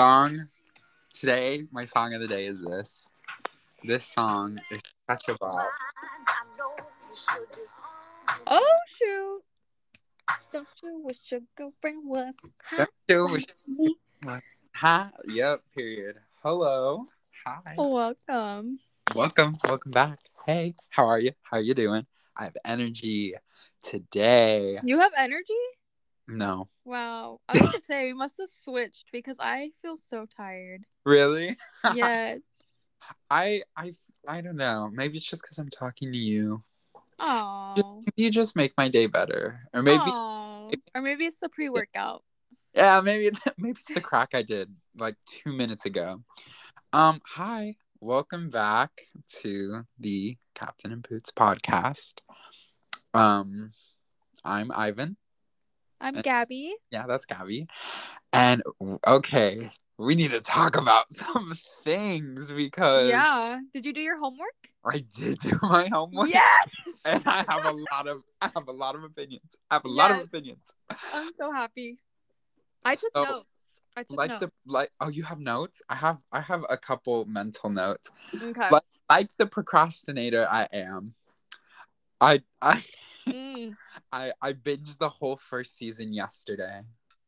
song 0.00 0.34
today, 1.12 1.62
my 1.72 1.84
song 1.84 2.14
of 2.14 2.22
the 2.22 2.26
day 2.26 2.46
is 2.46 2.58
this. 2.58 3.10
This 3.84 4.06
song 4.06 4.58
is 4.70 4.80
such 5.06 5.28
a 5.28 5.36
bop. 5.36 5.68
Oh 8.46 8.78
shoot! 8.96 9.42
Don't 10.54 10.66
you 10.82 11.02
wish 11.04 11.18
your 11.30 11.40
girlfriend 11.54 12.08
was 12.08 12.34
hot? 12.64 12.88
Don't 13.08 13.28
you 13.28 13.32
wish- 13.34 13.44
me? 13.68 13.94
Hi. 14.76 15.10
Yep. 15.26 15.64
Period. 15.74 16.16
Hello. 16.42 17.04
Hi. 17.44 17.74
Welcome. 17.76 18.78
Welcome. 19.14 19.52
Welcome 19.68 19.92
back. 19.92 20.18
Hey, 20.46 20.76
how 20.88 21.08
are 21.08 21.18
you? 21.18 21.32
How 21.42 21.58
are 21.58 21.62
you 21.62 21.74
doing? 21.74 22.06
I 22.38 22.44
have 22.44 22.56
energy 22.64 23.34
today. 23.82 24.78
You 24.82 25.00
have 25.00 25.12
energy? 25.14 25.60
No. 26.30 26.68
Wow. 26.84 27.40
I 27.48 27.52
was 27.58 27.62
gonna 27.72 27.80
say 27.80 28.04
we 28.06 28.12
must 28.14 28.36
have 28.38 28.48
switched 28.48 29.06
because 29.12 29.36
I 29.40 29.70
feel 29.82 29.96
so 29.96 30.26
tired. 30.36 30.84
Really? 31.04 31.56
Yes. 31.94 32.40
I 33.30 33.62
I 33.76 33.92
I 34.28 34.40
don't 34.40 34.56
know. 34.56 34.90
Maybe 34.92 35.16
it's 35.16 35.26
just 35.28 35.42
because 35.42 35.58
I'm 35.58 35.70
talking 35.70 36.12
to 36.12 36.18
you. 36.18 36.62
Oh. 37.18 38.02
You 38.16 38.30
just 38.30 38.54
make 38.56 38.72
my 38.78 38.88
day 38.88 39.06
better, 39.06 39.56
or 39.74 39.82
maybe 39.82 40.04
Or 40.06 40.70
maybe 41.02 41.24
it's 41.26 41.40
the 41.40 41.48
pre-workout. 41.48 42.22
yeah, 42.74 43.00
maybe 43.00 43.36
maybe 43.58 43.78
it's 43.80 43.92
the 43.92 44.00
crack 44.00 44.30
I 44.34 44.42
did 44.42 44.72
like 44.98 45.16
two 45.26 45.52
minutes 45.52 45.84
ago. 45.86 46.22
Um, 46.92 47.20
hi, 47.26 47.76
welcome 48.00 48.50
back 48.50 48.90
to 49.42 49.82
the 49.98 50.36
Captain 50.54 50.92
and 50.92 51.06
Boots 51.08 51.32
podcast. 51.32 52.20
Um, 53.14 53.72
I'm 54.44 54.70
Ivan. 54.72 55.16
I'm 56.00 56.14
Gabby. 56.14 56.74
Yeah, 56.90 57.06
that's 57.06 57.26
Gabby. 57.26 57.66
And 58.32 58.62
okay, 59.06 59.70
we 59.98 60.14
need 60.14 60.32
to 60.32 60.40
talk 60.40 60.76
about 60.76 61.12
some 61.12 61.54
things 61.84 62.50
because 62.50 63.08
Yeah. 63.08 63.58
Did 63.74 63.84
you 63.86 63.92
do 63.92 64.00
your 64.00 64.18
homework? 64.18 64.54
I 64.84 65.04
did 65.14 65.38
do 65.40 65.58
my 65.62 65.88
homework. 65.88 66.28
Yes. 66.30 66.64
and 67.04 67.22
I 67.26 67.44
have 67.48 67.64
a 67.64 67.72
lot 67.92 68.08
of 68.08 68.22
I 68.40 68.50
have 68.54 68.68
a 68.68 68.72
lot 68.72 68.94
of 68.94 69.04
opinions. 69.04 69.56
I 69.70 69.74
have 69.74 69.84
a 69.84 69.88
lot 69.88 70.10
of 70.10 70.18
opinions. 70.20 70.72
I'm 71.12 71.30
so 71.38 71.52
happy. 71.52 71.98
I 72.84 72.94
took 72.94 73.10
So, 73.14 73.24
notes. 73.24 73.46
I 73.96 74.02
took 74.04 74.16
Like 74.16 74.30
notes. 74.30 74.46
the 74.46 74.52
like 74.66 74.90
oh 75.00 75.08
you 75.08 75.24
have 75.24 75.38
notes? 75.38 75.82
I 75.88 75.96
have 75.96 76.18
I 76.32 76.40
have 76.40 76.64
a 76.70 76.78
couple 76.78 77.24
mental 77.26 77.68
notes. 77.68 78.10
Okay. 78.34 78.68
like- 78.70 78.82
Like 79.10 79.28
the 79.38 79.46
procrastinator 79.46 80.46
I 80.48 80.68
am. 80.72 81.14
I 82.20 82.40
I 82.62 82.84
Mm. 83.30 83.74
I 84.12 84.32
I 84.40 84.52
binged 84.52 84.98
the 84.98 85.08
whole 85.08 85.36
first 85.36 85.76
season 85.76 86.12
yesterday. 86.12 86.82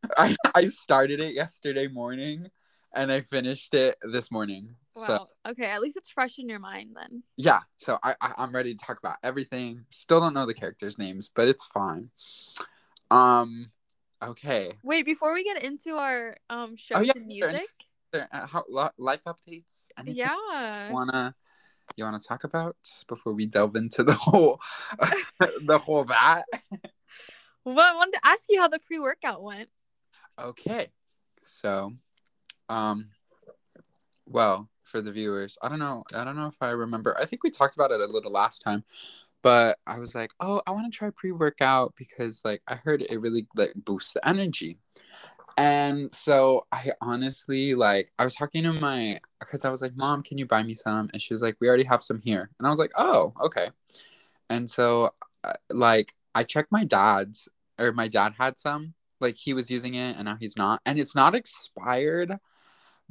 I 0.17 0.37
I 0.55 0.65
started 0.67 1.21
it 1.21 1.35
yesterday 1.35 1.89
morning 1.89 2.51
and 2.95 3.13
I 3.13 3.21
finished 3.21 3.75
it 3.75 3.97
this 4.03 4.31
morning. 4.31 4.75
Wow. 4.97 5.07
So 5.07 5.29
okay. 5.51 5.67
At 5.67 5.81
least 5.81 5.97
it's 5.97 6.11
fresh 6.11 6.39
in 6.39 6.49
your 6.49 6.59
mind 6.59 6.95
then. 6.95 7.23
yeah, 7.37 7.61
so 7.79 7.99
I, 8.03 8.15
I 8.21 8.35
I'm 8.39 8.53
ready 8.53 8.75
to 8.75 8.85
talk 8.85 8.99
about 8.99 9.17
everything. 9.23 9.85
Still 9.91 10.21
don't 10.21 10.35
know 10.35 10.47
the 10.47 10.55
characters' 10.55 10.99
names, 10.99 11.31
but 11.35 11.49
it's 11.49 11.65
fine. 11.65 12.11
Um 13.11 13.71
okay. 14.23 14.73
Wait, 14.83 15.05
before 15.05 15.33
we 15.35 15.45
get 15.45 15.63
into 15.63 15.97
our 15.97 16.37
um 16.51 16.77
shows 16.77 16.99
Oh, 16.99 17.03
yeah, 17.03 17.13
and 17.17 17.27
music, 17.27 17.69
There, 18.13 18.29
uh, 18.33 18.47
how, 18.47 18.65
life 18.99 19.25
updates? 19.27 19.89
Anything 19.97 20.17
yeah. 20.17 20.91
wanna 20.91 21.35
you 21.97 22.05
wanna 22.05 22.19
talk 22.19 22.45
about 22.45 22.77
before 23.09 23.33
we 23.33 23.47
delve 23.47 23.77
into 23.77 24.03
the 24.03 24.15
whole 24.15 24.61
the 25.65 25.79
whole 25.79 26.05
that? 26.05 26.45
Well, 27.65 27.79
I 27.79 27.95
wanted 27.95 28.15
to 28.15 28.27
ask 28.27 28.47
you 28.49 28.61
how 28.61 28.69
the 28.69 28.81
pre-workout 28.81 29.43
went. 29.43 29.69
Okay. 30.41 30.89
So, 31.43 31.93
um, 32.69 33.11
well, 34.27 34.69
for 34.83 35.01
the 35.01 35.13
viewers, 35.13 35.59
I 35.63 35.69
don't 35.69 35.79
know. 35.79 36.03
I 36.15 36.25
don't 36.25 36.37
know 36.37 36.47
if 36.47 36.57
I 36.61 36.71
remember. 36.71 37.17
I 37.19 37.25
think 37.25 37.45
we 37.45 37.51
talked 37.51 37.77
about 37.77 37.93
it 37.93 38.01
a 38.01 38.07
little 38.07 38.33
last 38.33 38.61
time, 38.61 38.83
but 39.43 39.79
I 39.87 39.99
was 39.99 40.15
like, 40.15 40.33
oh, 40.41 40.63
I 40.67 40.73
want 40.73 40.93
to 40.93 40.97
try 40.97 41.11
pre-workout 41.11 41.95
because 41.97 42.43
like 42.45 42.63
I 42.67 42.75
heard 42.75 43.03
it 43.03 43.21
really 43.21 43.47
like 43.55 43.73
boosts 43.77 44.15
the 44.15 44.27
energy. 44.29 44.79
And 45.57 46.13
so 46.13 46.67
I 46.73 46.93
honestly 47.01 47.75
like 47.75 48.11
I 48.19 48.25
was 48.25 48.35
talking 48.35 48.65
to 48.65 48.73
my 48.73 49.21
because 49.45 49.65
I 49.65 49.71
was 49.71 49.83
like, 49.83 49.97
Mom, 49.97 50.23
can 50.23 50.39
you 50.39 50.47
buy 50.47 50.63
me 50.63 50.75
some? 50.75 51.11
And 51.13 51.21
she 51.21 51.33
was 51.33 51.43
like, 51.43 51.57
We 51.61 51.69
already 51.69 51.85
have 51.85 52.03
some 52.03 52.21
here. 52.23 52.51
And 52.59 52.67
I 52.67 52.71
was 52.71 52.79
like, 52.79 52.93
Oh, 52.97 53.35
okay. 53.41 53.69
And 54.49 54.69
so 54.69 55.11
uh, 55.45 55.53
like 55.71 56.15
I 56.35 56.45
checked 56.45 56.73
my 56.73 56.85
dad's 56.85 57.49
or 57.79 57.93
my 57.93 58.09
dad 58.09 58.35
had 58.39 58.59
some 58.59 58.95
like 59.21 59.37
he 59.37 59.55
was 59.55 59.71
using 59.71 59.95
it 59.95 60.17
and 60.17 60.27
now 60.27 60.37
he's 60.39 60.57
not 60.57 60.81
and 60.85 60.99
it's 60.99 61.15
not 61.15 61.35
expired 61.35 62.37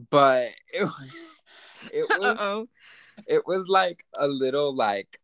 but 0.09 0.49
it, 0.73 0.89
it 1.93 2.05
was 2.19 2.37
oh. 2.39 2.67
it 3.27 3.47
was 3.47 3.67
like 3.67 4.05
a 4.17 4.27
little 4.27 4.75
like 4.75 5.19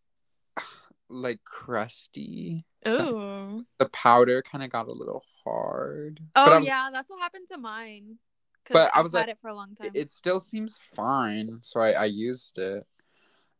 like 1.09 1.43
crusty 1.43 2.65
Oh. 2.85 3.63
the 3.79 3.89
powder 3.89 4.41
kind 4.41 4.63
of 4.63 4.69
got 4.69 4.87
a 4.87 4.93
little 4.93 5.23
hard 5.43 6.21
Oh 6.35 6.59
was, 6.59 6.67
yeah, 6.67 6.89
that's 6.91 7.09
what 7.09 7.19
happened 7.19 7.47
to 7.51 7.57
mine. 7.57 8.17
But 8.73 8.91
I 8.95 9.01
was 9.01 9.13
had 9.13 9.19
like, 9.19 9.29
it 9.29 9.37
for 9.41 9.49
a 9.49 9.55
long 9.55 9.75
time. 9.75 9.91
it, 9.93 10.11
still 10.11 10.39
seems 10.39 10.79
fine 10.95 11.59
so 11.61 11.79
I, 11.79 11.91
I 11.91 12.05
used 12.05 12.57
it 12.57 12.85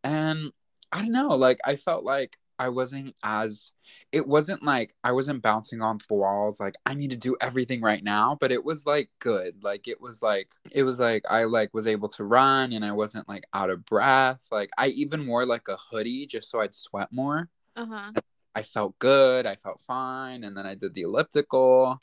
and 0.04 0.52
i 0.92 1.02
don't 1.02 1.12
know 1.12 1.30
like 1.30 1.60
i 1.66 1.76
felt 1.76 2.04
like 2.04 2.38
i 2.60 2.70
wasn't 2.70 3.14
as 3.24 3.74
it 4.12 4.28
wasn't 4.28 4.64
like 4.64 4.94
i 5.04 5.12
wasn't 5.12 5.42
bouncing 5.42 5.82
off 5.82 6.08
the 6.08 6.14
walls 6.14 6.60
like 6.60 6.76
i 6.86 6.94
need 6.94 7.12
to 7.12 7.18
do 7.18 7.36
everything 7.42 7.82
right 7.82 8.04
now 8.04 8.38
but 8.40 8.52
it 8.52 8.64
was 8.64 8.86
like 8.86 9.10
good 9.20 9.56
like 9.64 9.88
it 9.88 10.00
was 10.00 10.22
like 10.22 10.50
it 10.72 10.84
was 10.84 11.00
like 11.00 11.24
i 11.30 11.44
like 11.44 11.74
was 11.74 11.88
able 11.88 12.08
to 12.10 12.24
run 12.24 12.72
and 12.74 12.86
i 12.86 12.92
wasn't 12.92 13.28
like 13.28 13.44
out 13.54 13.70
of 13.70 13.84
breath 13.86 14.48
like 14.52 14.70
i 14.78 14.88
even 14.90 15.26
wore 15.28 15.46
like 15.46 15.68
a 15.68 15.78
hoodie 15.78 16.26
just 16.26 16.50
so 16.50 16.62
i'd 16.62 16.74
sweat 16.76 17.10
more 17.12 17.50
uh 17.76 17.86
huh. 17.86 18.12
i 18.56 18.62
felt 18.62 18.98
good 19.00 19.46
i 19.46 19.56
felt 19.56 19.82
fine 19.82 20.44
and 20.44 20.56
then 20.56 20.66
i 20.66 20.74
did 20.76 20.94
the 20.94 21.02
elliptical 21.02 22.00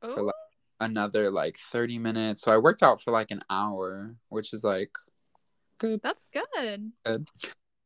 for 0.00 0.20
Oh. 0.20 0.24
like 0.24 0.34
another 0.80 1.30
like 1.30 1.56
30 1.58 1.98
minutes 1.98 2.42
so 2.42 2.52
i 2.52 2.58
worked 2.58 2.82
out 2.82 3.00
for 3.02 3.10
like 3.10 3.30
an 3.30 3.42
hour 3.48 4.14
which 4.28 4.52
is 4.52 4.62
like 4.62 4.96
good 5.78 6.00
That's 6.02 6.26
good. 6.32 6.92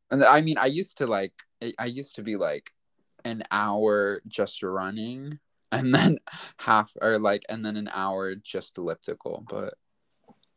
and 0.09 0.23
I 0.23 0.41
mean, 0.41 0.57
I 0.57 0.65
used 0.65 0.97
to 0.97 1.07
like, 1.07 1.33
I- 1.61 1.73
I 1.79 1.85
used 1.85 2.15
to 2.15 2.23
be 2.23 2.35
like 2.35 2.71
an 3.23 3.43
hour 3.51 4.21
just 4.27 4.63
running 4.63 5.39
and 5.71 5.93
then 5.93 6.17
half 6.57 6.91
or 7.01 7.17
like, 7.17 7.43
and 7.49 7.65
then 7.65 7.77
an 7.77 7.89
hour 7.93 8.35
just 8.35 8.77
elliptical. 8.77 9.45
But 9.47 9.75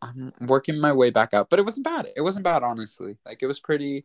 I'm 0.03 0.33
working 0.41 0.81
my 0.81 0.93
way 0.93 1.11
back 1.11 1.33
up. 1.33 1.51
But 1.51 1.59
it 1.61 1.65
wasn't 1.65 1.85
bad. 1.85 2.09
It 2.17 2.23
wasn't 2.23 2.45
bad, 2.45 2.63
honestly. 2.63 3.17
Like, 3.25 3.43
it 3.43 3.47
was 3.47 3.61
pretty, 3.61 4.05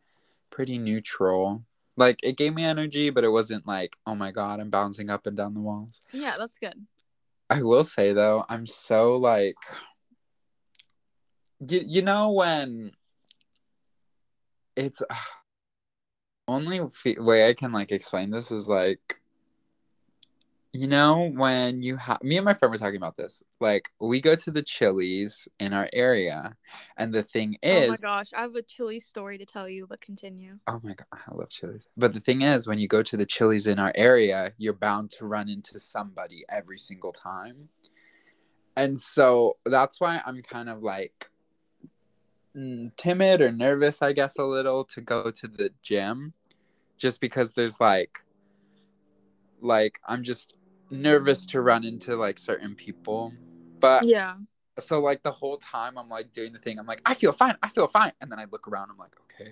pretty 0.51 0.77
neutral. 0.77 1.63
Like, 1.97 2.19
it 2.23 2.37
gave 2.37 2.53
me 2.53 2.63
energy, 2.63 3.09
but 3.09 3.23
it 3.23 3.29
wasn't 3.29 3.67
like, 3.67 3.97
oh 4.05 4.15
my 4.15 4.31
God, 4.31 4.59
I'm 4.59 4.69
bouncing 4.69 5.09
up 5.09 5.25
and 5.25 5.35
down 5.35 5.55
the 5.55 5.59
walls. 5.59 6.01
Yeah, 6.13 6.35
that's 6.37 6.59
good. 6.59 6.85
I 7.49 7.63
will 7.63 7.83
say 7.83 8.13
though, 8.13 8.43
I'm 8.47 8.67
so 8.67 9.17
like, 9.17 9.55
you, 11.59 11.81
you 11.85 12.01
know 12.01 12.31
when 12.31 12.91
it's 14.75 15.01
only 16.47 16.87
fe- 16.89 17.17
way 17.19 17.49
I 17.49 17.53
can 17.53 17.71
like 17.71 17.91
explain 17.91 18.29
this 18.29 18.51
is 18.51 18.67
like, 18.67 19.19
you 20.71 20.87
know 20.87 21.31
when 21.35 21.81
you 21.81 21.97
have 21.97 22.21
me 22.21 22.37
and 22.37 22.45
my 22.45 22.53
friend 22.53 22.71
were 22.71 22.77
talking 22.77 22.97
about 22.97 23.17
this. 23.17 23.41
Like 23.59 23.89
we 23.99 24.21
go 24.21 24.35
to 24.35 24.51
the 24.51 24.61
Chili's 24.61 25.47
in 25.59 25.73
our 25.73 25.89
area, 25.93 26.55
and 26.97 27.13
the 27.13 27.23
thing 27.23 27.57
is, 27.63 27.89
oh 27.89 27.91
my 27.91 27.97
gosh, 27.97 28.31
I 28.35 28.41
have 28.41 28.55
a 28.55 28.61
chilly 28.61 28.99
story 28.99 29.37
to 29.39 29.45
tell 29.45 29.67
you, 29.67 29.87
but 29.87 29.99
continue. 29.99 30.59
oh 30.67 30.79
my 30.83 30.93
god, 30.93 31.07
I 31.11 31.33
love 31.33 31.49
Chili's. 31.49 31.87
But 31.97 32.13
the 32.13 32.19
thing 32.19 32.43
is, 32.43 32.67
when 32.67 32.77
you 32.79 32.87
go 32.87 33.01
to 33.01 33.17
the 33.17 33.25
Chili's 33.25 33.67
in 33.67 33.79
our 33.79 33.91
area, 33.95 34.53
you're 34.57 34.73
bound 34.73 35.09
to 35.11 35.25
run 35.25 35.49
into 35.49 35.79
somebody 35.79 36.43
every 36.49 36.77
single 36.77 37.13
time. 37.13 37.69
And 38.75 39.01
so 39.01 39.57
that's 39.65 39.99
why 39.99 40.21
I'm 40.25 40.41
kind 40.43 40.69
of 40.69 40.83
like 40.83 41.29
mm, 42.55 42.95
timid 42.95 43.41
or 43.41 43.51
nervous, 43.51 44.01
I 44.01 44.13
guess, 44.13 44.37
a 44.37 44.45
little 44.45 44.83
to 44.85 45.01
go 45.01 45.31
to 45.31 45.47
the 45.47 45.71
gym 45.81 46.33
just 46.97 47.19
because 47.19 47.53
there's 47.53 47.79
like, 47.79 48.19
like, 49.61 49.99
I'm 50.07 50.23
just 50.23 50.53
nervous 50.91 51.45
to 51.47 51.61
run 51.61 51.83
into 51.83 52.15
like 52.15 52.37
certain 52.37 52.75
people. 52.75 53.33
But 53.79 54.05
Yeah. 54.05 54.35
so 54.79 54.99
like 54.99 55.23
the 55.23 55.31
whole 55.31 55.57
time 55.57 55.97
I'm 55.97 56.09
like 56.09 56.31
doing 56.33 56.53
the 56.53 56.59
thing, 56.59 56.79
I'm 56.79 56.85
like, 56.85 57.01
I 57.05 57.13
feel 57.13 57.31
fine, 57.31 57.55
I 57.61 57.69
feel 57.69 57.87
fine. 57.87 58.11
And 58.21 58.31
then 58.31 58.39
I 58.39 58.45
look 58.51 58.67
around, 58.67 58.89
I'm 58.91 58.97
like, 58.97 59.15
okay, 59.23 59.51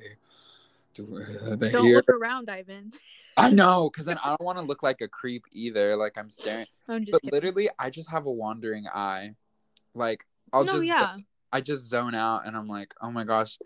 Do, 0.94 1.22
uh, 1.22 1.56
Don't 1.56 1.86
hear? 1.86 1.96
look 1.98 2.10
around, 2.10 2.50
Ivan. 2.50 2.92
I 3.36 3.52
know, 3.52 3.90
because 3.92 4.06
then 4.06 4.18
I 4.24 4.30
don't 4.30 4.42
want 4.42 4.58
to 4.58 4.64
look 4.66 4.84
like 4.84 5.02
a 5.02 5.08
creep 5.08 5.46
either. 5.52 5.96
Like 5.96 6.18
I'm 6.18 6.30
staring. 6.30 6.66
I'm 6.90 7.06
just 7.06 7.12
But 7.12 7.22
kidding. 7.22 7.36
literally, 7.36 7.70
I 7.78 7.90
just 7.90 8.10
have 8.10 8.26
a 8.26 8.32
wandering 8.32 8.86
eye. 8.94 9.36
Like 9.94 10.26
I'll 10.54 10.64
no, 10.64 10.74
just, 10.74 10.86
yeah. 10.86 11.18
I 11.52 11.62
just 11.62 11.88
zone 11.88 12.16
out, 12.16 12.46
and 12.46 12.56
I'm 12.56 12.68
like, 12.68 12.94
oh 13.02 13.12
my 13.12 13.24
gosh. 13.24 13.58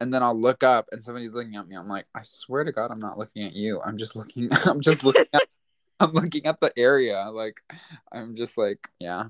And 0.00 0.12
then 0.14 0.22
I'll 0.22 0.38
look 0.38 0.62
up, 0.62 0.86
and 0.92 1.02
somebody's 1.02 1.34
looking 1.34 1.56
at 1.56 1.68
me. 1.68 1.76
I'm 1.76 1.88
like, 1.88 2.06
I 2.14 2.22
swear 2.22 2.64
to 2.64 2.72
God, 2.72 2.90
I'm 2.90 3.00
not 3.00 3.18
looking 3.18 3.42
at 3.42 3.52
you. 3.52 3.80
I'm 3.82 3.98
just 3.98 4.16
looking. 4.16 4.48
I'm 4.64 4.80
just 4.80 5.04
looking 5.04 5.26
at. 5.32 5.42
I'm 6.00 6.12
looking 6.12 6.46
at 6.46 6.60
the 6.60 6.72
area. 6.76 7.30
Like, 7.30 7.60
I'm 8.12 8.34
just 8.34 8.56
like, 8.58 8.88
yeah. 8.98 9.24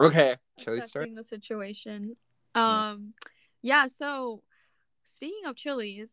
Okay, 0.00 0.36
Chili's 0.58 0.86
story. 0.88 1.04
assessing 1.04 1.14
the 1.14 1.24
situation. 1.24 2.16
Um, 2.54 3.14
yeah. 3.62 3.86
So, 3.86 4.42
speaking 5.06 5.46
of 5.46 5.56
Chili's, 5.56 6.08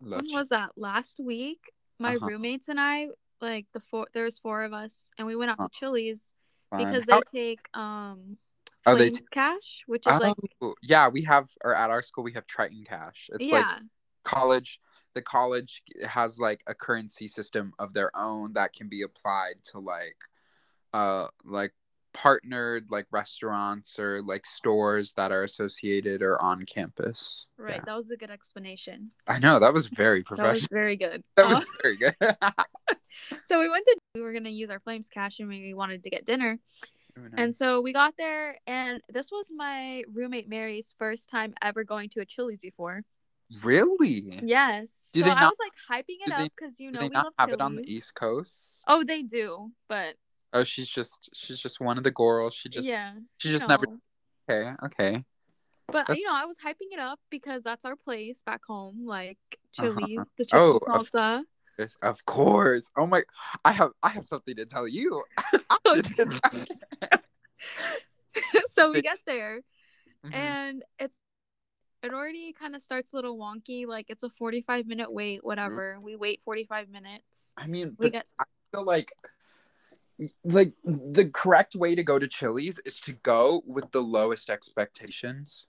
Love 0.00 0.22
when 0.22 0.32
was 0.40 0.48
that? 0.50 0.70
Last 0.76 1.18
week, 1.20 1.72
my 1.98 2.14
Uh-huh. 2.14 2.26
roommates 2.26 2.68
and 2.68 2.78
I, 2.80 3.08
like 3.40 3.66
the 3.72 3.80
four, 3.80 4.06
there 4.12 4.24
was 4.24 4.38
four 4.38 4.62
of 4.62 4.72
us, 4.72 5.06
and 5.16 5.26
we 5.26 5.36
went 5.36 5.50
out 5.50 5.58
to 5.58 5.64
Uh, 5.64 5.68
Chili's 5.72 6.24
Fun. 6.70 6.84
because 6.84 7.06
they 7.06 7.12
How- 7.14 7.20
take 7.32 7.60
um, 7.76 8.36
Oh, 8.86 8.94
they 8.94 9.10
Flames 9.10 9.28
Cash, 9.28 9.82
which 9.86 10.06
is 10.06 10.18
like 10.20 10.36
oh, 10.62 10.74
yeah, 10.82 11.08
we 11.08 11.22
have 11.22 11.50
or 11.62 11.74
at 11.74 11.90
our 11.90 12.00
school 12.02 12.24
we 12.24 12.32
have 12.32 12.46
Triton 12.46 12.82
Cash. 12.84 13.28
It's 13.32 13.50
like 13.52 13.66
college 14.24 14.80
the 15.14 15.22
college 15.22 15.82
has 16.06 16.38
like 16.38 16.60
a 16.66 16.74
currency 16.74 17.26
system 17.28 17.72
of 17.78 17.94
their 17.94 18.10
own 18.16 18.52
that 18.54 18.72
can 18.72 18.88
be 18.88 19.02
applied 19.02 19.54
to 19.64 19.78
like 19.78 20.16
uh 20.92 21.26
like 21.44 21.72
partnered 22.12 22.86
like 22.90 23.06
restaurants 23.12 23.98
or 23.98 24.20
like 24.22 24.44
stores 24.44 25.12
that 25.12 25.30
are 25.30 25.44
associated 25.44 26.22
or 26.22 26.40
on 26.42 26.64
campus. 26.66 27.46
right. 27.56 27.76
Yeah. 27.76 27.82
That 27.86 27.96
was 27.96 28.10
a 28.10 28.16
good 28.16 28.30
explanation. 28.32 29.12
I 29.28 29.38
know 29.38 29.60
that 29.60 29.72
was 29.72 29.86
very 29.86 30.22
That 30.28 30.30
was 30.30 30.38
professional. 30.66 30.68
very 30.72 30.96
good. 30.96 31.22
That 31.36 31.48
was 31.48 31.58
Uh, 31.58 31.64
very 31.82 31.96
good. 31.96 32.14
so 33.44 33.60
we 33.60 33.68
went 33.70 33.84
to 33.86 33.96
we 34.16 34.22
were 34.22 34.32
gonna 34.32 34.50
use 34.50 34.70
our 34.70 34.80
Flames 34.80 35.08
Cash, 35.08 35.38
and 35.38 35.48
we 35.48 35.72
wanted 35.72 36.02
to 36.04 36.10
get 36.10 36.24
dinner. 36.24 36.58
And 37.36 37.54
so 37.54 37.80
we 37.80 37.92
got 37.92 38.14
there, 38.16 38.56
and 38.66 39.02
this 39.08 39.30
was 39.30 39.50
my 39.54 40.04
roommate 40.12 40.48
Mary's 40.48 40.94
first 40.98 41.28
time 41.28 41.54
ever 41.60 41.84
going 41.84 42.08
to 42.10 42.20
a 42.20 42.24
Chili's 42.24 42.60
before. 42.60 43.02
Really? 43.62 44.40
Yes. 44.42 44.90
Do 45.12 45.20
so 45.20 45.26
they 45.26 45.32
I 45.32 45.40
not- 45.40 45.52
was 45.52 45.58
like 45.60 45.72
hyping 46.06 46.18
it 46.26 46.32
up 46.32 46.50
because 46.56 46.80
you 46.80 46.90
know 46.92 47.00
they 47.00 47.08
we 47.08 47.12
not 47.12 47.24
love 47.24 47.32
have 47.38 47.48
Chili's. 47.48 47.60
it 47.60 47.62
on 47.62 47.76
the 47.76 47.92
East 47.92 48.14
Coast? 48.14 48.84
Oh, 48.88 49.04
they 49.04 49.22
do, 49.22 49.70
but 49.88 50.14
Oh, 50.52 50.64
she's 50.64 50.88
just 50.88 51.30
she's 51.34 51.60
just 51.60 51.80
one 51.80 51.96
of 51.98 52.04
the 52.04 52.10
girls. 52.10 52.54
She 52.54 52.68
just 52.68 52.86
yeah, 52.88 53.12
she 53.38 53.50
just 53.50 53.68
never 53.68 53.84
okay 54.48 54.72
okay. 54.84 55.24
But 55.86 56.06
That's- 56.06 56.18
you 56.18 56.24
know, 56.26 56.34
I 56.34 56.44
was 56.44 56.56
hyping 56.58 56.92
it 56.92 56.98
up 57.00 57.18
because 57.30 57.62
that's 57.64 57.84
our 57.84 57.96
place 57.96 58.42
back 58.46 58.60
home, 58.66 59.04
like 59.06 59.38
Uh-huh. 59.78 59.90
The 60.36 60.44
chips 60.44 60.50
Oh, 60.52 60.76
of- 60.88 61.08
salsa. 61.08 61.42
Yes, 61.78 61.96
of 62.02 62.24
course. 62.26 62.90
Oh 62.96 63.06
my, 63.06 63.22
I 63.64 63.72
have 63.72 63.92
I 64.02 64.10
have 64.10 64.26
something 64.26 64.54
to 64.56 64.66
tell 64.66 64.86
you. 64.86 65.22
so 68.68 68.92
we 68.92 69.02
get 69.10 69.18
there, 69.26 69.60
Mhm. 70.26 70.34
and 70.34 70.84
it's 70.98 71.16
it 72.02 72.12
already 72.12 72.52
kind 72.52 72.74
of 72.74 72.82
starts 72.82 73.12
a 73.12 73.16
little 73.16 73.36
wonky. 73.36 73.86
Like 73.86 74.06
it's 74.08 74.22
a 74.22 74.30
forty-five 74.30 74.86
minute 74.86 75.12
wait, 75.12 75.38
mm-hmm. 75.38 75.46
whatever. 75.46 75.98
We 76.00 76.16
wait 76.16 76.40
forty-five 76.44 76.88
minutes. 76.88 77.50
I 77.56 77.66
mean, 77.66 77.96
We 77.98 78.10
get 78.10 78.26
I 78.38 78.44
feel 78.72 78.84
like 78.84 79.12
like 80.44 80.74
the 80.84 81.30
correct 81.32 81.74
way 81.74 81.94
to 81.94 82.02
go 82.02 82.18
to 82.18 82.28
Chili's 82.28 82.78
is 82.80 83.00
to 83.00 83.12
go 83.12 83.62
with 83.66 83.90
the 83.92 84.00
lowest 84.02 84.50
expectations. 84.50 85.66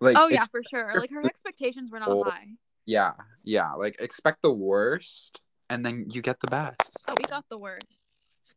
Like 0.00 0.16
oh 0.18 0.28
yeah, 0.28 0.44
for 0.50 0.62
sure. 0.68 0.92
Like 0.98 1.10
her 1.10 1.24
expectations 1.24 1.90
were 1.90 2.00
not 2.00 2.08
Oh. 2.08 2.24
high. 2.24 2.48
yeah, 2.86 3.12
yeah, 3.42 3.72
like 3.72 3.96
expect 4.00 4.42
the 4.42 4.52
worst 4.52 5.42
and 5.70 5.84
then 5.84 6.06
you 6.10 6.20
get 6.20 6.40
the 6.40 6.48
best. 6.48 7.04
Oh, 7.08 7.14
we 7.16 7.24
got 7.30 7.44
the 7.48 7.58
worst. 7.58 7.86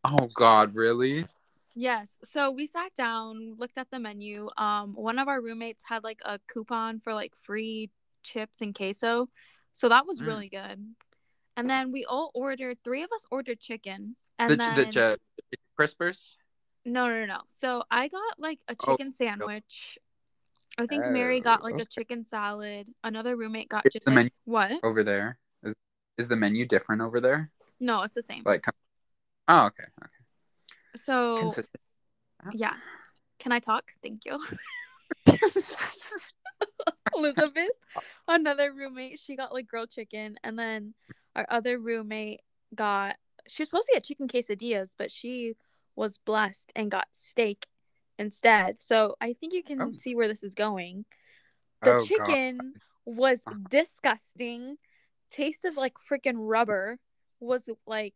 Oh 0.04 0.28
god, 0.36 0.76
really? 0.76 1.26
Yes. 1.80 2.18
So 2.24 2.50
we 2.50 2.66
sat 2.66 2.96
down, 2.96 3.54
looked 3.60 3.78
at 3.78 3.92
the 3.92 4.00
menu. 4.00 4.50
Um, 4.58 4.96
one 4.96 5.20
of 5.20 5.28
our 5.28 5.40
roommates 5.40 5.84
had 5.88 6.04
like 6.04 6.20
a 6.26 6.40
coupon 6.52 7.00
for 7.00 7.14
like 7.14 7.34
free 7.44 7.92
chips 8.24 8.62
and 8.62 8.74
queso. 8.74 9.30
So 9.76 9.88
that 9.90 10.08
was 10.08 10.20
Mm. 10.20 10.26
really 10.26 10.50
good. 10.50 10.96
And 11.56 11.70
then 11.70 11.92
we 11.92 12.04
all 12.04 12.32
ordered 12.34 12.80
three 12.84 13.04
of 13.04 13.12
us 13.12 13.28
ordered 13.30 13.60
chicken. 13.60 14.16
And 14.40 14.50
The 14.50 14.56
then 14.56 14.90
the, 14.90 15.20
the 15.52 15.58
crispers? 15.80 16.38
no 16.84 17.08
no 17.08 17.20
no 17.20 17.26
no. 17.28 17.42
So 17.48 17.84
I 17.92 18.08
got 18.08 18.40
like 18.40 18.60
a 18.68 18.76
Oh, 18.80 18.86
chicken 18.94 19.12
sandwich. 19.12 20.00
I 20.80 20.88
think 20.88 21.06
Mary 21.06 21.42
got 21.42 21.62
like 21.62 21.76
Oh, 21.76 21.82
a 21.82 21.86
chicken 21.86 22.26
salad. 22.26 22.90
Another 23.04 23.36
roommate 23.36 23.70
got 23.70 23.86
Is 23.86 23.92
just 23.92 24.06
the 24.06 24.12
like 24.12 24.16
menu- 24.16 24.32
what? 24.46 24.80
over 24.84 25.04
there. 25.04 25.38
Is 25.62 25.76
is 26.18 26.28
the 26.28 26.36
menu 26.36 26.66
different 26.66 27.04
over 27.04 27.20
there? 27.22 27.52
No, 27.80 28.02
it's 28.02 28.16
the 28.16 28.24
same. 28.24 28.42
Like 28.46 28.66
Oh, 29.48 29.68
okay. 29.68 29.84
okay. 30.04 30.17
So 30.98 31.36
Consistent. 31.38 31.82
yeah. 32.54 32.74
Can 33.40 33.52
I 33.52 33.60
talk? 33.60 33.92
Thank 34.02 34.22
you. 34.26 34.40
Elizabeth, 37.16 37.70
another 38.28 38.74
roommate, 38.74 39.20
she 39.20 39.36
got 39.36 39.54
like 39.54 39.68
grilled 39.68 39.90
chicken, 39.90 40.38
and 40.44 40.58
then 40.58 40.94
our 41.36 41.46
other 41.50 41.78
roommate 41.80 42.42
got 42.76 43.16
she 43.48 43.64
was 43.64 43.70
supposed 43.70 43.88
to 43.88 43.94
get 43.94 44.04
chicken 44.04 44.28
quesadillas, 44.28 44.94
but 44.98 45.12
she 45.12 45.56
was 45.96 46.18
blessed 46.18 46.72
and 46.76 46.92
got 46.92 47.08
steak 47.12 47.66
instead. 48.20 48.82
So 48.82 49.16
I 49.22 49.34
think 49.34 49.54
you 49.54 49.64
can 49.64 49.82
Oh. 49.82 49.92
see 49.98 50.16
where 50.16 50.28
this 50.28 50.44
is 50.44 50.54
going. 50.54 51.06
The 51.84 51.92
Oh, 51.92 52.00
God. 52.00 52.06
chicken 52.06 52.74
was 53.06 53.42
Uh. 53.48 53.54
disgusting, 53.70 54.78
tasted 55.32 55.76
like 55.78 55.94
freaking 56.10 56.36
rubber, 56.38 57.00
was 57.40 57.70
like 57.86 58.16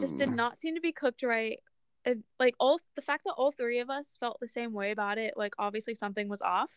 just 0.00 0.18
did 0.18 0.30
not 0.30 0.58
seem 0.58 0.74
to 0.74 0.80
be 0.80 0.92
cooked 0.92 1.22
right. 1.22 1.58
And 2.04 2.24
like 2.40 2.54
all 2.58 2.80
the 2.96 3.02
fact 3.02 3.24
that 3.24 3.34
all 3.34 3.52
three 3.52 3.78
of 3.78 3.88
us 3.90 4.16
felt 4.18 4.38
the 4.40 4.48
same 4.48 4.72
way 4.72 4.90
about 4.90 5.18
it, 5.18 5.34
like 5.36 5.54
obviously 5.58 5.94
something 5.94 6.28
was 6.28 6.42
off. 6.42 6.70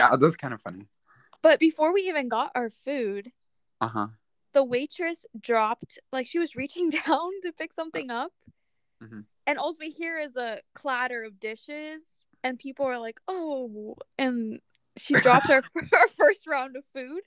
Yeah, 0.00 0.16
that's 0.16 0.36
kind 0.36 0.52
of 0.54 0.60
funny. 0.60 0.86
But 1.42 1.58
before 1.58 1.92
we 1.94 2.02
even 2.02 2.28
got 2.28 2.52
our 2.54 2.70
food, 2.70 3.32
Uh 3.80 3.88
huh. 3.88 4.06
the 4.52 4.64
waitress 4.64 5.24
dropped 5.40 5.98
like 6.12 6.26
she 6.26 6.38
was 6.38 6.54
reaching 6.54 6.90
down 7.06 7.30
to 7.42 7.52
pick 7.52 7.72
something 7.72 8.10
up. 8.10 8.32
Mhm. 9.02 9.24
And 9.46 9.58
all 9.58 9.74
we 9.80 9.90
hear 9.90 10.18
is 10.18 10.36
a 10.36 10.60
clatter 10.74 11.24
of 11.24 11.40
dishes 11.40 12.02
and 12.44 12.58
people 12.58 12.86
are 12.86 12.98
like, 12.98 13.20
"Oh." 13.28 13.96
And 14.18 14.60
she 14.96 15.14
dropped 15.14 15.50
our, 15.50 15.62
our 15.94 16.08
first 16.18 16.46
round 16.46 16.76
of 16.76 16.84
food. 16.94 17.22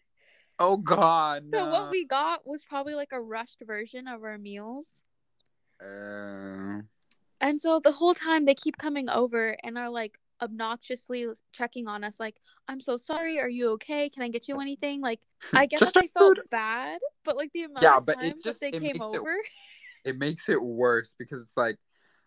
Oh 0.60 0.78
God. 0.78 1.44
So 1.52 1.66
no. 1.66 1.72
what 1.72 1.90
we 1.90 2.06
got 2.06 2.46
was 2.46 2.64
probably 2.64 2.94
like 2.94 3.12
a 3.12 3.20
rushed 3.22 3.62
version 3.66 4.08
of 4.08 4.24
our 4.24 4.38
meals. 4.38 4.88
Uh, 5.82 6.82
And 7.44 7.60
so 7.62 7.80
the 7.84 7.92
whole 7.92 8.14
time 8.16 8.46
they 8.46 8.56
keep 8.56 8.78
coming 8.78 9.10
over 9.10 9.56
and 9.64 9.78
are 9.78 9.90
like 9.90 10.18
obnoxiously 10.42 11.28
checking 11.52 11.88
on 11.88 12.04
us, 12.04 12.20
like, 12.20 12.38
I'm 12.70 12.80
so 12.80 12.96
sorry. 12.98 13.40
Are 13.40 13.50
you 13.50 13.72
okay? 13.74 14.10
Can 14.10 14.24
I 14.24 14.30
get 14.30 14.48
you 14.48 14.60
anything? 14.62 15.02
Like, 15.02 15.20
hmm, 15.52 15.58
I 15.58 15.66
guess 15.66 15.82
Just 15.82 15.94
they 15.96 16.08
felt 16.18 16.38
food. 16.38 16.50
bad, 16.50 17.00
but 17.26 17.36
like 17.36 17.52
the 17.54 17.64
amount 17.64 17.84
Yeah, 17.84 17.98
of 17.98 18.06
times 18.08 18.42
just- 18.44 18.62
that 18.62 18.72
they 18.72 18.72
came 18.72 18.84
makes 18.84 19.00
it- 19.00 19.04
over. 19.20 19.36
it 20.06 20.18
makes 20.18 20.48
it 20.50 20.62
worse 20.62 21.16
because 21.20 21.42
it's 21.42 21.58
like 21.58 21.78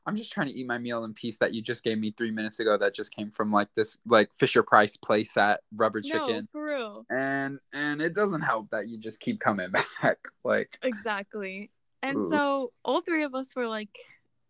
I'm 0.08 0.14
just 0.16 0.30
trying 0.30 0.46
to 0.46 0.52
eat 0.54 0.66
my 0.68 0.78
meal 0.78 1.02
in 1.04 1.14
peace 1.14 1.36
that 1.38 1.52
you 1.52 1.60
just 1.62 1.82
gave 1.82 1.98
me 1.98 2.12
three 2.16 2.30
minutes 2.30 2.60
ago. 2.60 2.76
That 2.78 2.94
just 2.94 3.12
came 3.14 3.30
from 3.32 3.50
like 3.50 3.68
this 3.74 3.98
like 4.06 4.30
Fisher 4.36 4.62
Price 4.62 4.96
place 4.96 5.32
playset 5.34 5.56
rubber 5.74 6.00
No, 6.04 6.10
chicken, 6.26 6.48
for 6.52 6.64
real. 6.64 7.06
and 7.10 7.58
and 7.72 8.00
it 8.00 8.14
doesn't 8.14 8.42
help 8.42 8.70
that 8.70 8.86
you 8.86 8.98
just 9.00 9.18
keep 9.18 9.40
coming 9.40 9.70
back. 10.02 10.18
Like 10.44 10.78
Exactly. 10.82 11.70
And 12.02 12.16
Ooh. 12.18 12.28
so 12.30 12.68
all 12.84 13.00
three 13.00 13.24
of 13.24 13.34
us 13.34 13.56
were 13.56 13.66
like 13.66 13.98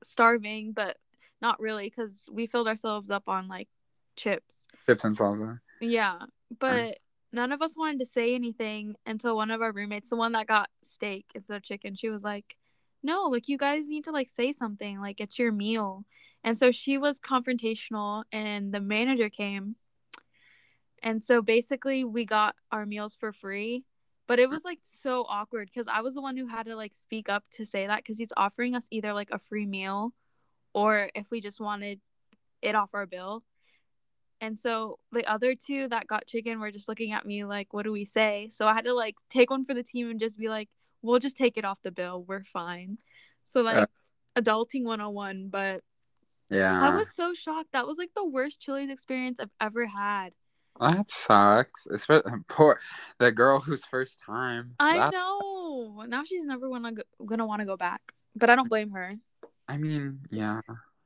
starving, 0.07 0.73
but 0.73 0.97
not 1.41 1.61
really 1.61 1.85
because 1.85 2.29
we 2.31 2.47
filled 2.47 2.69
ourselves 2.69 3.11
up 3.11 3.29
on 3.29 3.49
like 3.49 3.69
chips. 4.17 4.57
chips 4.87 5.05
and 5.05 5.17
salsa. 5.17 5.61
Yeah. 5.81 6.19
But 6.59 6.99
none 7.33 7.53
of 7.53 7.63
us 7.63 7.77
wanted 7.77 8.01
to 8.01 8.07
say 8.07 8.35
anything 8.35 8.95
until 9.05 9.37
one 9.37 9.51
of 9.51 9.61
our 9.63 9.73
roommates, 9.73 10.09
the 10.09 10.17
one 10.17 10.33
that 10.33 10.47
got 10.47 10.71
steak 10.83 11.27
instead 11.35 11.57
of 11.57 11.63
chicken, 11.63 11.95
she 11.95 12.09
was 12.09 12.23
like, 12.23 12.57
No, 13.03 13.25
like 13.25 13.49
you 13.49 13.59
guys 13.59 13.89
need 13.89 14.05
to 14.05 14.13
like 14.13 14.31
say 14.31 14.53
something, 14.53 15.01
like 15.01 15.21
it's 15.21 15.39
your 15.39 15.53
meal. 15.53 16.05
And 16.43 16.57
so 16.57 16.71
she 16.71 16.97
was 16.97 17.19
confrontational 17.19 18.25
and 18.33 18.73
the 18.73 18.81
manager 18.81 19.29
came. 19.29 19.75
And 21.03 21.23
so 21.23 21.43
basically 21.43 22.05
we 22.05 22.25
got 22.25 22.55
our 22.71 22.87
meals 22.87 23.17
for 23.19 23.33
free. 23.33 23.85
But 24.29 24.39
it 24.41 24.51
was 24.51 24.65
like 24.65 24.81
so 24.83 25.25
awkward 25.29 25.71
because 25.73 25.87
I 25.89 26.01
was 26.01 26.15
the 26.15 26.21
one 26.21 26.37
who 26.37 26.47
had 26.47 26.67
to 26.67 26.75
like 26.77 26.95
speak 26.95 27.29
up 27.29 27.45
to 27.53 27.65
say 27.65 27.87
that 27.87 27.99
because 27.99 28.19
he's 28.19 28.33
offering 28.37 28.75
us 28.75 28.87
either 28.91 29.13
like 29.13 29.31
a 29.31 29.39
free 29.39 29.67
meal 29.67 30.13
or 30.75 31.11
if 31.15 31.31
we 31.31 31.41
just 31.41 31.61
wanted 31.61 32.01
it 32.61 32.75
off 32.75 32.91
our 32.95 33.07
bill. 33.07 33.45
And 34.41 34.59
so 34.59 34.99
the 35.13 35.25
other 35.25 35.55
two 35.55 35.89
that 35.89 36.09
got 36.09 36.27
chicken 36.27 36.61
were 36.61 36.71
just 36.73 36.89
looking 36.89 37.13
at 37.13 37.25
me 37.25 37.45
like, 37.45 37.73
what 37.73 37.85
do 37.85 37.93
we 37.93 38.05
say? 38.05 38.49
So 38.51 38.67
I 38.67 38.75
had 38.75 38.85
to 38.85 38.95
like 38.95 39.15
take 39.31 39.51
one 39.51 39.65
for 39.65 39.75
the 39.75 39.83
team 39.83 40.11
and 40.11 40.21
just 40.21 40.39
be 40.39 40.49
like, 40.49 40.69
we'll 41.03 41.21
just 41.21 41.37
take 41.37 41.57
it 41.57 41.65
off 41.65 41.79
the 41.83 41.93
bill. 41.93 42.25
We're 42.27 42.45
fine. 42.45 42.99
So 43.45 43.63
like 43.63 43.89
adulting 44.37 44.85
101, 44.85 45.49
but 45.49 45.83
Yeah, 46.51 46.81
I 46.81 46.95
was 46.95 47.11
so 47.15 47.33
shocked. 47.35 47.73
That 47.73 47.87
was 47.87 47.99
like 47.99 48.11
the 48.15 48.27
worst 48.27 48.61
Chili's 48.61 48.91
experience 48.91 49.41
I've 49.41 49.51
ever 49.61 49.87
had. 49.87 50.31
That 50.81 51.11
sucks. 51.11 51.87
Especially 51.87 52.31
poor 52.49 52.81
the 53.19 53.33
girl 53.33 53.61
whose 53.61 53.85
first 53.85 54.21
time. 54.25 54.75
I 54.81 54.99
That- 54.99 55.13
know. 55.13 56.05
Now 56.09 56.25
she's 56.25 56.45
never 56.45 56.69
gonna 56.69 56.93
go, 56.93 57.03
gonna 57.25 57.47
want 57.47 57.61
to 57.61 57.67
go 57.67 57.77
back, 57.77 58.01
but 58.35 58.51
I 58.51 58.57
don't 58.57 58.69
blame 58.69 58.91
her. 58.93 59.13
I 59.69 59.77
mean, 59.79 60.21
yeah. 60.31 60.61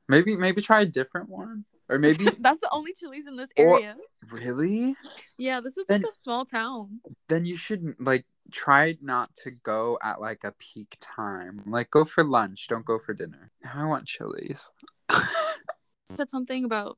Maybe 0.07 0.35
maybe 0.35 0.61
try 0.61 0.81
a 0.81 0.85
different 0.85 1.29
one, 1.29 1.65
or 1.89 1.97
maybe 1.97 2.25
That's 2.39 2.61
the 2.61 2.69
only 2.71 2.93
Chili's 2.93 3.27
in 3.27 3.35
this 3.37 3.49
Or- 3.57 3.77
area. 3.77 3.95
really. 4.29 4.95
Yeah, 5.37 5.61
this 5.61 5.73
is 5.77 5.85
like 5.89 6.01
Then- 6.01 6.03
a 6.11 6.21
small 6.21 6.45
town. 6.45 6.99
then 7.29 7.45
you 7.45 7.55
should 7.55 7.95
like 7.99 8.25
try 8.51 8.97
not 9.01 9.33
to 9.43 9.51
go 9.51 9.97
at 10.03 10.19
like 10.19 10.43
a 10.43 10.51
peak 10.59 10.97
time. 10.99 11.63
Like 11.65 11.89
go 11.89 12.03
for 12.05 12.23
lunch, 12.23 12.67
don't 12.67 12.85
go 12.85 12.99
for 12.99 13.13
dinner. 13.13 13.51
Now 13.63 13.71
I 13.75 13.85
want 13.85 14.05
Chili's. 14.07 14.69
Said 16.05 16.29
something 16.29 16.65
about 16.65 16.97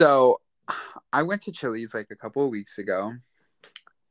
So 0.00 0.40
I 1.12 1.22
went 1.22 1.42
to 1.42 1.52
Chili's 1.52 1.94
like 1.94 2.08
a 2.10 2.16
couple 2.16 2.44
of 2.44 2.50
weeks 2.50 2.78
ago, 2.78 3.14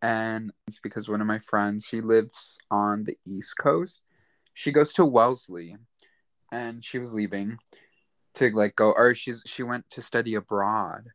and 0.01 0.51
it's 0.67 0.79
because 0.79 1.07
one 1.07 1.21
of 1.21 1.27
my 1.27 1.39
friends, 1.39 1.85
she 1.85 2.01
lives 2.01 2.57
on 2.69 3.03
the 3.05 3.17
East 3.25 3.57
Coast. 3.57 4.01
She 4.53 4.71
goes 4.71 4.93
to 4.93 5.05
Wellesley, 5.05 5.77
and 6.51 6.83
she 6.83 6.99
was 6.99 7.13
leaving 7.13 7.57
to 8.35 8.51
like 8.51 8.75
go, 8.75 8.91
or 8.91 9.15
she's 9.15 9.43
she 9.45 9.63
went 9.63 9.89
to 9.91 10.01
study 10.01 10.35
abroad. 10.35 11.07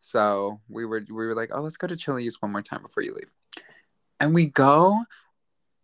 So 0.00 0.60
we 0.68 0.84
were 0.84 1.04
we 1.08 1.26
were 1.26 1.34
like, 1.34 1.50
oh, 1.52 1.60
let's 1.60 1.76
go 1.76 1.86
to 1.86 1.96
Chili's 1.96 2.40
one 2.40 2.52
more 2.52 2.62
time 2.62 2.82
before 2.82 3.02
you 3.02 3.14
leave, 3.14 3.32
and 4.18 4.34
we 4.34 4.46
go, 4.46 5.04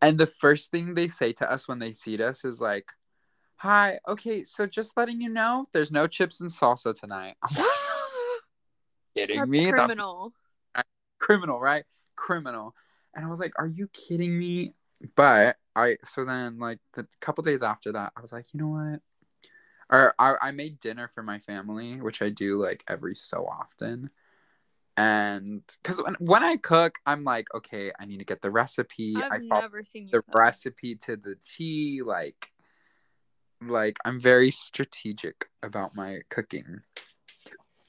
and 0.00 0.18
the 0.18 0.26
first 0.26 0.70
thing 0.70 0.94
they 0.94 1.08
say 1.08 1.32
to 1.35 1.50
us 1.50 1.68
when 1.68 1.78
they 1.78 1.92
see 1.92 2.23
us 2.23 2.44
is 2.44 2.61
like, 2.61 2.90
"Hi, 3.56 3.99
okay, 4.08 4.44
so 4.44 4.66
just 4.66 4.96
letting 4.96 5.20
you 5.20 5.28
know, 5.28 5.66
there's 5.73 5.92
no 5.92 6.06
chips 6.06 6.40
and 6.40 6.50
salsa 6.50 6.99
tonight." 6.99 7.37
Kidding 9.16 9.38
That's 9.38 9.50
me? 9.50 9.70
Criminal. 9.70 10.32
criminal, 11.18 11.58
right? 11.58 11.85
Criminal. 12.16 12.75
And 13.14 13.25
I 13.25 13.28
was 13.28 13.40
like, 13.40 13.52
are 13.58 13.66
you 13.66 13.88
kidding 13.88 14.38
me? 14.38 14.75
But 15.14 15.56
I, 15.75 15.96
so 16.04 16.25
then, 16.25 16.58
like, 16.58 16.78
the 16.94 17.06
couple 17.20 17.42
days 17.42 17.62
after 17.62 17.92
that, 17.92 18.12
I 18.16 18.20
was 18.20 18.32
like, 18.32 18.46
you 18.52 18.61
know 18.61 18.68
what? 18.68 19.00
Or 19.88 20.14
I, 20.18 20.35
I 20.42 20.50
made 20.50 20.80
dinner 20.80 21.08
for 21.08 21.23
my 21.23 21.38
family, 21.38 22.00
which 22.00 22.20
I 22.20 22.28
do 22.28 22.61
like 22.62 22.85
every 22.88 23.14
so 23.14 23.46
often. 23.46 24.11
And 24.96 25.62
because 25.82 26.02
when, 26.02 26.14
when 26.18 26.42
I 26.42 26.56
cook, 26.56 26.99
I'm 27.06 27.23
like, 27.23 27.46
okay, 27.54 27.92
I 28.00 28.06
need 28.06 28.18
to 28.18 28.25
get 28.25 28.42
the 28.42 28.50
recipe. 28.50 29.14
I 29.16 29.28
I've 29.30 29.46
follow 29.49 29.61
never 29.62 29.85
seen 29.85 30.08
the 30.11 30.23
cook. 30.23 30.35
recipe 30.35 30.96
to 31.04 31.16
the 31.16 31.37
T. 31.37 32.02
Like, 32.02 32.50
like 33.61 33.99
I'm 34.04 34.18
very 34.18 34.50
strategic 34.50 35.49
about 35.62 35.94
my 35.94 36.20
cooking, 36.30 36.80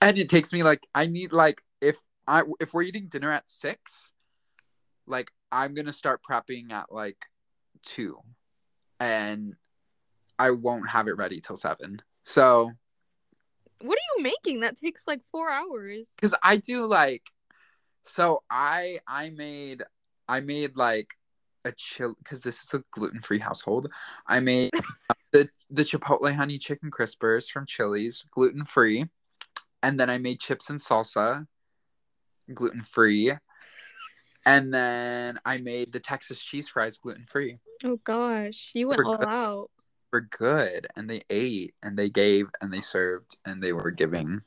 and 0.02 0.18
it 0.18 0.30
takes 0.30 0.54
me 0.54 0.64
like 0.64 0.86
I 0.94 1.06
need 1.08 1.32
like 1.32 1.62
if 1.82 1.98
I 2.28 2.44
if 2.60 2.74
we're 2.74 2.84
eating 2.84 3.08
dinner 3.08 3.32
at 3.32 3.50
six, 3.50 4.12
like 5.06 5.32
I'm 5.52 5.74
gonna 5.74 5.94
start 5.94 6.22
prepping 6.30 6.72
at 6.72 6.92
like 6.92 7.18
two, 7.84 8.20
and 9.00 9.56
I 10.38 10.52
won't 10.52 10.90
have 10.90 11.08
it 11.08 11.18
ready 11.18 11.42
till 11.42 11.56
seven. 11.56 12.02
So 12.24 12.72
What 13.82 13.98
are 13.98 14.18
you 14.18 14.24
making? 14.24 14.62
That 14.62 14.78
takes 14.78 15.04
like 15.08 15.22
four 15.32 15.50
hours. 15.50 16.08
because 16.16 16.36
I 16.44 16.58
do 16.58 16.86
like 16.86 17.24
so 18.04 18.44
I 18.50 19.00
I 19.08 19.30
made 19.30 19.84
I 20.28 20.40
made 20.42 20.76
like 20.78 21.14
a 21.66 21.72
chill 21.72 22.16
because 22.18 22.42
this 22.42 22.64
is 22.64 22.74
a 22.74 22.84
gluten 22.92 23.22
free 23.22 23.40
household. 23.40 23.90
I 24.28 24.40
made 24.40 24.72
uh, 25.10 25.14
the 25.32 25.50
the 25.70 25.84
Chipotle 25.84 26.34
honey 26.34 26.58
chicken 26.58 26.92
crispers 26.92 27.50
from 27.50 27.66
Chili's, 27.66 28.24
gluten 28.32 28.66
free, 28.66 29.06
and 29.84 30.00
then 30.00 30.10
I 30.10 30.18
made 30.18 30.40
chips 30.40 30.70
and 30.70 30.80
salsa, 30.80 31.48
gluten 32.54 32.84
free, 32.84 33.34
and 34.46 34.74
then 34.74 35.40
I 35.46 35.58
made 35.58 35.92
the 35.92 36.00
Texas 36.00 36.44
cheese 36.44 36.68
fries 36.70 36.98
gluten 36.98 37.26
free. 37.28 37.60
Oh 37.84 38.00
gosh, 38.04 38.72
you 38.74 38.88
went 38.88 39.04
all 39.06 39.18
good. 39.18 39.28
out. 39.28 39.70
Were 40.14 40.22
good, 40.22 40.88
and 40.96 41.10
they 41.10 41.22
ate, 41.30 41.76
and 41.84 41.98
they 42.00 42.10
gave, 42.10 42.48
and 42.62 42.74
they 42.74 42.80
served, 42.80 43.36
and 43.46 43.62
they 43.62 43.74
were 43.74 43.92
giving. 43.92 44.42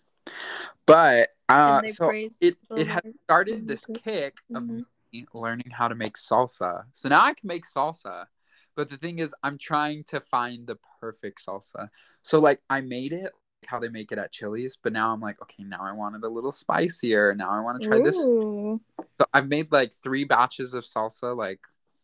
But 0.87 1.31
uh, 1.49 1.83
so 1.93 2.11
it 2.41 2.57
it 2.77 2.89
has 2.89 3.03
started 3.25 3.69
this 3.69 3.85
kick 4.03 4.39
of 4.55 4.63
Mhm. 4.63 4.85
me 5.13 5.27
learning 5.35 5.71
how 5.71 5.89
to 5.89 5.95
make 5.95 6.15
salsa. 6.15 6.87
So 6.95 7.09
now 7.09 7.23
I 7.25 7.35
can 7.35 7.47
make 7.49 7.67
salsa. 7.67 8.27
But 8.75 8.89
the 8.89 8.97
thing 8.97 9.19
is, 9.19 9.35
I'm 9.43 9.59
trying 9.59 10.05
to 10.05 10.21
find 10.21 10.67
the 10.67 10.79
perfect 11.01 11.45
salsa. 11.45 11.91
So 12.23 12.41
like 12.41 12.63
I 12.71 12.81
made 12.81 13.13
it 13.13 13.33
how 13.67 13.79
they 13.79 13.89
make 13.89 14.13
it 14.13 14.19
at 14.19 14.33
Chili's, 14.33 14.79
but 14.83 14.93
now 14.93 15.13
I'm 15.13 15.21
like, 15.21 15.41
okay, 15.43 15.65
now 15.65 15.81
I 15.83 15.93
want 15.93 16.17
it 16.17 16.25
a 16.25 16.29
little 16.29 16.53
spicier. 16.53 17.35
Now 17.35 17.51
I 17.51 17.61
want 17.61 17.83
to 17.83 17.89
try 17.89 17.99
this. 18.01 18.17
So 18.17 19.27
I've 19.33 19.49
made 19.49 19.71
like 19.71 19.93
three 19.93 20.25
batches 20.25 20.75
of 20.75 20.85
salsa, 20.85 21.37
like 21.37 21.61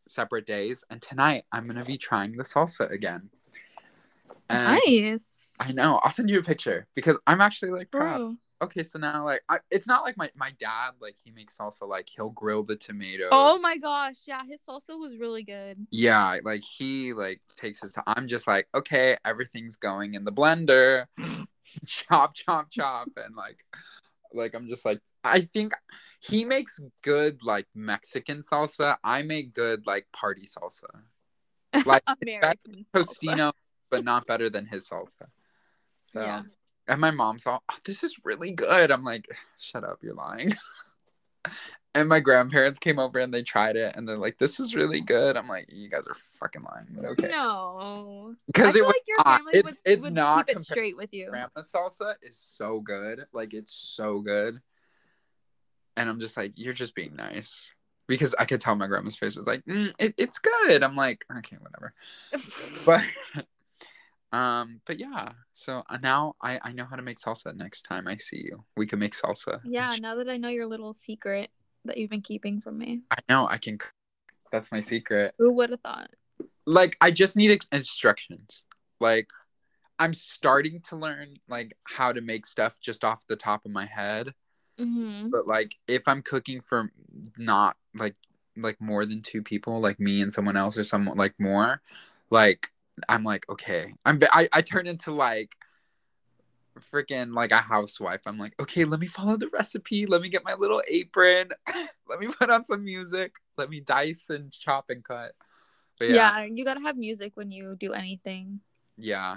separate 0.06 0.46
days, 0.46 0.84
and 0.90 1.00
tonight 1.00 1.44
I'm 1.52 1.66
gonna 1.66 1.84
be 1.84 1.96
trying 1.96 2.36
the 2.36 2.44
salsa 2.44 2.90
again. 2.90 3.30
And 4.48 4.80
Nice, 4.86 5.36
I 5.58 5.72
know 5.72 6.00
I'll 6.02 6.10
send 6.10 6.30
you 6.30 6.38
a 6.38 6.42
picture 6.42 6.86
because 6.94 7.18
I'm 7.26 7.40
actually 7.40 7.72
like 7.72 7.90
proud 7.90 8.18
bro. 8.18 8.36
Okay, 8.62 8.82
so 8.82 8.98
now 8.98 9.24
like 9.24 9.42
I, 9.48 9.58
it's 9.70 9.86
not 9.86 10.04
like 10.04 10.16
my 10.16 10.30
my 10.36 10.52
dad 10.58 10.92
like 11.00 11.16
he 11.22 11.30
makes 11.30 11.56
salsa 11.56 11.88
like 11.88 12.08
he'll 12.08 12.30
grill 12.30 12.62
the 12.62 12.76
tomatoes. 12.76 13.28
Oh 13.32 13.58
my 13.58 13.76
gosh, 13.78 14.16
yeah, 14.26 14.42
his 14.48 14.60
salsa 14.68 14.98
was 14.98 15.16
really 15.18 15.42
good. 15.42 15.86
Yeah, 15.90 16.38
like 16.44 16.62
he 16.62 17.12
like 17.12 17.40
takes 17.56 17.82
his 17.82 17.92
time. 17.92 18.04
I'm 18.06 18.28
just 18.28 18.46
like, 18.46 18.68
okay, 18.74 19.16
everything's 19.24 19.76
going 19.76 20.14
in 20.14 20.24
the 20.24 20.32
blender. 20.32 21.06
chop, 21.86 22.34
chop, 22.34 22.70
chop, 22.70 23.08
and 23.16 23.34
like 23.34 23.64
like 24.32 24.54
I'm 24.54 24.68
just 24.68 24.84
like 24.84 25.00
I 25.24 25.40
think 25.40 25.72
he 26.20 26.44
makes 26.44 26.80
good 27.02 27.42
like 27.42 27.66
Mexican 27.74 28.42
salsa. 28.42 28.96
I 29.04 29.22
make 29.22 29.54
good 29.54 29.86
like 29.86 30.06
party 30.12 30.46
salsa. 30.46 31.02
Like 31.84 32.02
American. 32.06 32.86
Tostino, 32.94 33.52
but 33.90 34.02
not 34.02 34.26
better 34.26 34.48
than 34.48 34.64
his 34.64 34.88
salsa. 34.88 35.28
So 36.04 36.22
Yeah. 36.22 36.42
And 36.88 37.00
my 37.00 37.10
mom 37.10 37.38
saw, 37.38 37.58
oh, 37.70 37.76
this 37.84 38.02
is 38.04 38.16
really 38.24 38.50
good. 38.52 38.90
I'm 38.90 39.04
like, 39.04 39.28
shut 39.58 39.84
up, 39.84 39.98
you're 40.02 40.14
lying. 40.14 40.54
and 41.94 42.08
my 42.08 42.20
grandparents 42.20 42.78
came 42.78 42.98
over 42.98 43.18
and 43.18 43.32
they 43.32 43.42
tried 43.42 43.76
it 43.76 43.96
and 43.96 44.08
they're 44.08 44.18
like, 44.18 44.38
this 44.38 44.60
is 44.60 44.74
really 44.74 45.00
good. 45.00 45.36
I'm 45.36 45.48
like, 45.48 45.66
you 45.72 45.88
guys 45.88 46.06
are 46.06 46.16
fucking 46.38 46.62
lying, 46.62 46.86
but 46.90 47.04
okay. 47.06 47.28
No, 47.28 48.34
Because 48.46 48.76
it 48.76 48.82
was 48.84 48.88
like 48.88 49.02
your 49.08 49.18
not- 49.18 49.38
family 49.38 49.52
it's 49.54 49.64
would, 49.64 49.76
it's 49.84 50.02
would 50.02 50.14
not 50.14 50.46
keep 50.46 50.56
it 50.58 50.62
straight 50.64 50.96
with 50.96 51.12
you. 51.12 51.28
grandma 51.30 51.48
salsa 51.58 52.14
is 52.22 52.36
so 52.36 52.80
good. 52.80 53.26
Like 53.32 53.54
it's 53.54 53.72
so 53.72 54.20
good. 54.20 54.60
And 55.96 56.10
I'm 56.10 56.20
just 56.20 56.36
like, 56.36 56.52
you're 56.56 56.74
just 56.74 56.94
being 56.94 57.16
nice. 57.16 57.72
Because 58.08 58.36
I 58.38 58.44
could 58.44 58.60
tell 58.60 58.76
my 58.76 58.86
grandma's 58.86 59.16
face 59.16 59.34
was 59.36 59.48
like, 59.48 59.64
mm, 59.64 59.92
it, 59.98 60.14
it's 60.16 60.38
good. 60.38 60.84
I'm 60.84 60.94
like, 60.94 61.24
okay, 61.38 61.56
whatever. 61.60 61.92
But 62.84 63.02
um, 64.36 64.80
but 64.86 64.98
yeah. 64.98 65.32
So 65.54 65.82
uh, 65.88 65.98
now 66.02 66.34
I 66.42 66.60
I 66.62 66.72
know 66.72 66.84
how 66.84 66.96
to 66.96 67.02
make 67.02 67.18
salsa. 67.18 67.54
Next 67.54 67.82
time 67.82 68.06
I 68.06 68.16
see 68.16 68.42
you, 68.44 68.64
we 68.76 68.86
can 68.86 68.98
make 68.98 69.14
salsa. 69.14 69.60
yeah, 69.64 69.90
now 70.00 70.16
that 70.16 70.28
I 70.28 70.36
know 70.36 70.48
your 70.48 70.66
little 70.66 70.92
secret 70.94 71.50
that 71.84 71.96
you've 71.96 72.10
been 72.10 72.20
keeping 72.20 72.60
from 72.60 72.78
me, 72.78 73.00
I 73.10 73.18
know 73.28 73.46
I 73.48 73.58
can. 73.58 73.78
That's 74.52 74.70
my 74.70 74.80
secret. 74.80 75.34
who 75.38 75.52
would 75.52 75.70
have 75.70 75.80
thought? 75.80 76.10
Like 76.66 76.96
I 77.00 77.10
just 77.10 77.36
need 77.36 77.64
instructions. 77.72 78.64
Like 79.00 79.28
I'm 79.98 80.12
starting 80.12 80.80
to 80.88 80.96
learn 80.96 81.36
like 81.48 81.76
how 81.84 82.12
to 82.12 82.20
make 82.20 82.46
stuff 82.46 82.78
just 82.80 83.04
off 83.04 83.26
the 83.26 83.36
top 83.36 83.64
of 83.64 83.70
my 83.72 83.86
head. 83.86 84.34
hmm 84.78 85.30
But 85.30 85.46
like 85.46 85.76
if 85.88 86.06
I'm 86.06 86.22
cooking 86.22 86.60
for 86.60 86.90
not 87.38 87.76
like 87.94 88.16
like 88.56 88.80
more 88.80 89.06
than 89.06 89.22
two 89.22 89.42
people, 89.42 89.80
like 89.80 89.98
me 90.00 90.20
and 90.22 90.32
someone 90.32 90.56
else 90.56 90.78
or 90.78 90.84
someone 90.84 91.16
like 91.16 91.34
more, 91.38 91.82
like 92.30 92.70
I'm 93.08 93.24
like 93.24 93.48
okay, 93.48 93.94
I'm 94.04 94.20
I 94.32 94.48
I 94.52 94.62
turn 94.62 94.86
into 94.86 95.12
like 95.12 95.54
freaking 96.92 97.34
like 97.34 97.52
a 97.52 97.58
housewife. 97.60 98.20
I'm 98.26 98.38
like 98.38 98.54
okay, 98.60 98.84
let 98.84 99.00
me 99.00 99.06
follow 99.06 99.36
the 99.36 99.48
recipe. 99.48 100.06
Let 100.06 100.22
me 100.22 100.28
get 100.28 100.44
my 100.44 100.54
little 100.54 100.82
apron. 100.90 101.48
let 102.08 102.20
me 102.20 102.28
put 102.28 102.50
on 102.50 102.64
some 102.64 102.84
music. 102.84 103.32
Let 103.56 103.70
me 103.70 103.80
dice 103.80 104.26
and 104.30 104.50
chop 104.52 104.90
and 104.90 105.02
cut. 105.04 105.32
But 105.98 106.10
Yeah. 106.10 106.38
yeah, 106.40 106.44
you 106.52 106.64
gotta 106.64 106.80
have 106.82 106.96
music 106.96 107.32
when 107.36 107.50
you 107.50 107.76
do 107.78 107.92
anything. 107.92 108.60
yeah, 108.98 109.36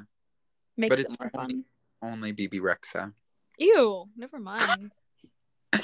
Makes 0.77 0.89
But 0.89 0.99
it 0.99 1.05
it's 1.05 1.19
more 1.19 1.31
only- 1.33 1.53
fun. 1.53 1.65
only 2.01 2.31
Bebe 2.33 2.59
Rexha. 2.59 3.13
Ew, 3.57 4.07
never 4.17 4.39
mind. 4.39 4.91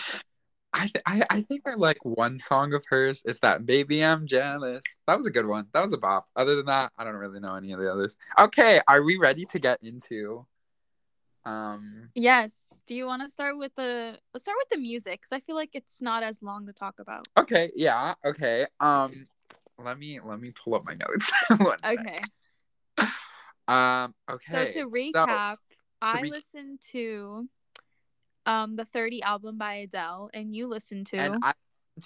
I, 0.75 0.87
th- 0.87 1.03
I 1.05 1.23
I 1.29 1.41
think 1.41 1.61
I 1.65 1.75
like 1.75 2.03
one 2.03 2.37
song 2.37 2.73
of 2.73 2.83
hers. 2.89 3.21
It's 3.23 3.39
that 3.39 3.65
"Baby 3.65 4.03
I'm 4.03 4.27
Jealous." 4.27 4.83
That 5.07 5.17
was 5.17 5.25
a 5.25 5.31
good 5.31 5.47
one. 5.47 5.67
That 5.73 5.83
was 5.83 5.93
a 5.93 5.97
bop. 5.97 6.27
Other 6.35 6.57
than 6.57 6.65
that, 6.65 6.91
I 6.97 7.05
don't 7.05 7.15
really 7.15 7.39
know 7.39 7.55
any 7.55 7.71
of 7.71 7.79
the 7.79 7.89
others. 7.89 8.17
Okay, 8.37 8.81
are 8.87 9.01
we 9.01 9.17
ready 9.17 9.45
to 9.45 9.59
get 9.59 9.79
into? 9.81 10.45
Um. 11.45 12.09
yes. 12.13 12.57
Do 12.87 12.93
you 12.93 13.05
want 13.05 13.21
to 13.21 13.29
start 13.29 13.57
with 13.57 13.71
the? 13.77 14.17
Let's 14.33 14.43
start 14.43 14.57
with 14.59 14.69
the 14.69 14.77
music 14.77 15.21
because 15.21 15.31
I 15.31 15.39
feel 15.39 15.55
like 15.55 15.69
it's 15.73 16.01
not 16.01 16.23
as 16.23 16.43
long 16.43 16.65
to 16.65 16.73
talk 16.73 16.95
about. 16.99 17.27
Okay. 17.37 17.71
Yeah. 17.73 18.15
Okay. 18.25 18.65
Um. 18.81 19.23
Let 19.77 19.97
me 19.97 20.19
let 20.19 20.41
me 20.41 20.51
pull 20.51 20.75
up 20.75 20.83
my 20.85 20.95
notes. 20.95 21.31
One 21.57 21.77
sec. 21.83 21.99
Okay. 21.99 23.09
Um. 23.67 24.13
Okay. 24.29 24.73
So 24.73 24.81
to 24.81 24.89
recap, 24.89 25.57
I 26.01 26.21
listened 26.23 26.81
to 26.91 27.47
um 28.45 28.75
the 28.75 28.85
30 28.85 29.23
album 29.23 29.57
by 29.57 29.75
Adele 29.75 30.29
and 30.33 30.55
you 30.55 30.67
listened 30.67 31.07
to 31.07 31.17
and 31.17 31.37
I 31.41 31.53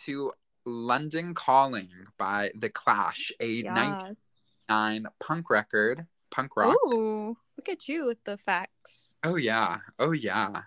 to 0.05 0.31
London 0.65 1.34
Calling 1.34 1.89
by 2.17 2.51
The 2.55 2.69
Clash, 2.69 3.31
a 3.39 3.48
yes. 3.48 4.03
99 4.69 5.08
punk 5.19 5.50
record, 5.50 6.05
punk 6.31 6.55
rock. 6.55 6.75
Ooh, 6.86 7.38
look 7.58 7.69
at 7.69 7.88
you 7.88 8.05
with 8.05 8.24
the 8.24 8.38
facts. 8.38 9.15
Oh 9.24 9.36
yeah. 9.36 9.77
Oh 9.98 10.12
yeah. 10.12 10.63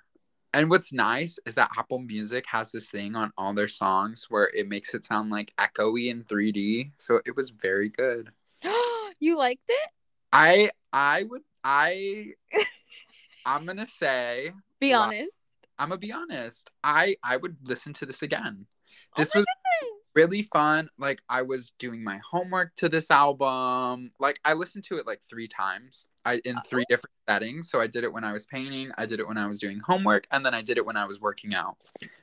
And 0.54 0.68
what's 0.68 0.92
nice 0.92 1.38
is 1.46 1.54
that 1.54 1.70
Apple 1.78 2.00
Music 2.00 2.44
has 2.48 2.72
this 2.72 2.90
thing 2.90 3.16
on 3.16 3.32
all 3.38 3.54
their 3.54 3.68
songs 3.68 4.26
where 4.28 4.50
it 4.54 4.68
makes 4.68 4.92
it 4.94 5.04
sound 5.04 5.30
like 5.30 5.54
echoey 5.56 6.10
in 6.10 6.24
3D. 6.24 6.90
So 6.98 7.20
it 7.24 7.36
was 7.36 7.50
very 7.50 7.88
good. 7.88 8.30
you 9.18 9.38
liked 9.38 9.68
it? 9.68 9.90
I 10.32 10.70
I 10.92 11.22
would 11.22 11.42
I 11.64 12.32
I'm 13.46 13.64
gonna 13.64 13.86
say 13.86 14.52
Be 14.80 14.92
honest. 14.92 15.41
I'm 15.82 15.88
gonna 15.88 15.98
be 15.98 16.12
honest. 16.12 16.70
I 16.84 17.16
I 17.24 17.36
would 17.36 17.56
listen 17.64 17.92
to 17.94 18.06
this 18.06 18.22
again. 18.22 18.66
Oh 18.68 18.94
This 19.16 19.34
my 19.34 19.40
was 19.40 19.46
goodness. 19.46 20.00
really 20.14 20.42
fun. 20.42 20.88
Like 20.96 21.22
I 21.28 21.42
was 21.42 21.72
doing 21.80 22.04
my 22.04 22.20
homework 22.30 22.76
to 22.76 22.88
this 22.88 23.10
album. 23.10 24.12
Like 24.20 24.38
I 24.44 24.52
listened 24.52 24.84
to 24.84 24.96
it 24.98 25.08
like 25.08 25.22
three 25.28 25.48
times. 25.48 26.06
I 26.24 26.40
in 26.44 26.60
three 26.60 26.84
different 26.88 27.14
settings. 27.28 27.68
So 27.68 27.80
I 27.80 27.88
did 27.88 28.04
it 28.04 28.12
when 28.12 28.22
I 28.22 28.32
was 28.32 28.46
painting, 28.46 28.92
I 28.96 29.06
did 29.06 29.18
it 29.18 29.26
when 29.26 29.36
I 29.38 29.48
was 29.48 29.58
doing 29.58 29.80
homework, 29.80 30.28
and 30.30 30.46
then 30.46 30.54
I 30.54 30.62
did 30.62 30.76
it 30.78 30.86
when 30.86 30.96
I 30.96 31.04
was 31.04 31.20
working 31.20 31.52
out. 31.52 31.78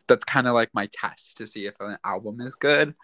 That's 0.08 0.24
kind 0.24 0.48
of 0.48 0.54
like 0.54 0.70
my 0.74 0.88
test 0.94 1.36
to 1.40 1.46
see 1.46 1.66
if 1.66 1.76
an 1.82 1.98
album 2.06 2.40
is 2.40 2.56
good. 2.56 2.96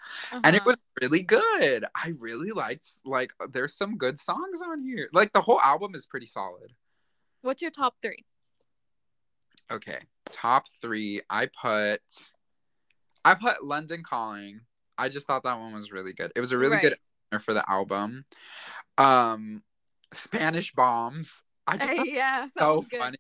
And 0.43 0.55
it 0.55 0.61
Uh-huh. 0.61 0.67
was 0.67 0.77
really 1.01 1.21
good. 1.21 1.83
I 1.93 2.13
really 2.17 2.51
liked 2.51 2.87
like 3.03 3.33
there's 3.51 3.75
some 3.75 3.97
good 3.97 4.17
songs 4.19 4.61
on 4.61 4.83
here. 4.83 5.09
Like 5.11 5.33
the 5.33 5.41
whole 5.41 5.59
album 5.59 5.95
is 5.95 6.05
pretty 6.05 6.27
solid. 6.27 6.71
What's 7.41 7.61
your 7.61 7.71
top 7.71 7.95
three? 8.01 8.23
Okay. 9.71 9.99
Top 10.31 10.65
three. 10.81 11.21
I 11.29 11.47
put 11.61 12.01
I 13.23 13.33
put 13.35 13.63
London 13.63 14.03
Calling. 14.03 14.61
I 14.97 15.09
just 15.09 15.27
thought 15.27 15.43
that 15.43 15.59
one 15.59 15.73
was 15.73 15.91
really 15.91 16.13
good. 16.13 16.31
It 16.35 16.39
was 16.39 16.51
a 16.51 16.57
really 16.57 16.77
good 16.77 16.93
Right. 16.93 16.99
opener 17.33 17.39
for 17.39 17.53
the 17.53 17.69
album. 17.69 18.25
Um 18.97 19.63
Spanish 20.13 20.73
Bombs. 20.73 21.43
I 21.67 21.77
just 21.77 21.93
thought 21.93 22.07
yeah, 22.07 22.47
that 22.55 22.61
so 22.61 22.77
was 22.77 22.87
good. 22.87 22.99
funny. 22.99 23.17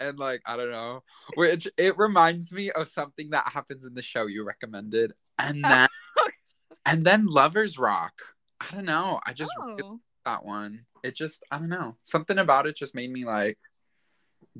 And 0.00 0.18
like, 0.18 0.42
I 0.46 0.56
don't 0.56 0.70
know. 0.70 1.02
Which 1.34 1.68
it 1.76 1.96
reminds 1.98 2.52
me 2.52 2.70
of 2.70 2.88
something 2.88 3.30
that 3.30 3.48
happens 3.52 3.84
in 3.84 3.94
the 3.94 4.02
show 4.02 4.26
you 4.26 4.44
recommended. 4.44 5.12
And 5.38 5.62
then 5.64 5.88
and 6.86 7.04
then 7.04 7.26
Lovers 7.26 7.78
Rock. 7.78 8.12
I 8.60 8.74
don't 8.74 8.84
know. 8.84 9.20
I 9.26 9.32
just 9.32 9.52
really 9.64 9.82
oh, 9.84 10.00
that 10.24 10.44
one. 10.44 10.86
It 11.02 11.16
just 11.16 11.42
I 11.50 11.58
don't 11.58 11.68
know. 11.68 11.96
Something 12.02 12.38
about 12.38 12.66
it 12.66 12.76
just 12.76 12.94
made 12.94 13.10
me 13.12 13.24
like 13.24 13.58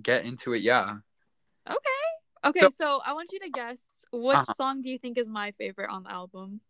get 0.01 0.25
into 0.25 0.53
it, 0.53 0.63
yeah. 0.63 0.97
Okay. 1.69 1.79
Okay, 2.45 2.61
So- 2.61 2.71
so, 2.71 3.01
I 3.05 3.13
want 3.13 3.31
you 3.33 3.39
to 3.41 3.51
guess 3.51 3.79
which 4.13 4.37
Uh-huh. 4.37 4.55
song 4.55 4.83
do 4.83 4.91
you 4.91 4.99
think 4.99 5.17
is 5.17 5.29
my 5.29 5.53
favorite 5.53 5.91
on 5.91 6.03
the 6.03 6.11
album? 6.11 6.61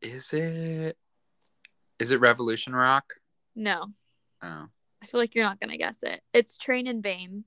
Is 0.00 0.32
it 0.32 0.96
is 1.98 2.12
it 2.12 2.20
Revolution 2.20 2.74
Rock? 2.74 3.14
No, 3.56 3.92
Oh. 4.42 4.68
I 5.02 5.06
feel 5.06 5.18
like 5.20 5.34
you're 5.34 5.44
not 5.44 5.58
gonna 5.60 5.76
guess 5.78 6.02
it. 6.04 6.22
It's 6.32 6.56
Train 6.56 6.86
in 6.86 7.02
Vain. 7.02 7.44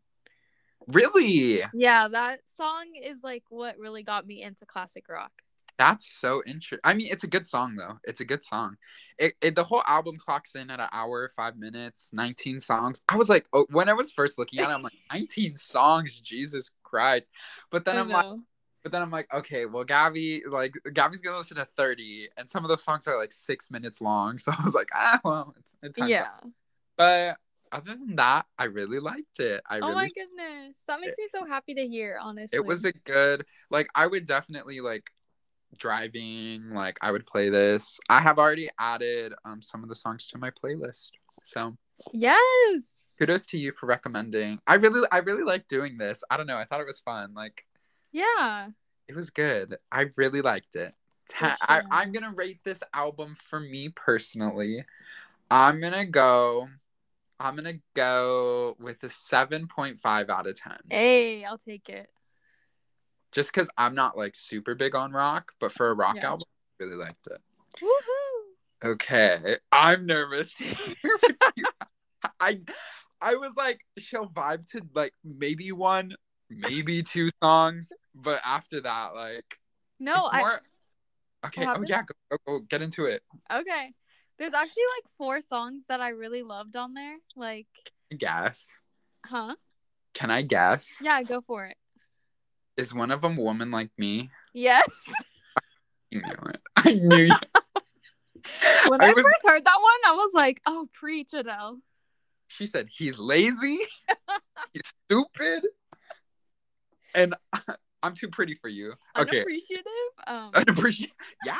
Really? 0.87 1.61
Yeah, 1.73 2.07
that 2.09 2.49
song 2.49 2.95
is 2.95 3.23
like 3.23 3.43
what 3.49 3.77
really 3.77 4.03
got 4.03 4.25
me 4.27 4.41
into 4.41 4.65
classic 4.65 5.07
rock. 5.07 5.31
That's 5.81 6.05
so 6.05 6.43
interesting. 6.45 6.77
I 6.83 6.93
mean, 6.93 7.07
it's 7.09 7.23
a 7.23 7.27
good 7.27 7.47
song 7.47 7.75
though. 7.75 7.97
It's 8.03 8.21
a 8.21 8.25
good 8.25 8.43
song. 8.43 8.77
It, 9.17 9.33
it 9.41 9.55
the 9.55 9.63
whole 9.63 9.81
album 9.87 10.15
clocks 10.15 10.53
in 10.53 10.69
at 10.69 10.79
an 10.79 10.89
hour, 10.91 11.27
five 11.35 11.57
minutes, 11.57 12.11
nineteen 12.13 12.59
songs. 12.59 13.01
I 13.09 13.15
was 13.15 13.29
like, 13.29 13.47
oh, 13.51 13.65
when 13.71 13.89
I 13.89 13.93
was 13.93 14.11
first 14.11 14.37
looking 14.37 14.59
at 14.59 14.69
it, 14.69 14.73
I'm 14.73 14.83
like, 14.83 14.93
nineteen 15.11 15.55
songs, 15.55 16.19
Jesus 16.19 16.69
Christ. 16.83 17.31
But 17.71 17.85
then 17.85 17.97
I 17.97 18.01
I'm 18.01 18.09
like, 18.09 18.27
but 18.83 18.91
then 18.91 19.01
I'm 19.01 19.09
like, 19.09 19.33
okay, 19.33 19.65
well, 19.65 19.83
Gabby, 19.83 20.43
like, 20.47 20.75
Gabby's 20.93 21.21
gonna 21.21 21.39
listen 21.39 21.57
to 21.57 21.65
thirty, 21.65 22.29
and 22.37 22.47
some 22.47 22.63
of 22.63 22.69
those 22.69 22.83
songs 22.83 23.07
are 23.07 23.17
like 23.17 23.31
six 23.33 23.71
minutes 23.71 24.01
long. 24.01 24.37
So 24.39 24.51
I 24.51 24.63
was 24.63 24.75
like, 24.75 24.89
ah, 24.93 25.19
well, 25.25 25.55
it's, 25.57 25.73
it's 25.81 25.97
time 25.97 26.09
yeah. 26.09 26.29
But 26.95 27.37
other 27.71 27.95
than 27.95 28.17
that, 28.17 28.45
I 28.55 28.65
really 28.65 28.99
liked 28.99 29.39
it. 29.39 29.61
I 29.67 29.79
oh 29.79 29.87
really 29.87 29.95
my 29.95 30.09
goodness, 30.09 30.75
that 30.87 31.01
makes 31.01 31.17
me 31.17 31.27
so 31.31 31.43
happy 31.43 31.73
to 31.73 31.87
hear. 31.87 32.19
Honestly, 32.21 32.55
it 32.55 32.63
was 32.63 32.85
a 32.85 32.91
good 32.91 33.45
like 33.71 33.87
i 33.95 34.05
would 34.05 34.27
definitely 34.27 34.79
like 34.79 35.09
driving 35.77 36.69
like 36.71 36.97
i 37.01 37.11
would 37.11 37.25
play 37.25 37.49
this. 37.49 37.99
I 38.09 38.19
have 38.19 38.37
already 38.39 38.69
added 38.79 39.33
um 39.45 39.61
some 39.61 39.83
of 39.83 39.89
the 39.89 39.95
songs 39.95 40.27
to 40.27 40.37
my 40.37 40.51
playlist 40.51 41.11
so. 41.45 41.77
Yes. 42.13 42.93
kudos 43.19 43.45
to 43.47 43.57
you 43.57 43.71
for 43.71 43.85
recommending. 43.85 44.59
I 44.67 44.75
really 44.75 45.07
i 45.11 45.19
really 45.19 45.43
like 45.43 45.67
doing 45.67 45.97
this. 45.97 46.23
I 46.29 46.37
don't 46.37 46.47
know 46.47 46.57
i 46.57 46.65
thought 46.65 46.81
it 46.81 46.87
was 46.87 46.99
fun 46.99 47.33
like 47.33 47.65
Yeah. 48.11 48.69
it 49.07 49.15
was 49.15 49.29
good. 49.29 49.77
I 49.91 50.11
really 50.15 50.41
liked 50.41 50.75
it. 50.75 50.93
Ta- 51.29 51.57
I, 51.61 51.81
I'm 51.91 52.11
gonna 52.11 52.31
rate 52.31 52.59
this 52.63 52.81
album 52.93 53.35
for 53.39 53.59
me 53.59 53.89
personally. 53.89 54.83
I'm 55.49 55.79
gonna 55.81 56.05
go 56.05 56.67
i'm 57.39 57.55
gonna 57.55 57.79
go 57.95 58.75
with 58.79 59.01
a 59.03 59.07
7.5 59.07 60.29
out 60.29 60.47
of 60.47 60.55
10 60.55 60.73
Hey, 60.89 61.43
I'll 61.43 61.57
take 61.57 61.89
it. 61.89 62.09
Just 63.31 63.53
because 63.53 63.69
I'm 63.77 63.95
not 63.95 64.17
like 64.17 64.35
super 64.35 64.75
big 64.75 64.95
on 64.95 65.11
rock, 65.11 65.53
but 65.59 65.71
for 65.71 65.89
a 65.89 65.93
rock 65.93 66.17
Yeah. 66.17 66.29
album, 66.29 66.47
I 66.79 66.83
really 66.83 66.97
liked 66.97 67.27
it. 67.27 67.39
Woohoo! 67.81 68.91
Okay, 68.93 69.57
I'm 69.71 70.05
nervous 70.05 70.53
to 70.55 70.63
hear 70.63 70.95
what 71.03 71.53
you. 71.55 71.65
I 72.39 72.59
I 73.21 73.35
was 73.35 73.53
like, 73.55 73.85
she'll 73.97 74.27
vibe 74.29 74.69
to 74.71 74.81
like 74.95 75.13
maybe 75.23 75.71
one, 75.71 76.15
maybe 76.49 77.03
two 77.03 77.29
songs, 77.41 77.91
but 78.15 78.41
after 78.45 78.81
that, 78.81 79.13
like 79.15 79.59
No, 79.99 80.25
it's 80.25 80.29
I. 80.31 80.57
Okay. 81.45 81.65
Oh 81.67 81.83
yeah, 81.87 82.03
go, 82.03 82.13
go, 82.29 82.37
go 82.45 82.59
get 82.59 82.81
into 82.81 83.05
it. 83.05 83.23
okay. 83.51 83.93
There's 84.37 84.53
actually 84.53 84.83
like 84.97 85.11
four 85.17 85.41
songs 85.41 85.83
that 85.87 86.01
I 86.01 86.09
really 86.09 86.41
loved 86.41 86.75
on 86.75 86.93
there. 86.95 87.17
Like, 87.35 87.67
Guess. 88.15 88.77
huh? 89.25 89.55
Can 90.13 90.31
I 90.31 90.41
guess? 90.41 90.95
Yeah, 91.01 91.21
go 91.23 91.41
for 91.41 91.65
it. 91.65 91.77
Is 92.77 92.93
one 92.93 93.11
of 93.11 93.21
them 93.21 93.35
"Woman 93.37 93.71
Like 93.71 93.91
Me"? 93.97 94.29
Yes. 94.53 94.85
You 96.09 96.21
knew 96.21 96.35
it. 96.49 96.61
I 96.77 96.93
knew. 96.93 97.15
You. 97.15 97.35
when 98.89 99.01
I 99.01 99.07
I, 99.07 99.13
was- 99.13 99.23
first 99.23 99.37
heard 99.45 99.65
that 99.65 99.79
one, 99.81 100.13
I 100.13 100.15
was 100.15 100.31
like, 100.33 100.61
"Oh, 100.65 100.87
preach, 100.93 101.33
Adele." 101.33 101.79
She 102.47 102.67
said 102.67 102.87
he's 102.89 103.17
lazy, 103.17 103.79
he's 104.73 104.93
stupid, 105.05 105.67
and 107.15 107.33
I'm 108.03 108.13
too 108.13 108.27
pretty 108.27 108.55
for 108.55 108.67
you. 108.67 108.93
Okay, 109.17 109.37
Unappreciative. 109.37 109.85
Um, 110.27 110.51
appreciate. 110.53 111.13
Yeah. 111.45 111.57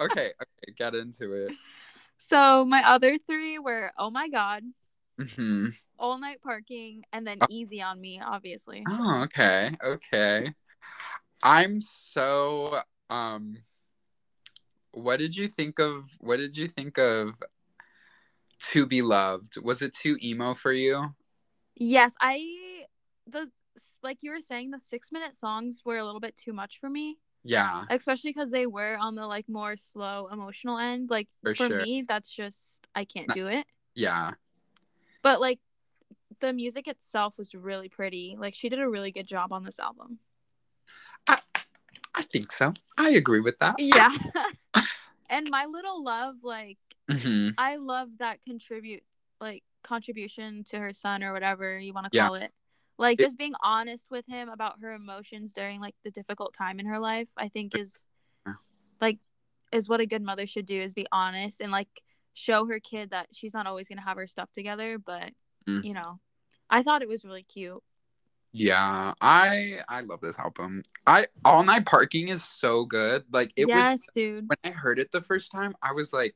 Okay. 0.00 0.32
Okay. 0.32 0.72
Get 0.76 0.94
into 0.94 1.32
it. 1.34 1.52
so 2.18 2.64
my 2.64 2.82
other 2.88 3.18
three 3.18 3.58
were 3.58 3.92
"Oh 3.98 4.10
My 4.10 4.28
God," 4.28 4.62
hmm 5.36 5.66
"All 5.98 6.18
Night 6.18 6.40
Parking," 6.42 7.04
and 7.12 7.26
then 7.26 7.38
"Easy 7.50 7.82
on 7.82 8.00
Me." 8.00 8.20
Obviously. 8.24 8.84
Oh. 8.88 9.22
Okay. 9.24 9.76
Okay. 9.82 10.52
I'm 11.42 11.80
so. 11.80 12.80
Um. 13.10 13.58
What 14.92 15.18
did 15.18 15.36
you 15.36 15.48
think 15.48 15.78
of? 15.78 16.04
What 16.20 16.38
did 16.38 16.56
you 16.56 16.68
think 16.68 16.98
of? 16.98 17.34
To 18.70 18.86
be 18.86 19.02
loved. 19.02 19.60
Was 19.62 19.82
it 19.82 19.92
too 19.92 20.16
emo 20.22 20.54
for 20.54 20.72
you? 20.72 21.14
Yes, 21.74 22.14
I 22.20 22.84
the 23.26 23.50
like 24.02 24.22
you 24.22 24.30
were 24.30 24.40
saying, 24.40 24.70
the 24.70 24.80
six 24.80 25.12
minute 25.12 25.34
songs 25.36 25.82
were 25.84 25.98
a 25.98 26.04
little 26.04 26.20
bit 26.20 26.36
too 26.36 26.52
much 26.54 26.78
for 26.80 26.88
me, 26.88 27.18
Yeah. 27.44 27.84
especially 27.90 28.30
because 28.30 28.50
they 28.50 28.66
were 28.66 28.96
on 28.96 29.14
the 29.14 29.26
like 29.26 29.48
more 29.48 29.76
slow 29.76 30.28
emotional 30.32 30.78
end. 30.78 31.10
Like 31.10 31.28
For 31.42 31.54
for, 31.54 31.66
sure. 31.68 31.78
me, 31.78 32.04
that's 32.08 32.30
just 32.30 32.78
I 32.94 33.04
can't 33.04 33.28
No. 33.28 33.34
do 33.34 33.46
it. 33.48 33.66
Yeah. 33.94 34.32
But 35.22 35.40
like 35.40 35.60
the 36.40 36.52
music 36.52 36.86
itself 36.88 37.38
was 37.38 37.54
really 37.54 37.88
pretty. 37.88 38.36
Like 38.38 38.54
she 38.54 38.68
did 38.68 38.78
a 38.78 38.88
really 38.88 39.10
good 39.12 39.26
job 39.26 39.52
on 39.52 39.64
this 39.64 39.78
album. 39.78 40.18
I. 41.26 41.38
I 42.14 42.22
think 42.22 42.50
so. 42.50 42.72
I 42.96 43.10
agree 43.10 43.40
with 43.40 43.58
that. 43.58 43.74
Yeah. 43.78 44.10
and 45.30 45.50
my 45.50 45.66
little 45.66 46.02
love, 46.02 46.36
like 46.42 46.78
hmm 47.10 47.50
I 47.58 47.76
love 47.76 48.08
that 48.18 48.38
contribute 48.44 49.02
like 49.40 49.62
contribution 49.84 50.64
to 50.64 50.78
her 50.78 50.92
son 50.94 51.22
or 51.22 51.32
whatever 51.34 51.78
you 51.78 51.92
want 51.92 52.10
to 52.10 52.16
Yeah. 52.16 52.26
call 52.26 52.36
it. 52.36 52.52
Like 52.98 53.20
It- 53.20 53.24
just 53.24 53.36
being 53.36 53.52
honest 53.62 54.06
with 54.10 54.24
him 54.26 54.48
about 54.48 54.80
her 54.80 54.94
emotions 54.94 55.52
during 55.52 55.78
like 55.80 55.94
the 56.04 56.10
difficult 56.10 56.54
time 56.54 56.80
in 56.80 56.86
her 56.86 56.98
life, 56.98 57.28
I 57.36 57.48
think 57.48 57.76
is 57.76 58.06
Yeah. 58.46 58.54
like 59.00 59.18
is 59.72 59.88
what 59.88 60.00
a 60.00 60.06
good 60.06 60.22
mother 60.22 60.46
should 60.46 60.64
do 60.66 60.80
is 60.80 60.94
be 60.94 61.06
honest 61.12 61.60
and 61.60 61.70
like 61.70 62.02
show 62.32 62.64
her 62.66 62.80
kid 62.80 63.10
that 63.10 63.28
she's 63.32 63.52
not 63.52 63.66
always 63.66 63.88
going 63.88 63.98
to 63.98 64.04
have 64.04 64.16
her 64.16 64.26
stuff 64.26 64.50
together, 64.52 64.98
but 64.98 65.32
Mm. 65.68 65.84
you 65.84 65.92
know. 65.92 66.18
I 66.70 66.82
thought 66.82 67.02
it 67.02 67.08
was 67.08 67.24
really 67.24 67.42
cute. 67.42 67.82
Yeah, 68.52 69.12
I 69.20 69.80
I 69.88 70.00
love 70.00 70.20
this 70.20 70.38
album. 70.38 70.82
I 71.06 71.26
All 71.44 71.62
Night 71.62 71.84
Parking 71.84 72.28
is 72.28 72.42
so 72.42 72.84
good. 72.84 73.24
Like 73.30 73.52
it 73.56 73.68
yes, 73.68 74.00
was 74.00 74.06
dude. 74.14 74.48
when 74.48 74.56
I 74.72 74.74
heard 74.76 74.98
it 74.98 75.12
the 75.12 75.20
first 75.20 75.52
time, 75.52 75.74
I 75.82 75.92
was 75.92 76.12
like, 76.12 76.34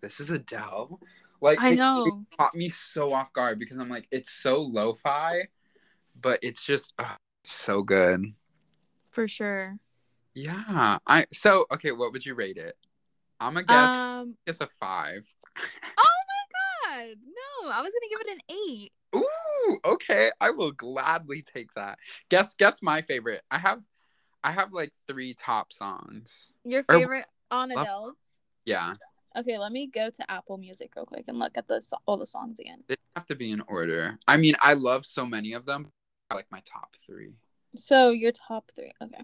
"This 0.00 0.18
is 0.18 0.30
Adele." 0.30 1.00
Like 1.40 1.60
I 1.60 1.70
it- 1.70 1.76
know. 1.76 2.06
it 2.06 2.36
caught 2.36 2.54
me 2.54 2.68
so 2.70 3.12
off 3.12 3.32
guard 3.32 3.58
because 3.58 3.78
I'm 3.78 3.88
like, 3.88 4.08
it's 4.10 4.30
so 4.30 4.60
lo-fi, 4.60 5.48
but 6.20 6.40
it's 6.42 6.62
just 6.64 6.92
ugh, 6.98 7.16
so 7.44 7.82
good. 7.82 8.24
For 9.10 9.28
sure. 9.28 9.78
Yeah, 10.34 10.98
I 11.06 11.26
so 11.32 11.66
okay. 11.72 11.92
What 11.92 12.12
would 12.12 12.26
you 12.26 12.34
rate 12.34 12.56
it? 12.56 12.76
I'm 13.38 13.54
gonna 13.54 13.64
guess 13.66 13.90
Um 13.90 14.36
guess 14.46 14.60
a 14.60 14.68
five. 14.80 15.24
Oh 15.98 16.96
my 16.96 17.06
god. 17.06 17.16
No, 17.24 17.70
I 17.70 17.80
was 17.82 17.92
going 17.92 18.02
to 18.02 18.08
give 18.10 18.20
it 18.20 18.32
an 18.32 18.40
8. 18.50 18.92
Ooh, 19.16 19.26
okay. 19.84 20.30
I 20.40 20.50
will 20.50 20.72
gladly 20.72 21.42
take 21.42 21.72
that. 21.74 21.98
Guess 22.28 22.54
guess 22.54 22.82
my 22.82 23.02
favorite. 23.02 23.42
I 23.50 23.58
have 23.58 23.82
I 24.42 24.52
have 24.52 24.72
like 24.72 24.92
three 25.06 25.34
top 25.34 25.72
songs. 25.72 26.52
Your 26.64 26.84
Or- 26.88 26.98
favorite 26.98 27.26
on 27.50 27.70
Love- 27.70 27.82
Adele's? 27.86 28.16
Yeah, 28.64 28.94
Okay, 29.36 29.58
let 29.58 29.70
me 29.72 29.86
go 29.86 30.10
to 30.10 30.30
Apple 30.30 30.58
Music 30.58 30.92
real 30.96 31.06
quick 31.06 31.24
and 31.28 31.38
look 31.38 31.56
at 31.56 31.68
the 31.68 31.80
all 32.06 32.16
the 32.16 32.26
songs 32.26 32.58
again. 32.58 32.82
they 32.88 32.96
have 33.16 33.26
to 33.26 33.34
be 33.36 33.50
in 33.52 33.60
order. 33.68 34.18
I 34.26 34.36
mean, 34.36 34.54
I 34.60 34.74
love 34.74 35.06
so 35.06 35.24
many 35.26 35.52
of 35.52 35.66
them. 35.66 35.92
like 36.32 36.46
my 36.50 36.60
top 36.64 36.94
three. 37.06 37.34
So 37.76 38.10
your 38.10 38.30
top 38.32 38.70
three. 38.76 38.92
Okay. 39.02 39.22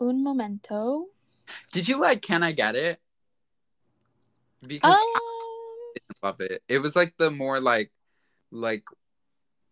Un 0.00 0.22
momento. 0.22 1.06
Did 1.72 1.88
you 1.88 2.00
like 2.00 2.22
Can 2.22 2.42
I 2.44 2.52
Get 2.52 2.76
It? 2.76 3.00
Because 4.64 4.92
Um, 4.92 5.00
I 5.00 6.12
love 6.22 6.40
it. 6.40 6.62
It 6.68 6.78
was 6.78 6.94
like 6.94 7.14
the 7.16 7.30
more 7.30 7.60
like 7.60 7.90
like 8.50 8.84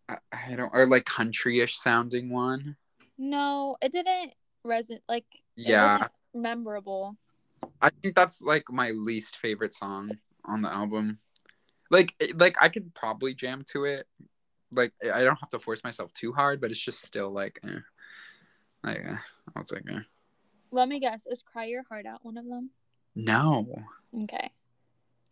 I, 0.09 0.17
I 0.33 0.55
don't 0.57 0.71
or 0.73 0.87
like 0.87 1.05
country-ish 1.05 1.79
sounding 1.79 2.31
one. 2.31 2.77
no, 3.19 3.77
it 3.83 3.93
didn't 3.93 4.35
resonate. 4.67 5.01
Like, 5.09 5.27
Yeah. 5.57 6.09
memorable. 6.35 7.17
I 7.83 7.91
think 7.91 8.15
that's 8.15 8.41
like 8.41 8.65
my 8.71 8.91
least 8.93 9.39
favorite 9.39 9.73
song 9.75 10.11
on 10.45 10.63
the 10.63 10.73
album. 10.73 11.19
Like 11.91 12.15
like 12.37 12.57
I 12.63 12.69
could 12.69 12.95
probably 12.95 13.35
jam 13.35 13.63
to 13.73 13.85
it. 13.85 14.07
Like 14.71 14.93
I 15.03 15.25
don't 15.25 15.41
have 15.41 15.51
to 15.51 15.59
force 15.59 15.83
myself 15.83 16.13
too 16.13 16.33
hard, 16.33 16.61
but 16.61 16.71
it's 16.71 16.81
just 16.81 17.03
still 17.03 17.31
like 17.31 17.59
eh. 17.65 17.81
like 18.85 18.99
eh. 19.05 19.17
I 19.57 19.59
was 19.59 19.73
like 19.73 19.85
eh. 19.91 20.01
Let 20.71 20.89
me 20.89 21.01
guess. 21.01 21.21
Is 21.27 21.43
"Cry 21.43 21.65
Your 21.65 21.83
Heart 21.89 22.07
Out" 22.07 22.25
one 22.25 22.37
of 22.39 22.47
them? 22.47 22.71
no. 23.17 23.67
Okay. 24.25 24.51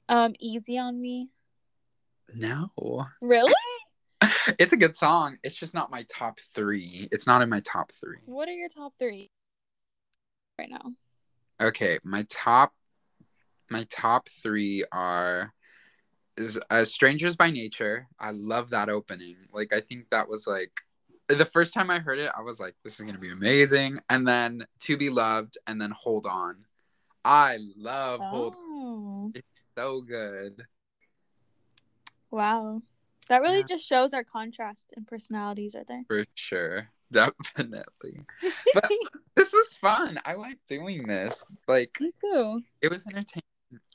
Um, 0.08 0.34
"Easy 0.40 0.78
on 0.78 1.00
Me." 1.00 1.28
No. 2.34 3.06
Really? 3.22 3.52
It's 4.58 4.72
a 4.72 4.76
good 4.76 4.96
song. 4.96 5.38
It's 5.42 5.56
just 5.56 5.74
not 5.74 5.90
my 5.90 6.04
top 6.10 6.38
3. 6.40 7.08
It's 7.12 7.26
not 7.26 7.42
in 7.42 7.48
my 7.48 7.60
top 7.60 7.92
3. 7.92 8.16
What 8.24 8.48
are 8.48 8.52
your 8.52 8.68
top 8.68 8.94
three 8.98 9.30
right 10.58 10.70
now? 10.70 10.92
Okay, 11.60 11.98
my 12.02 12.24
top 12.30 12.72
my 13.68 13.86
top 13.90 14.28
3 14.42 14.84
are 14.92 15.52
is 16.36 16.58
uh, 16.70 16.84
Strangers 16.84 17.34
by 17.36 17.50
Nature. 17.50 18.08
I 18.18 18.30
love 18.30 18.70
that 18.70 18.88
opening. 18.88 19.36
Like 19.52 19.72
I 19.72 19.80
think 19.80 20.10
that 20.10 20.28
was 20.28 20.46
like 20.46 20.70
the 21.28 21.44
first 21.44 21.74
time 21.74 21.90
I 21.90 21.98
heard 21.98 22.18
it, 22.18 22.30
I 22.36 22.42
was 22.42 22.60
like, 22.60 22.74
this 22.84 22.94
is 22.94 23.00
gonna 23.04 23.18
be 23.18 23.30
amazing. 23.30 23.98
And 24.08 24.26
then 24.26 24.64
To 24.80 24.96
Be 24.96 25.10
Loved, 25.10 25.58
and 25.66 25.80
then 25.80 25.90
Hold 25.90 26.26
On. 26.26 26.64
I 27.24 27.58
love 27.76 28.20
Hold 28.20 28.54
Oh, 28.56 29.32
It's 29.34 29.46
so 29.76 30.00
good. 30.00 30.62
Wow. 32.36 32.82
That 33.28 33.40
really 33.42 33.58
Yeah. 33.58 33.64
just 33.74 33.84
shows 33.84 34.12
our 34.14 34.22
contrast 34.22 34.84
in 34.96 35.04
personalities 35.04 35.74
right 35.74 35.86
there. 35.88 36.04
For 36.06 36.24
sure. 36.34 36.88
Definitely. 37.10 38.20
But 38.74 38.90
this 39.36 39.52
was 39.52 39.72
fun. 39.80 40.20
I 40.24 40.34
like 40.34 40.58
doing 40.68 41.06
this. 41.06 41.42
Like 41.66 41.96
Me 42.00 42.12
too. 42.12 42.60
it 42.82 42.90
was 42.90 43.06
entertaining. 43.06 43.42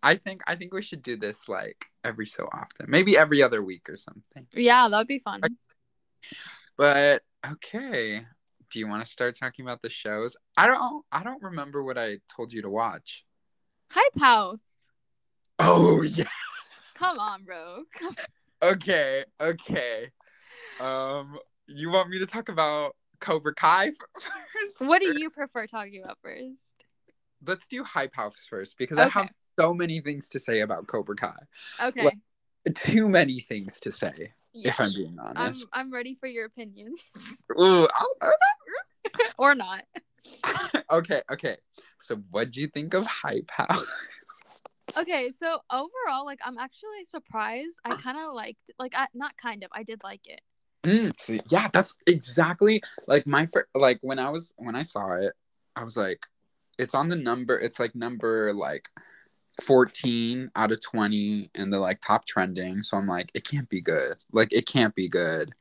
I 0.04 0.16
think 0.16 0.42
I 0.48 0.56
think 0.56 0.74
we 0.74 0.82
should 0.82 1.02
do 1.04 1.16
this 1.18 1.48
like 1.48 1.86
every 2.04 2.26
so 2.28 2.50
often. 2.54 2.88
Maybe 2.90 3.18
every 3.18 3.42
other 3.42 3.64
week 3.64 3.88
or 3.90 3.96
something. 3.98 4.48
Yeah, 4.54 4.90
that'd 4.90 5.08
be 5.08 5.20
fun. 5.20 5.42
But 6.78 7.24
okay. 7.46 8.26
Do 8.70 8.80
you 8.80 8.88
want 8.88 9.04
to 9.06 9.10
start 9.12 9.38
talking 9.38 9.66
about 9.66 9.82
the 9.82 9.90
shows? 9.90 10.36
I 10.58 10.68
don't 10.68 11.06
I 11.12 11.24
don't 11.24 11.42
remember 11.44 11.84
what 11.84 11.98
I 11.98 12.18
told 12.36 12.52
you 12.54 12.62
to 12.64 12.70
watch. 12.70 13.24
Hype 13.90 14.20
House. 14.20 14.64
Oh 15.60 16.02
yeah. 16.20 16.26
Come 17.02 17.20
on, 17.20 17.44
bro. 17.44 17.84
Okay, 18.64 19.26
okay. 19.42 20.12
Um 20.80 21.40
you 21.66 21.90
want 21.90 22.10
me 22.12 22.20
to 22.20 22.28
talk 22.28 22.48
about 22.48 22.96
Cobra 23.20 23.56
Kai 23.56 23.92
first? 24.54 24.80
What 24.88 25.02
do 25.02 25.18
you 25.18 25.32
prefer 25.32 25.66
talking 25.66 26.04
about 26.04 26.20
first? 26.22 26.62
Let's 27.44 27.68
do 27.68 27.84
Hype 27.84 28.16
House 28.16 28.46
first 28.48 28.78
because 28.78 29.00
I 29.00 29.08
have 29.08 29.32
so 29.60 29.74
many 29.74 30.00
things 30.00 30.30
to 30.30 30.40
say 30.40 30.60
about 30.60 30.86
Cobra 30.86 31.16
Kai. 31.16 31.34
Okay. 31.82 32.04
Well, 32.04 32.12
Too 32.76 33.10
many 33.10 33.40
things 33.40 33.80
to 33.80 33.92
say, 33.92 34.34
Yeah. 34.54 34.70
if 34.70 34.80
I'm 34.80 34.94
being 34.94 35.18
I'm 35.20 35.38
honest. 35.38 35.68
I'm 35.74 35.92
ready 35.92 36.14
for 36.20 36.28
your 36.28 36.46
opinions. 36.46 37.00
Ooh, 37.60 37.88
or 39.40 39.56
not. 39.56 39.86
okay, 40.92 41.24
okay. 41.32 41.58
So, 42.00 42.18
what 42.30 42.52
do 42.52 42.62
you 42.62 42.68
think 42.68 42.94
of 42.94 43.08
Hype 43.08 43.50
House? 43.50 43.88
Okay, 44.98 45.32
so 45.32 45.60
overall, 45.72 46.26
like 46.26 46.40
I'm 46.44 46.58
actually 46.58 47.06
surprised. 47.06 47.78
I 47.86 47.96
kind 47.96 48.18
of 48.18 48.34
liked, 48.34 48.72
like, 48.80 48.94
I 48.96 49.08
not 49.14 49.36
kind 49.38 49.64
of, 49.64 49.70
I 49.74 49.84
did 49.84 50.02
like 50.04 50.22
it. 50.26 50.42
Mm, 50.84 51.14
see, 51.20 51.42
yeah, 51.50 51.68
that's 51.72 51.98
exactly 52.08 52.82
like 53.08 53.28
my 53.28 53.46
fir- 53.46 53.68
like 53.76 54.00
when 54.02 54.18
I 54.18 54.30
was 54.30 54.54
when 54.58 54.76
I 54.76 54.82
saw 54.82 55.14
it, 55.14 55.34
I 55.76 55.84
was 55.84 55.96
like, 55.96 56.26
it's 56.80 56.96
on 56.96 57.08
the 57.08 57.16
number. 57.16 57.60
It's 57.60 57.80
like 57.80 57.94
number 57.94 58.52
like 58.54 58.90
fourteen 59.62 60.50
out 60.56 60.72
of 60.72 60.82
twenty 60.82 61.52
in 61.54 61.70
the 61.70 61.80
like 61.80 62.02
top 62.02 62.26
trending. 62.26 62.82
So 62.82 62.98
I'm 62.98 63.08
like, 63.08 63.30
it 63.36 63.44
can't 63.48 63.70
be 63.70 63.80
good. 63.80 64.16
Like 64.32 64.54
it 64.54 64.66
can't 64.66 64.96
be 64.96 65.08
good. 65.08 65.52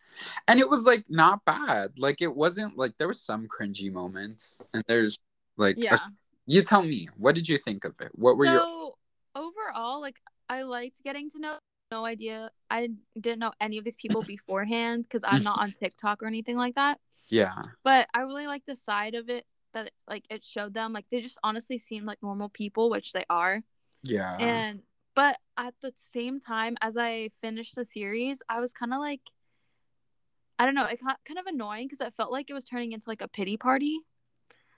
And 0.48 0.58
it 0.58 0.70
was 0.70 0.86
like 0.86 1.04
not 1.10 1.44
bad. 1.44 1.98
Like 1.98 2.22
it 2.22 2.34
wasn't 2.34 2.78
like 2.78 2.96
there 2.98 3.08
was 3.08 3.20
some 3.20 3.46
cringy 3.46 3.92
moments, 3.92 4.62
and 4.72 4.82
there's 4.88 5.18
like 5.58 5.76
Yeah. 5.78 5.98
you 6.46 6.62
tell 6.62 6.82
me, 6.82 7.08
what 7.18 7.34
did 7.34 7.46
you 7.46 7.58
think 7.58 7.84
of 7.84 7.94
it? 8.00 8.10
What 8.14 8.38
were 8.38 8.46
so 8.46 8.52
your 8.52 8.79
overall, 9.34 10.00
like 10.00 10.16
I 10.48 10.62
liked 10.62 11.02
getting 11.04 11.30
to 11.30 11.38
know. 11.38 11.58
No 11.92 12.04
idea. 12.04 12.50
I 12.70 12.90
didn't 13.20 13.40
know 13.40 13.52
any 13.60 13.78
of 13.78 13.84
these 13.84 13.96
people 13.96 14.22
beforehand 14.26 15.04
because 15.04 15.24
I'm 15.26 15.42
not 15.42 15.58
on 15.60 15.72
TikTok 15.72 16.22
or 16.22 16.26
anything 16.26 16.56
like 16.56 16.76
that. 16.76 17.00
yeah 17.28 17.54
But 17.84 18.08
I 18.14 18.20
really 18.20 18.46
like 18.46 18.64
the 18.66 18.76
side 18.76 19.14
of 19.14 19.28
it 19.28 19.44
that 19.74 19.90
like 20.08 20.24
it 20.30 20.44
showed 20.44 20.74
them. 20.74 20.92
Like 20.92 21.06
they 21.10 21.20
just 21.20 21.38
honestly 21.42 21.78
seemed 21.78 22.06
like 22.06 22.18
normal 22.22 22.48
people, 22.48 22.90
which 22.90 23.12
they 23.12 23.24
are. 23.30 23.62
yeah 24.02 24.36
and 24.38 24.82
but 25.16 25.38
at 25.56 25.74
the 25.82 25.92
same 25.96 26.40
time 26.40 26.76
as 26.80 26.96
i 26.96 27.28
finished 27.42 27.74
the 27.74 27.84
series 27.84 28.40
i 28.48 28.60
was 28.60 28.72
kind 28.72 28.94
of 28.94 29.00
like 29.00 29.20
i 30.58 30.64
don't 30.64 30.74
know 30.74 30.84
it 30.86 31.00
got 31.02 31.18
kind 31.26 31.38
of 31.38 31.46
annoying 31.46 31.86
because 31.86 32.00
it 32.00 32.14
felt 32.16 32.32
like 32.32 32.48
it 32.48 32.54
was 32.54 32.64
turning 32.64 32.92
into 32.92 33.08
like 33.08 33.20
a 33.22 33.28
pity 33.28 33.56
party 33.56 33.98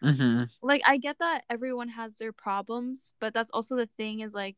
hmm 0.03 0.43
like 0.63 0.83
i 0.87 0.97
get 0.97 1.19
that 1.19 1.45
everyone 1.49 1.89
has 1.89 2.17
their 2.17 2.33
problems 2.33 3.15
but 3.21 3.33
that's 3.33 3.51
also 3.53 3.77
the 3.77 3.89
thing 3.97 4.21
is 4.21 4.35
like 4.35 4.57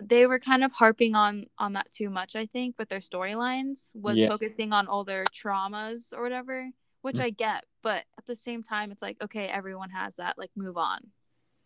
they 0.00 0.26
were 0.26 0.38
kind 0.38 0.62
of 0.64 0.72
harping 0.72 1.14
on 1.14 1.44
on 1.58 1.72
that 1.74 1.90
too 1.90 2.08
much 2.10 2.36
i 2.36 2.46
think 2.46 2.74
with 2.78 2.88
their 2.88 3.00
storylines 3.00 3.90
was 3.94 4.16
Yeah. 4.18 4.28
focusing 4.28 4.72
on 4.72 4.86
all 4.86 5.04
their 5.04 5.24
traumas 5.24 6.12
or 6.12 6.22
whatever 6.22 6.70
which 7.02 7.16
Mm. 7.16 7.22
i 7.24 7.30
get 7.30 7.64
but 7.82 8.04
at 8.18 8.26
the 8.26 8.36
same 8.36 8.62
time 8.62 8.90
it's 8.90 9.02
like 9.02 9.16
okay 9.22 9.46
everyone 9.46 9.90
has 9.90 10.14
that 10.16 10.38
like 10.38 10.50
move 10.56 10.76
on 10.76 11.00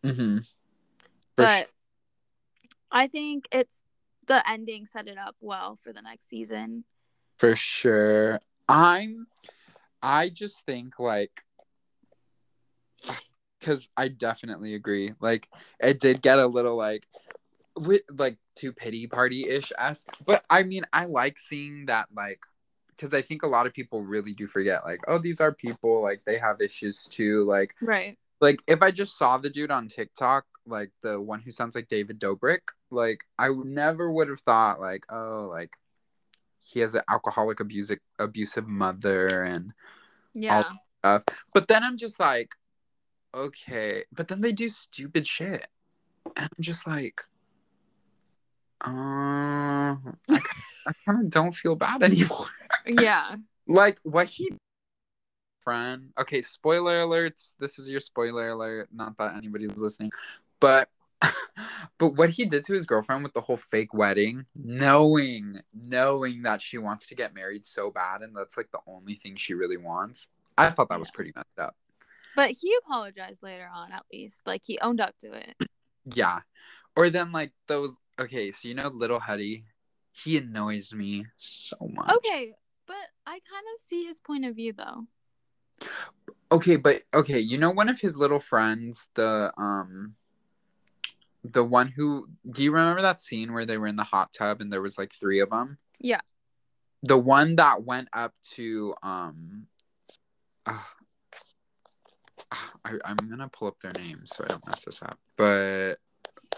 hmm 0.02 0.38
but 1.36 1.68
I 2.90 3.08
think 3.08 3.46
it's 3.50 3.82
the 4.26 4.48
ending 4.48 4.86
set 4.86 5.08
it 5.08 5.16
up 5.18 5.34
well 5.40 5.78
for 5.82 5.92
the 5.92 6.02
next 6.02 6.28
season. 6.28 6.84
For 7.38 7.56
sure. 7.56 8.38
I'm 8.68 9.26
I 10.02 10.28
just 10.28 10.64
think 10.66 10.98
like 10.98 11.40
cuz 13.60 13.88
I 13.96 14.08
definitely 14.08 14.74
agree. 14.74 15.12
Like 15.20 15.48
it 15.80 16.00
did 16.00 16.22
get 16.22 16.38
a 16.38 16.46
little 16.46 16.76
like 16.76 17.06
with 17.76 18.02
like 18.10 18.38
too 18.54 18.72
pity 18.72 19.06
party 19.06 19.44
ish 19.48 19.72
esque. 19.78 20.08
But 20.26 20.44
I 20.50 20.62
mean 20.62 20.84
I 20.92 21.06
like 21.06 21.38
seeing 21.38 21.86
that 21.86 22.08
like 22.14 22.40
because 22.88 23.14
I 23.14 23.22
think 23.22 23.42
a 23.42 23.48
lot 23.48 23.66
of 23.66 23.72
people 23.72 24.04
really 24.04 24.34
do 24.34 24.46
forget 24.46 24.84
like 24.84 25.00
oh 25.08 25.18
these 25.18 25.40
are 25.40 25.52
people 25.52 26.02
like 26.02 26.22
they 26.24 26.38
have 26.38 26.60
issues 26.60 27.04
too 27.04 27.44
like 27.44 27.74
Right. 27.80 28.18
like 28.40 28.62
if 28.66 28.82
I 28.82 28.90
just 28.90 29.16
saw 29.16 29.38
the 29.38 29.50
dude 29.50 29.70
on 29.70 29.88
TikTok, 29.88 30.44
like 30.66 30.90
the 31.02 31.20
one 31.20 31.40
who 31.40 31.50
sounds 31.50 31.74
like 31.74 31.88
David 31.88 32.20
Dobrik, 32.20 32.60
like 32.90 33.24
I 33.38 33.48
never 33.48 34.12
would 34.12 34.28
have 34.28 34.40
thought 34.40 34.80
like, 34.80 35.04
oh, 35.10 35.48
like 35.50 35.76
he 36.60 36.80
has 36.80 36.94
an 36.94 37.02
alcoholic 37.08 37.60
abusive 37.60 37.98
abusive 38.18 38.66
mother 38.68 39.42
and 39.42 39.72
Yeah. 40.34 40.64
stuff. 40.98 41.24
But 41.54 41.68
then 41.68 41.82
I'm 41.84 41.96
just 41.96 42.20
like, 42.20 42.54
okay. 43.34 44.04
But 44.12 44.28
then 44.28 44.40
they 44.40 44.52
do 44.52 44.68
stupid 44.68 45.26
shit, 45.26 45.66
and 46.36 46.48
I'm 46.56 46.62
just 46.62 46.86
like, 46.86 47.22
uh, 48.84 48.90
I, 48.90 49.96
I 50.86 50.92
kind 51.06 51.24
of 51.24 51.30
don't 51.30 51.54
feel 51.54 51.76
bad 51.76 52.02
anymore. 52.02 52.46
yeah. 52.86 53.36
like 53.66 53.98
what 54.02 54.26
he 54.26 54.50
friend 55.62 56.10
okay 56.18 56.42
spoiler 56.42 57.02
alerts 57.02 57.54
this 57.60 57.78
is 57.78 57.88
your 57.88 58.00
spoiler 58.00 58.48
alert 58.50 58.88
not 58.92 59.16
that 59.16 59.36
anybody's 59.36 59.76
listening 59.76 60.10
but 60.58 60.88
but 61.98 62.08
what 62.16 62.30
he 62.30 62.44
did 62.44 62.66
to 62.66 62.74
his 62.74 62.84
girlfriend 62.84 63.22
with 63.22 63.32
the 63.32 63.40
whole 63.40 63.56
fake 63.56 63.94
wedding 63.94 64.44
knowing 64.56 65.60
knowing 65.72 66.42
that 66.42 66.60
she 66.60 66.78
wants 66.78 67.06
to 67.06 67.14
get 67.14 67.32
married 67.32 67.64
so 67.64 67.92
bad 67.92 68.22
and 68.22 68.36
that's 68.36 68.56
like 68.56 68.70
the 68.72 68.80
only 68.88 69.14
thing 69.14 69.36
she 69.36 69.54
really 69.54 69.76
wants 69.76 70.28
i 70.58 70.68
thought 70.68 70.88
that 70.88 70.98
was 70.98 71.12
pretty 71.12 71.32
messed 71.36 71.58
up 71.58 71.76
But 72.36 72.50
he 72.52 72.74
apologized 72.84 73.42
later 73.42 73.68
on 73.72 73.92
at 73.92 74.04
least. 74.12 74.40
Like 74.46 74.62
he 74.64 74.78
owned 74.80 75.00
up 75.00 75.16
to 75.18 75.32
it. 75.32 75.54
yeah 76.14 76.40
or 76.96 77.08
then 77.10 77.30
like 77.30 77.52
those 77.68 77.96
okay 78.20 78.50
so 78.50 78.66
you 78.66 78.74
know 78.74 78.88
little 78.88 79.20
huddy 79.20 79.64
he 80.10 80.36
annoys 80.36 80.92
me 80.92 81.24
so 81.38 81.76
much 81.80 82.10
Okay, 82.16 82.54
but 82.88 82.96
I 83.26 83.30
kind 83.32 83.64
of 83.74 83.80
see 83.80 84.04
his 84.04 84.18
point 84.20 84.44
of 84.44 84.56
view 84.56 84.72
though. 84.72 85.06
Okay, 86.50 86.76
but 86.76 87.02
okay, 87.14 87.38
you 87.38 87.56
know 87.56 87.70
one 87.70 87.88
of 87.88 88.00
his 88.00 88.16
little 88.16 88.40
friends, 88.40 89.08
the 89.14 89.52
um 89.56 90.16
the 91.44 91.64
one 91.64 91.88
who 91.96 92.26
do 92.50 92.62
you 92.62 92.72
remember 92.72 93.00
that 93.02 93.20
scene 93.20 93.52
where 93.52 93.64
they 93.64 93.78
were 93.78 93.86
in 93.86 93.96
the 93.96 94.04
hot 94.04 94.32
tub 94.36 94.60
and 94.60 94.72
there 94.72 94.82
was 94.82 94.98
like 94.98 95.12
three 95.14 95.40
of 95.40 95.50
them? 95.50 95.78
Yeah. 96.00 96.20
the 97.02 97.16
one 97.18 97.56
that 97.56 97.84
went 97.84 98.08
up 98.12 98.34
to 98.56 98.94
um 99.02 99.66
uh, 100.66 100.78
I, 102.84 102.92
I'm 103.04 103.16
gonna 103.16 103.48
pull 103.48 103.68
up 103.68 103.80
their 103.80 103.92
names 103.92 104.32
so 104.34 104.44
I 104.44 104.48
don't 104.48 104.66
mess 104.66 104.84
this 104.84 105.02
up. 105.02 105.18
But 105.36 105.96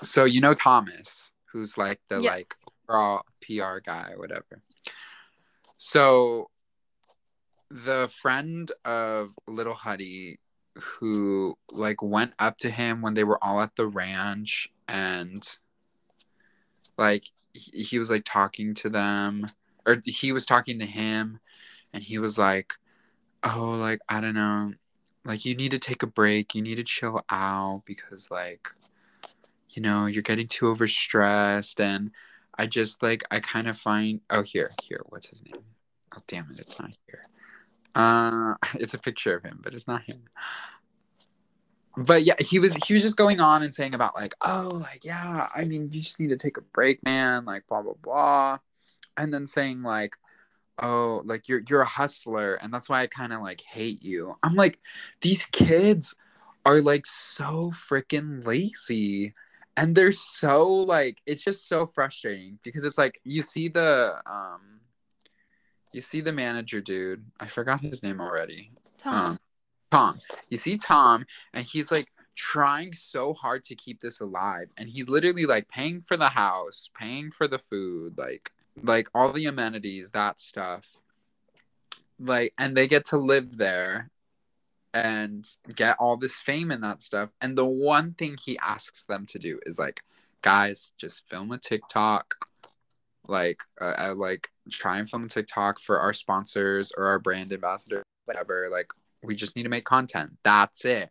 so 0.03 0.25
you 0.25 0.41
know 0.41 0.55
Thomas, 0.55 1.33
who's 1.47 1.79
like 1.79 2.01
the 2.09 2.21
Yes. 2.21 2.33
like 2.33 2.55
raw 2.89 3.21
PR 3.41 3.79
guy 3.85 4.11
or 4.13 4.19
whatever. 4.19 4.63
So 5.77 6.51
the 7.71 8.09
friend 8.09 8.71
of 8.85 9.35
Little 9.47 9.75
Huddy 9.75 10.39
who 10.77 11.57
like 11.71 12.03
went 12.03 12.33
up 12.39 12.59
to 12.59 12.71
him 12.71 13.01
when 13.01 13.15
they 13.15 13.25
were 13.25 13.43
all 13.43 13.61
at 13.61 13.77
the 13.77 13.87
ranch 13.87 14.69
and 14.89 15.59
like 16.99 17.25
he, 17.53 17.83
he 17.83 17.99
was 17.99 18.11
like 18.11 18.25
talking 18.25 18.75
to 18.75 18.89
them 18.89 19.47
or 19.87 20.03
he 20.05 20.33
was 20.33 20.45
talking 20.45 20.79
to 20.81 20.87
him 20.87 21.39
and 21.93 22.03
he 22.03 22.19
was 22.19 22.37
like 22.37 22.75
oh 23.45 23.71
like 23.71 24.01
i 24.09 24.21
don't 24.21 24.35
know 24.35 24.73
like 25.25 25.45
you 25.45 25.55
need 25.55 25.71
to 25.71 25.79
take 25.79 26.03
a 26.03 26.07
break 26.07 26.55
you 26.55 26.63
need 26.63 26.77
to 26.77 26.85
chill 26.85 27.25
out 27.31 27.83
because 27.85 28.31
like 28.31 28.69
you 29.71 29.83
know 29.83 30.07
you're 30.07 30.23
getting 30.23 30.47
too 30.47 30.67
overstressed 30.67 31.81
and 31.81 32.11
i 32.59 32.67
just 32.67 33.03
like 33.03 33.25
i 33.31 33.41
kind 33.41 33.69
of 33.69 33.79
find 33.79 34.21
oh 34.31 34.43
here 34.43 34.71
here 34.83 35.01
what's 35.09 35.29
his 35.29 35.45
name? 35.45 35.63
Oh 36.17 36.21
damn 36.27 36.51
it 36.53 36.61
it's 36.61 36.79
not 36.79 36.91
here. 37.07 37.25
Uh 37.95 38.55
it's 38.75 38.95
a 38.95 38.99
picture 38.99 39.35
of 39.37 39.43
him 39.43 39.61
but 39.63 39.75
it's 39.75 39.89
not 39.89 40.03
him. 40.03 40.23
But 41.97 42.25
yeah 42.25 42.35
he 42.39 42.59
was 42.59 42.75
he 42.87 42.95
was 42.95 43.03
just 43.03 43.17
going 43.17 43.41
on 43.41 43.63
and 43.63 43.73
saying 43.73 43.95
about 43.95 44.15
like 44.15 44.35
oh 44.43 44.71
like 44.83 45.05
yeah 45.05 45.49
i 45.55 45.65
mean 45.65 45.91
you 45.93 46.01
just 46.01 46.19
need 46.21 46.31
to 46.31 46.37
take 46.37 46.57
a 46.57 46.61
break 46.61 47.05
man 47.05 47.45
like 47.45 47.67
blah 47.69 47.83
blah 47.83 47.95
blah. 48.03 48.59
And 49.17 49.33
then 49.33 49.47
saying 49.47 49.83
like 49.83 50.17
oh 50.81 51.23
like 51.25 51.49
you're 51.49 51.63
you're 51.69 51.83
a 51.83 51.87
hustler 51.87 52.55
and 52.55 52.73
that's 52.73 52.89
why 52.89 53.01
i 53.01 53.07
kind 53.07 53.33
of 53.33 53.41
like 53.41 53.63
hate 53.63 54.03
you 54.03 54.37
i'm 54.43 54.55
like 54.55 54.81
these 55.21 55.45
kids 55.47 56.15
are 56.67 56.81
like 56.81 57.07
so 57.07 57.71
freaking 57.71 58.45
lazy 58.45 59.35
and 59.77 59.95
they're 59.95 60.13
so 60.13 60.67
like 60.67 61.23
it's 61.27 61.45
just 61.45 61.69
so 61.69 61.87
frustrating 61.87 62.59
because 62.65 62.85
it's 62.85 62.99
like 62.99 63.21
you 63.25 63.43
see 63.43 63.69
the 63.69 64.15
um 64.27 64.81
you 65.93 66.01
see 66.01 66.21
the 66.21 66.33
manager 66.33 66.81
dude 66.81 67.25
i 67.39 67.47
forgot 67.47 67.81
his 67.81 68.03
name 68.03 68.21
already 68.21 68.73
Tom. 68.99 69.15
um, 69.15 69.39
Tom. 69.95 70.15
You 70.51 70.59
see 70.59 70.77
Tom, 70.77 71.25
and 71.53 71.65
he's 71.65 71.93
like 71.93 72.09
trying 72.35 72.93
so 72.93 73.33
hard 73.33 73.63
to 73.65 73.77
keep 73.77 74.01
this 74.01 74.21
alive, 74.21 74.69
and 74.77 74.89
he's 74.89 75.09
literally 75.09 75.47
like 75.47 75.69
paying 75.69 76.01
for 76.01 76.17
the 76.17 76.31
house, 76.31 76.91
paying 76.99 77.31
for 77.31 77.47
the 77.47 77.59
food, 77.59 78.19
like 78.19 78.51
like 78.83 79.09
all 79.15 79.33
the 79.33 79.47
amenities, 79.47 80.11
that 80.11 80.41
stuff. 80.41 80.97
Like, 82.19 82.53
and 82.59 82.77
they 82.77 82.87
get 82.87 83.07
to 83.07 83.17
live 83.17 83.57
there 83.57 84.11
and 84.93 85.49
get 85.75 85.97
all 85.99 86.17
this 86.17 86.37
fame 86.37 86.71
and 86.71 86.83
that 86.85 87.03
stuff. 87.03 87.31
And 87.41 87.59
the 87.59 87.65
one 87.65 88.15
thing 88.15 88.37
he 88.43 88.59
asks 88.59 89.05
them 89.05 89.27
to 89.27 89.39
do 89.39 89.59
is 89.67 89.79
like, 89.79 90.03
guys, 90.43 90.93
just 90.99 91.29
film 91.29 91.51
a 91.51 91.59
TikTok. 91.59 92.35
Like, 93.27 93.59
uh, 93.81 93.95
I 93.97 94.09
like 94.11 94.49
try 94.71 94.99
and 94.99 95.09
film 95.09 95.25
a 95.25 95.29
TikTok 95.29 95.81
for 95.81 95.99
our 95.99 96.13
sponsors 96.13 96.93
or 96.97 97.07
our 97.07 97.19
brand 97.19 97.51
ambassador, 97.53 98.03
whatever. 98.27 98.69
Like, 98.71 98.93
we 99.23 99.35
just 99.35 99.57
need 99.57 99.63
to 99.65 99.69
make 99.69 99.85
content. 99.85 100.39
That's 100.43 100.85
it. 100.85 101.09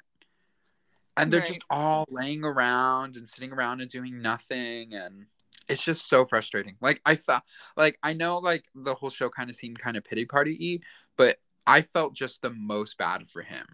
And 1.18 1.32
they're 1.32 1.42
Right. 1.42 1.48
just 1.48 1.64
all 1.70 2.06
laying 2.10 2.46
around 2.46 3.18
and 3.18 3.28
sitting 3.28 3.52
around 3.52 3.82
and 3.82 3.90
doing 3.90 4.22
nothing 4.22 4.94
and 4.94 5.28
it's 5.70 5.84
just 5.84 6.08
so 6.08 6.26
frustrating. 6.26 6.76
Like 6.82 7.02
I 7.06 7.16
felt 7.16 7.44
like 7.78 7.98
I 8.04 8.14
know 8.14 8.38
like 8.40 8.66
the 8.76 8.94
whole 8.96 9.10
show 9.10 9.30
kind 9.30 9.50
of 9.50 9.56
seemed 9.56 9.80
kind 9.80 9.98
of 9.98 10.04
pity 10.04 10.26
party 10.26 10.58
y, 10.60 10.86
but 11.18 11.38
I 11.66 11.82
felt 11.82 12.14
just 12.16 12.42
the 12.42 12.50
most 12.50 12.98
bad 12.98 13.30
for 13.30 13.42
him. 13.42 13.66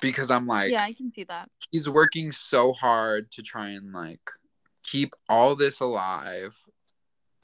Because 0.00 0.30
I'm 0.30 0.46
like 0.46 0.70
yeah, 0.70 0.84
I 0.84 0.92
can 0.92 1.10
see 1.10 1.24
that. 1.24 1.50
he's 1.72 1.88
working 1.88 2.30
so 2.30 2.72
hard 2.72 3.30
to 3.32 3.42
try 3.42 3.70
and 3.70 3.92
like 3.92 4.30
keep 4.84 5.12
all 5.28 5.56
this 5.56 5.80
alive 5.80 6.56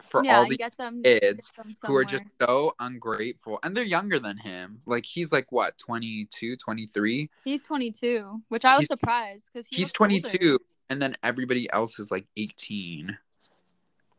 for 0.00 0.22
yeah, 0.24 0.38
all 0.38 0.46
the 0.48 0.58
kids 1.02 1.50
who 1.86 1.96
are 1.96 2.04
just 2.04 2.24
so 2.40 2.74
ungrateful 2.78 3.58
and 3.62 3.76
they're 3.76 3.82
younger 3.84 4.18
than 4.18 4.36
him 4.36 4.78
like 4.86 5.04
he's 5.06 5.32
like 5.32 5.50
what 5.50 5.78
22 5.78 6.56
23 6.56 7.30
He's 7.44 7.64
22, 7.64 8.42
which 8.48 8.64
I 8.64 8.72
was 8.72 8.80
He's- 8.80 8.88
surprised 8.88 9.48
because 9.52 9.66
he 9.68 9.76
he's 9.76 9.86
looked 9.98 10.12
older. 10.12 10.28
22 10.28 10.58
and 10.90 11.00
then 11.02 11.14
everybody 11.22 11.68
else 11.72 11.98
is 11.98 12.10
like 12.10 12.26
18 12.36 13.16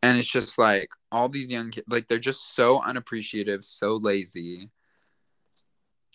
and 0.02 0.18
it's 0.18 0.28
just 0.28 0.58
like 0.58 0.88
all 1.10 1.28
these 1.28 1.50
young 1.50 1.70
kids 1.70 1.86
like 1.88 2.08
they're 2.08 2.18
just 2.18 2.54
so 2.54 2.80
unappreciative 2.82 3.64
so 3.64 3.96
lazy 3.96 4.70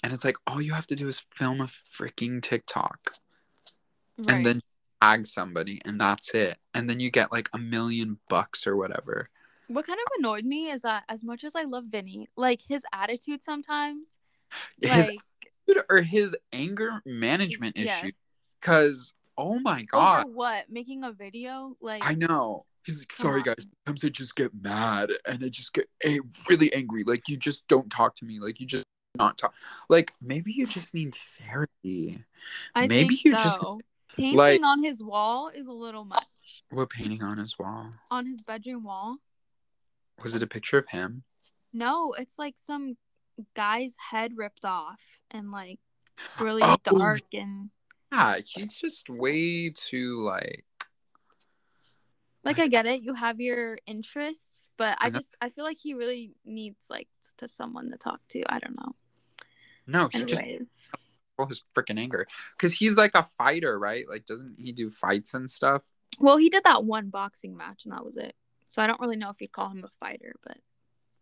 and 0.03 0.13
it's 0.13 0.25
like 0.25 0.35
all 0.47 0.61
you 0.61 0.73
have 0.73 0.87
to 0.87 0.95
do 0.95 1.07
is 1.07 1.23
film 1.33 1.61
a 1.61 1.65
freaking 1.65 2.41
tiktok 2.41 3.13
Right. 4.17 4.35
and 4.35 4.45
then 4.45 4.61
tag 5.01 5.25
somebody 5.25 5.81
and 5.83 5.99
that's 5.99 6.35
it 6.35 6.57
and 6.75 6.87
then 6.89 6.99
you 6.99 7.09
get 7.09 7.31
like 7.31 7.49
a 7.53 7.57
million 7.57 8.19
bucks 8.29 8.67
or 8.67 8.75
whatever 8.77 9.29
What 9.67 9.87
kind 9.87 9.99
of 9.99 10.05
annoyed 10.19 10.45
me 10.45 10.69
is 10.69 10.81
that 10.81 11.03
as 11.09 11.23
much 11.23 11.43
as 11.43 11.55
I 11.55 11.63
love 11.63 11.85
Vinny, 11.85 12.27
like 12.35 12.59
his 12.67 12.83
attitude 12.93 13.41
sometimes, 13.41 14.09
his 14.81 14.91
like 14.91 15.19
attitude 15.67 15.83
or 15.89 16.01
his 16.01 16.35
anger 16.51 17.01
management 17.05 17.77
yes. 17.77 18.03
issue 18.03 18.11
because 18.59 19.13
oh 19.37 19.57
my 19.59 19.83
god 19.83 20.25
Over 20.25 20.35
what? 20.35 20.69
Making 20.69 21.03
a 21.05 21.11
video? 21.13 21.77
Like 21.81 22.05
I 22.05 22.13
know. 22.15 22.65
He's 22.85 22.99
like, 22.99 23.07
Come 23.09 23.23
sorry 23.23 23.39
on. 23.41 23.45
guys. 23.45 23.67
Sometimes 23.85 24.03
I 24.05 24.09
just 24.09 24.35
get 24.35 24.51
mad 24.59 25.11
and 25.27 25.43
I 25.43 25.49
just 25.49 25.73
get 25.73 25.87
a- 26.05 26.19
really 26.49 26.73
angry. 26.73 27.03
Like 27.03 27.27
you 27.29 27.37
just 27.37 27.67
don't 27.67 27.89
talk 27.91 28.15
to 28.17 28.25
me. 28.25 28.39
Like 28.39 28.59
you 28.59 28.65
just 28.65 28.85
not 29.17 29.37
talk. 29.37 29.53
Like 29.89 30.11
maybe 30.21 30.51
you 30.51 30.65
just 30.65 30.93
need 30.93 31.13
therapy. 31.15 32.23
I 32.75 32.87
maybe 32.87 33.09
think 33.09 33.25
you 33.25 33.31
just- 33.33 33.59
so. 33.61 33.79
Painting 34.15 34.35
like- 34.37 34.61
on 34.63 34.83
his 34.83 35.01
wall 35.01 35.49
is 35.49 35.67
a 35.67 35.71
little 35.71 36.03
much. 36.05 36.25
What 36.69 36.89
painting 36.89 37.23
on 37.23 37.37
his 37.37 37.57
wall? 37.57 37.93
On 38.09 38.25
his 38.25 38.43
bedroom 38.43 38.83
wall? 38.83 39.17
Was 40.23 40.35
it 40.35 40.43
a 40.43 40.47
picture 40.47 40.77
of 40.77 40.87
him? 40.89 41.23
No, 41.73 42.13
it's 42.13 42.37
like 42.37 42.55
some 42.57 42.97
guy's 43.55 43.95
head 44.11 44.33
ripped 44.35 44.65
off 44.65 44.99
and 45.31 45.51
like 45.51 45.79
really 46.39 46.61
Oh. 46.63 46.77
dark 46.83 47.21
and 47.33 47.69
Yeah, 48.11 48.35
he's 48.45 48.75
just 48.77 49.09
way 49.09 49.69
too 49.69 50.17
like. 50.19 50.65
Like 52.43 52.59
I 52.59 52.67
get 52.67 52.85
it, 52.85 53.01
you 53.03 53.13
have 53.13 53.39
your 53.39 53.77
interests, 53.85 54.67
but 54.77 54.97
I 54.99 55.09
just 55.11 55.35
I 55.41 55.49
feel 55.49 55.63
like 55.63 55.77
he 55.77 55.93
really 55.93 56.33
needs 56.43 56.87
like 56.89 57.07
to 57.37 57.47
someone 57.47 57.91
to 57.91 57.97
talk 57.97 58.19
to. 58.29 58.41
I 58.51 58.59
don't 58.59 58.75
know. 58.75 58.95
No, 59.85 60.07
he 60.07 60.23
just 60.25 60.41
Anyways. 60.41 60.89
all 61.37 61.45
his 61.47 61.61
freaking 61.75 61.99
anger 61.99 62.27
because 62.57 62.73
he's 62.73 62.97
like 62.97 63.11
a 63.13 63.23
fighter, 63.23 63.77
right? 63.77 64.05
Like, 64.09 64.25
doesn't 64.25 64.55
he 64.57 64.71
do 64.71 64.89
fights 64.89 65.33
and 65.33 65.49
stuff? 65.49 65.83
Well, 66.19 66.37
he 66.37 66.49
did 66.49 66.63
that 66.63 66.83
one 66.83 67.09
boxing 67.09 67.55
match 67.55 67.85
and 67.85 67.93
that 67.93 68.05
was 68.05 68.17
it. 68.17 68.35
So 68.69 68.81
I 68.81 68.87
don't 68.87 68.99
really 68.99 69.17
know 69.17 69.29
if 69.29 69.41
you'd 69.41 69.51
call 69.51 69.69
him 69.69 69.83
a 69.83 69.89
fighter, 69.99 70.33
but 70.43 70.57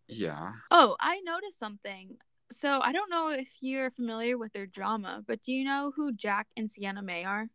Yeah. 0.08 0.52
Oh, 0.70 0.96
I 1.00 1.20
noticed 1.20 1.58
something. 1.58 2.16
So 2.52 2.80
I 2.80 2.92
don't 2.92 3.10
know 3.10 3.30
if 3.30 3.48
you're 3.60 3.90
familiar 3.90 4.36
with 4.38 4.52
their 4.52 4.66
drama, 4.66 5.22
but 5.26 5.42
do 5.42 5.52
you 5.52 5.64
know 5.64 5.92
who 5.94 6.12
Jack 6.12 6.48
and 6.56 6.70
Sienna 6.70 7.02
Mae 7.02 7.24
are? 7.24 7.48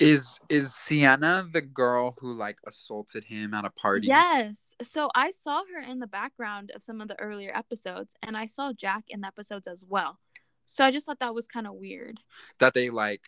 Is 0.00 0.38
is 0.48 0.74
Sienna 0.74 1.48
the 1.52 1.60
girl 1.60 2.14
who 2.20 2.32
like 2.32 2.58
assaulted 2.66 3.24
him 3.24 3.52
at 3.52 3.64
a 3.64 3.70
party? 3.70 4.06
Yes. 4.06 4.74
So 4.82 5.10
I 5.14 5.32
saw 5.32 5.64
her 5.74 5.80
in 5.80 5.98
the 5.98 6.06
background 6.06 6.70
of 6.74 6.84
some 6.84 7.00
of 7.00 7.08
the 7.08 7.18
earlier 7.18 7.50
episodes, 7.52 8.14
and 8.22 8.36
I 8.36 8.46
saw 8.46 8.72
Jack 8.72 9.04
in 9.08 9.22
the 9.22 9.26
episodes 9.26 9.66
as 9.66 9.84
well. 9.88 10.16
So 10.66 10.84
I 10.84 10.92
just 10.92 11.06
thought 11.06 11.18
that 11.18 11.34
was 11.34 11.48
kind 11.48 11.66
of 11.66 11.74
weird. 11.74 12.20
That 12.60 12.74
they 12.74 12.90
like, 12.90 13.22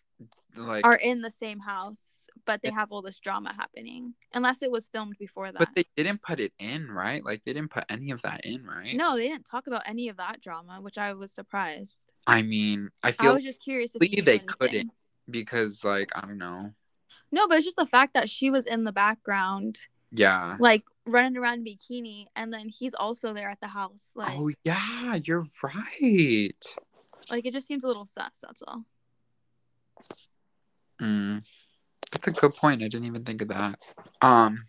like. 0.54 0.85
Are 0.85 0.94
in 0.94 1.22
the 1.22 1.30
same 1.30 1.59
house, 1.59 2.20
but 2.44 2.61
they 2.62 2.70
have 2.70 2.92
all 2.92 3.02
this 3.02 3.18
drama 3.18 3.52
happening. 3.52 4.14
Unless 4.35 4.62
it 4.62 4.70
was 4.70 4.88
filmed 4.88 5.16
before 5.18 5.50
that. 5.50 5.59
But 5.59 5.70
they 5.74 5.87
didn't 5.96 6.22
put 6.22 6.38
it 6.38 6.52
in, 6.61 6.88
right? 6.88 7.24
Like 7.24 7.42
they 7.44 7.52
didn't 7.52 7.70
put 7.70 7.85
any 7.88 8.12
of 8.12 8.22
that 8.22 8.44
in, 8.44 8.64
right? 8.64 8.94
No, 8.94 9.16
they 9.16 9.26
didn't 9.26 9.46
talk 9.46 9.66
about 9.66 9.83
any 9.87 10.09
of 10.09 10.18
that 10.18 10.40
drama, 10.40 10.80
which 10.80 10.98
I 10.98 11.14
was 11.14 11.33
surprised. 11.33 12.06
I 12.26 12.42
mean, 12.42 12.90
I 13.02 13.11
feel 13.11 13.33
I 13.33 13.35
was 13.35 13.44
just 13.44 13.61
curious 13.61 13.96
if 13.96 14.02
Lee, 14.02 14.11
you 14.11 14.16
knew 14.18 14.22
they 14.22 14.38
couldn't. 14.38 14.92
Because, 15.30 15.84
like, 15.84 16.10
I 16.14 16.22
don't 16.22 16.38
know. 16.38 16.72
No, 17.32 17.48
but 17.48 17.58
it's 17.58 17.64
just 17.64 17.76
the 17.76 17.86
fact 17.86 18.14
that 18.14 18.28
she 18.28 18.50
was 18.50 18.66
in 18.66 18.84
the 18.84 18.92
background. 18.92 19.78
Yeah. 20.12 20.56
like 20.58 20.82
running 21.06 21.36
around 21.36 21.64
in 21.66 21.76
bikini 21.76 22.26
and 22.34 22.52
then 22.52 22.68
he's 22.68 22.94
also 22.94 23.32
there 23.32 23.48
at 23.48 23.60
the 23.60 23.68
house 23.68 24.10
like 24.16 24.36
oh 24.36 24.50
yeah, 24.64 25.14
you're 25.22 25.46
right. 25.62 26.50
like 27.30 27.46
it 27.46 27.52
just 27.52 27.68
seems 27.68 27.84
a 27.84 27.86
little 27.86 28.06
sus 28.06 28.40
that's 28.42 28.62
all 28.62 28.84
Mm. 31.00 31.42
That's 32.12 32.26
a 32.28 32.30
good 32.32 32.54
point. 32.54 32.82
I 32.82 32.88
didn't 32.88 33.06
even 33.06 33.24
think 33.24 33.40
of 33.42 33.48
that. 33.48 33.78
Um. 34.20 34.64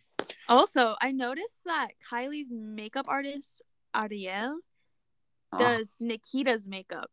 also 0.48 0.96
i 1.02 1.12
noticed 1.12 1.60
that 1.66 1.90
kylie's 2.10 2.52
makeup 2.52 3.08
artist 3.10 3.64
ariel 3.96 4.60
uh, 5.52 5.58
does 5.58 5.96
nikita's 6.00 6.68
makeup 6.68 7.10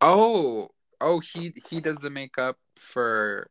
oh. 0.00 0.70
Oh, 1.00 1.20
he 1.20 1.52
he 1.68 1.80
does 1.80 1.96
the 1.96 2.10
makeup 2.10 2.56
for 2.78 3.50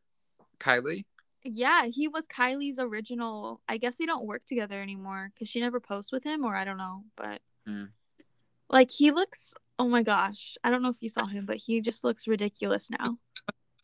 Kylie. 0.59 1.05
Yeah, 1.43 1.85
he 1.85 2.07
was 2.07 2.25
Kylie's 2.27 2.79
original. 2.79 3.61
I 3.67 3.77
guess 3.77 3.97
they 3.97 4.05
don't 4.05 4.25
work 4.25 4.45
together 4.47 4.81
anymore 4.81 5.29
because 5.33 5.47
she 5.47 5.59
never 5.59 5.79
posts 5.79 6.11
with 6.11 6.23
him, 6.23 6.43
or 6.43 6.55
I 6.55 6.65
don't 6.65 6.77
know. 6.77 7.03
But 7.15 7.41
Mm. 7.67 7.89
like, 8.69 8.91
he 8.91 9.11
looks. 9.11 9.53
Oh 9.77 9.87
my 9.87 10.03
gosh, 10.03 10.57
I 10.63 10.69
don't 10.69 10.81
know 10.81 10.89
if 10.89 11.01
you 11.01 11.09
saw 11.09 11.25
him, 11.25 11.45
but 11.45 11.57
he 11.57 11.81
just 11.81 12.03
looks 12.03 12.27
ridiculous 12.27 12.89
now. 12.89 13.17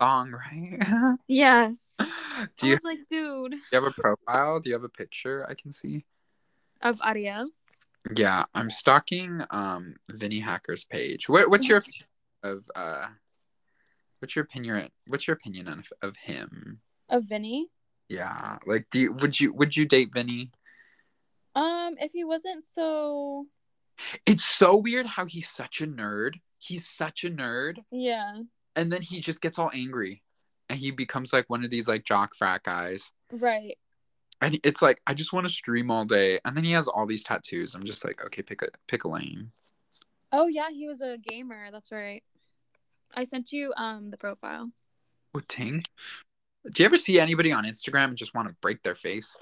Song, 0.02 0.32
right? 0.32 0.80
Yes, 1.28 1.91
Do 1.97 2.06
I 2.06 2.65
you, 2.67 2.74
was 2.74 2.84
like, 2.84 3.00
dude, 3.10 3.52
do 3.52 3.58
you 3.58 3.62
have 3.74 3.84
a 3.84 3.91
profile? 3.91 4.60
Do 4.60 4.69
you 4.69 4.76
have 4.76 4.84
a 4.84 4.89
picture 4.89 5.45
I 5.50 5.54
can 5.54 5.71
see? 5.71 6.06
of 6.82 7.00
Ariel. 7.06 7.50
Yeah, 8.15 8.45
I'm 8.56 8.69
stalking 8.71 9.43
um 9.52 9.95
Vinny 10.10 10.39
Hacker's 10.39 10.84
page. 10.84 11.30
What 11.30 11.50
what's 11.50 11.67
your 11.67 11.84
of 12.43 12.69
uh 12.76 13.08
what's 14.21 14.36
your 14.36 14.43
opinion 14.43 14.89
what's 15.07 15.27
your 15.27 15.36
opinion 15.36 15.67
of, 15.67 15.91
of 16.01 16.15
him? 16.17 16.79
Of 17.10 17.25
Vinny. 17.25 17.69
Yeah. 18.07 18.57
Like 18.65 18.86
do 18.91 18.99
you 18.99 19.13
would 19.13 19.39
you 19.39 19.53
would 19.53 19.75
you 19.75 19.86
date 19.86 20.13
Vinny? 20.13 20.51
Um, 21.55 21.95
if 21.99 22.12
he 22.13 22.23
wasn't 22.23 22.65
so, 22.65 23.47
It's 24.25 24.45
so 24.45 24.75
weird 24.77 25.05
how 25.05 25.25
he's 25.25 25.49
such 25.49 25.81
a 25.81 25.88
nerd. 25.88 26.36
He's 26.60 26.88
such 26.88 27.25
a 27.25 27.29
nerd 27.29 27.79
yeah, 27.91 28.41
and 28.75 28.91
then 28.93 29.01
he 29.01 29.19
just 29.19 29.41
gets 29.41 29.60
all 29.60 29.71
angry 29.73 30.21
and 30.69 30.79
he 30.79 30.91
becomes 30.91 31.34
like 31.34 31.49
one 31.49 31.65
of 31.65 31.71
these 31.71 31.88
like 31.88 32.05
jock 32.05 32.36
frat 32.36 32.63
guys. 32.63 33.12
right. 33.31 33.77
And 34.43 34.60
it's 34.63 34.81
like 34.81 35.01
I 35.05 35.13
just 35.13 35.34
want 35.34 35.45
to 35.47 35.53
stream 35.53 35.91
all 35.91 36.05
day 36.05 36.39
and 36.45 36.55
then 36.55 36.63
he 36.63 36.71
has 36.71 36.88
all 36.88 37.05
these 37.05 37.23
tattoos. 37.23 37.75
I'm 37.75 37.86
just 37.86 38.05
like, 38.05 38.23
okay, 38.25 38.41
pick 38.41 38.62
a 38.62 38.67
pick 38.88 39.03
a 39.03 39.07
lane. 39.10 39.51
Oh 40.31 40.47
yeah, 40.47 40.69
he 40.71 40.88
was 40.88 41.01
a 41.01 41.17
gamer. 41.17 41.69
That's 41.71 41.91
right. 41.91 42.23
I 43.15 43.24
sent 43.24 43.52
you 43.52 43.74
um 43.78 44.12
the 44.12 44.17
profile. 44.17 44.71
What 45.32 45.47
ting? 45.47 45.84
Do 46.69 46.84
you 46.84 46.86
ever 46.86 46.97
see 46.97 47.19
anybody 47.19 47.52
on 47.52 47.65
Instagram 47.65 48.10
and 48.10 48.17
just 48.17 48.36
want 48.36 48.47
to 48.47 48.56
break 48.62 48.84
their 48.84 48.95
face? 48.95 49.38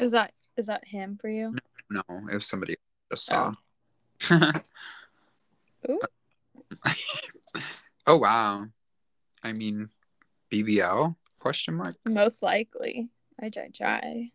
Is 0.00 0.12
that 0.12 0.32
is 0.56 0.66
that 0.66 0.88
him 0.88 1.18
for 1.20 1.28
you? 1.28 1.56
No, 1.90 2.02
it 2.08 2.34
was 2.34 2.46
somebody 2.46 2.74
I 2.74 3.14
just 3.14 3.26
saw. 3.26 3.52
Ooh. 5.90 6.00
oh 8.06 8.16
wow. 8.16 8.66
I 9.42 9.52
mean 9.52 9.90
BBL 10.50 11.14
question 11.38 11.74
mark? 11.74 11.94
Most 12.04 12.42
likely. 12.42 13.08
I 13.40 13.50
try 13.50 13.68
try. 13.68 14.30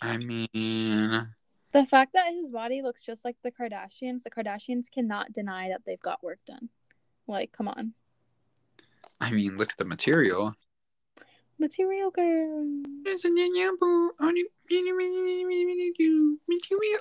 I 0.00 0.18
mean 0.18 1.20
The 1.72 1.86
fact 1.86 2.12
that 2.14 2.32
his 2.32 2.50
body 2.50 2.82
looks 2.82 3.02
just 3.02 3.24
like 3.24 3.36
the 3.42 3.50
Kardashians, 3.50 4.22
the 4.22 4.30
Kardashians 4.30 4.90
cannot 4.90 5.32
deny 5.32 5.68
that 5.68 5.82
they've 5.84 6.00
got 6.00 6.22
work 6.22 6.38
done. 6.46 6.68
Like, 7.32 7.50
come 7.50 7.66
on. 7.68 7.94
I 9.20 9.30
mean 9.30 9.56
look 9.56 9.72
at 9.72 9.78
the 9.78 9.84
material. 9.84 10.54
Material 11.58 12.10
girl. 12.10 12.66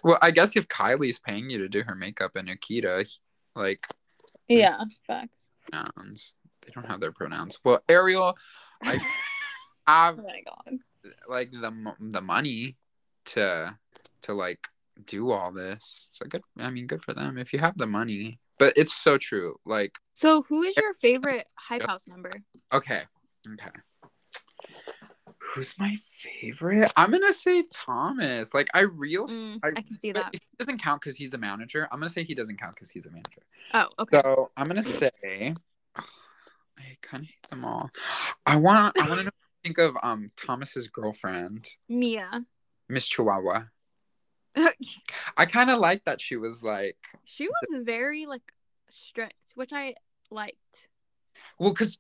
Well, 0.03 0.17
I 0.21 0.31
guess 0.31 0.55
if 0.55 0.67
Kylie's 0.67 1.19
paying 1.19 1.49
you 1.49 1.57
to 1.59 1.67
do 1.67 1.83
her 1.83 1.95
makeup 1.95 2.35
and 2.35 2.47
Akita, 2.47 3.07
like 3.55 3.87
Yeah, 4.47 4.83
facts. 5.05 5.49
pronouns, 5.69 6.35
they 6.61 6.71
don't 6.73 6.87
have 6.87 7.01
their 7.01 7.11
pronouns. 7.11 7.57
Well, 7.63 7.83
Ariel, 7.89 8.37
I 8.83 8.97
Oh 8.97 9.05
have 9.87 10.17
my 10.17 10.41
god. 10.45 10.79
like 11.27 11.51
the 11.51 11.93
the 11.99 12.21
money 12.21 12.77
to 13.25 13.77
to 14.21 14.33
like 14.33 14.67
do 15.05 15.31
all 15.31 15.51
this. 15.51 16.07
So 16.11 16.25
good. 16.27 16.43
I 16.57 16.69
mean, 16.69 16.87
good 16.87 17.03
for 17.03 17.13
them 17.13 17.37
if 17.37 17.51
you 17.51 17.59
have 17.59 17.77
the 17.77 17.87
money. 17.87 18.39
But 18.61 18.73
it's 18.75 18.93
so 18.93 19.17
true. 19.17 19.55
Like, 19.65 19.97
So, 20.13 20.43
who 20.43 20.61
is 20.61 20.77
your 20.77 20.93
favorite 20.93 21.47
Hype 21.55 21.81
House 21.87 22.03
member? 22.07 22.31
okay, 22.71 23.01
okay. 23.53 23.71
Who's 25.55 25.73
my 25.79 25.95
favorite? 26.39 26.93
I'm 26.95 27.09
gonna 27.09 27.33
say 27.33 27.63
Thomas. 27.73 28.53
Like, 28.53 28.67
I 28.75 28.81
real. 28.81 29.27
Mm, 29.27 29.57
I- 29.63 29.69
I 29.75 29.81
can 29.81 29.97
see 29.97 30.11
that. 30.11 30.29
he 30.31 30.39
doesn't 30.59 30.77
count 30.79 31.01
because 31.01 31.17
he's 31.17 31.31
the 31.31 31.39
manager. 31.39 31.87
I'm 31.91 31.97
gonna 31.99 32.09
say 32.09 32.23
he 32.23 32.35
doesn't 32.35 32.59
count 32.59 32.75
because 32.75 32.91
he's 32.91 33.07
a 33.07 33.09
manager. 33.09 33.41
Oh, 33.73 33.87
okay. 33.97 34.21
So 34.23 34.51
I'm 34.55 34.67
gonna 34.67 34.83
say, 34.83 35.55
I 35.95 36.03
kind 37.01 37.23
of 37.23 37.29
hate 37.29 37.49
them 37.49 37.65
all. 37.65 37.89
I 38.45 38.57
want. 38.57 38.95
I 39.01 39.07
want 39.07 39.21
to 39.21 39.23
know. 39.25 39.31
Think 39.63 39.79
of 39.79 39.97
um 40.03 40.29
Thomas's 40.37 40.87
girlfriend, 40.87 41.67
Mia. 41.89 42.45
Miss 42.87 43.07
Chihuahua. 43.07 43.63
I 45.37 45.45
kind 45.45 45.69
of 45.69 45.79
like 45.79 46.03
that 46.05 46.21
she 46.21 46.35
was 46.35 46.63
like, 46.63 46.97
she 47.23 47.47
was 47.47 47.83
very 47.83 48.25
like 48.25 48.53
strict, 48.89 49.53
which 49.55 49.73
I 49.73 49.95
liked. 50.29 50.87
well, 51.59 51.71
because 51.71 51.97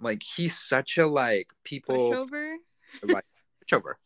like 0.00 0.22
he's 0.22 0.58
such 0.58 0.98
a 0.98 1.06
like 1.06 1.48
people 1.64 1.96
Pushover. 1.96 2.56
like 3.02 3.24
over, 3.72 3.98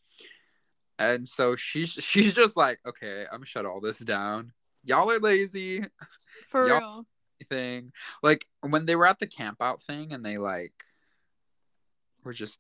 and 0.99 1.27
so 1.27 1.57
she's 1.57 1.91
she's 1.93 2.35
just 2.35 2.57
like, 2.57 2.79
okay, 2.87 3.23
I'm 3.31 3.39
gonna 3.39 3.47
shut 3.47 3.67
all 3.67 3.81
this 3.81 3.99
down. 3.99 4.53
Y'all 4.85 5.11
are 5.11 5.19
lazy. 5.19 5.85
For 6.49 6.67
Yup. 6.67 6.83
real. 6.83 7.07
Thing 7.51 7.93
like 8.23 8.47
when 8.63 8.87
they 8.87 8.97
were 8.97 9.07
at 9.07 9.19
the 9.19 9.27
camp 9.27 9.61
out 9.61 9.83
thing, 9.83 10.15
and 10.15 10.25
they 10.25 10.39
like 10.39 10.73
were 12.27 12.35
just. 12.35 12.59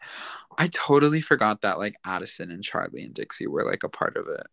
I 0.56 0.68
totally 0.68 1.20
forgot 1.20 1.60
that 1.60 1.78
like 1.78 1.96
Addison 2.06 2.50
and 2.50 2.64
Charlie 2.64 3.02
and 3.04 3.12
Dixie 3.12 3.46
were 3.46 3.64
like 3.64 3.82
a 3.82 3.88
part 3.88 4.16
of 4.16 4.28
it. 4.28 4.46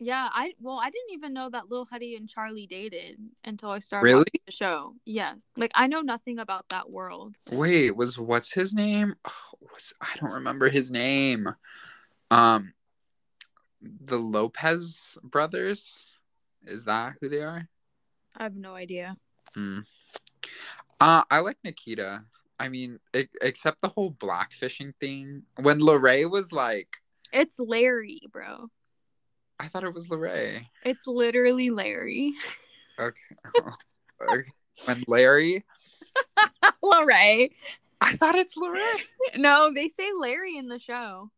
Yeah, 0.00 0.28
I 0.30 0.52
well, 0.60 0.78
I 0.78 0.90
didn't 0.90 1.12
even 1.12 1.32
know 1.32 1.48
that 1.48 1.70
Lil 1.70 1.86
Huddy 1.90 2.16
and 2.16 2.28
Charlie 2.28 2.66
dated 2.66 3.18
until 3.44 3.70
I 3.70 3.78
started 3.78 4.04
Really? 4.04 4.18
watching 4.18 4.40
the 4.44 4.52
show. 4.52 4.94
Yes, 5.06 5.46
like 5.56 5.70
I 5.74 5.86
know 5.86 6.00
nothing 6.00 6.40
about 6.40 6.68
that 6.68 6.90
world. 6.90 7.36
Wait, 7.50 7.96
was 7.96 8.18
what's 8.18 8.52
his 8.52 8.74
name? 8.74 9.14
Oh, 9.26 9.56
what's, 9.70 9.94
I 10.00 10.14
don't 10.20 10.32
remember 10.32 10.68
his 10.68 10.90
name. 10.90 11.48
Um, 12.30 12.74
the 13.80 14.18
Lopez 14.18 15.16
brothers. 15.22 16.16
Is 16.66 16.84
that 16.84 17.14
who 17.20 17.28
they 17.28 17.42
are? 17.42 17.68
I 18.36 18.42
have 18.42 18.56
no 18.56 18.74
idea. 18.74 19.16
Hmm. 19.54 19.80
Uh, 21.00 21.22
I 21.30 21.40
like 21.40 21.58
Nikita. 21.64 22.24
I 22.58 22.68
mean, 22.68 22.98
e- 23.16 23.24
except 23.42 23.80
the 23.80 23.88
whole 23.88 24.12
blackfishing 24.12 24.94
thing. 25.00 25.42
When 25.60 25.80
Lorray 25.80 26.30
was 26.30 26.52
like, 26.52 26.98
It's 27.32 27.58
Larry, 27.58 28.20
bro. 28.30 28.68
I 29.58 29.68
thought 29.68 29.84
it 29.84 29.94
was 29.94 30.08
Lorray. 30.08 30.66
It's 30.84 31.06
literally 31.06 31.70
Larry. 31.70 32.32
Okay. 32.98 33.18
Okay. 34.22 34.48
when 34.86 35.02
Larry, 35.08 35.64
Larry. 36.82 37.54
I 38.00 38.16
thought 38.16 38.36
it's 38.36 38.56
Lorray. 38.56 39.00
No, 39.36 39.72
they 39.74 39.88
say 39.88 40.08
Larry 40.18 40.56
in 40.56 40.68
the 40.68 40.78
show. 40.78 41.30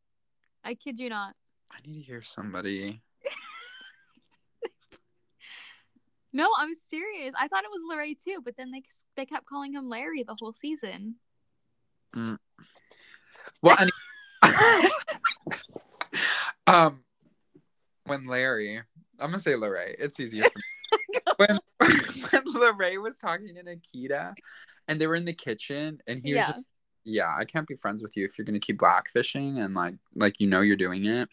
I 0.63 0.75
kid 0.75 1.01
you 1.01 1.09
not. 1.09 1.35
I 1.73 1.79
need 1.87 1.95
to 1.95 2.01
hear 2.03 2.23
somebody. 2.23 3.01
No, 6.37 6.51
I'm 6.59 6.75
serious. 6.75 7.35
I 7.41 7.49
thought 7.49 7.65
it 7.65 7.71
was 7.71 7.81
Larry 7.89 8.15
too, 8.15 8.43
but 8.45 8.59
then 8.59 8.71
they 8.71 8.83
they 9.17 9.25
kept 9.25 9.47
calling 9.47 9.73
him 9.73 9.89
Larry 9.89 10.23
the 10.23 10.37
whole 10.39 10.53
season. 10.53 11.15
Well, 13.63 13.77
any- 13.81 13.91
um, 16.67 17.05
when 18.05 18.27
Larry, 18.27 18.77
I'm 19.19 19.31
gonna 19.31 19.39
say 19.39 19.53
Lorray. 19.53 19.95
It's 19.99 20.21
easier 20.21 20.43
for 20.43 20.59
me. 20.59 20.63
when 21.39 21.59
when 21.79 22.43
Lorray 22.55 23.01
was 23.03 23.17
talking 23.17 23.55
to 23.55 23.63
Nikita, 23.63 24.35
and 24.89 25.01
they 25.01 25.07
were 25.07 25.15
in 25.15 25.25
the 25.25 25.33
kitchen, 25.33 26.03
and 26.07 26.21
he 26.23 26.35
was, 26.35 26.45
yeah. 26.47 26.61
yeah, 27.05 27.35
I 27.35 27.47
can't 27.47 27.67
be 27.67 27.77
friends 27.77 28.03
with 28.03 28.15
you 28.15 28.27
if 28.27 28.37
you're 28.37 28.45
gonna 28.45 28.61
keep 28.61 28.77
blackfishing 28.79 29.59
and 29.65 29.75
like 29.75 29.95
like 30.15 30.39
you 30.39 30.49
know 30.49 30.61
you're 30.61 30.77
doing 30.77 31.07
it. 31.07 31.31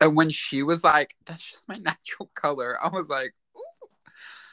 And 0.00 0.16
when 0.16 0.30
she 0.30 0.62
was 0.62 0.84
like, 0.84 1.16
"That's 1.26 1.50
just 1.50 1.68
my 1.68 1.78
natural 1.78 2.30
color," 2.36 2.78
I 2.80 2.88
was 2.88 3.08
like, 3.08 3.34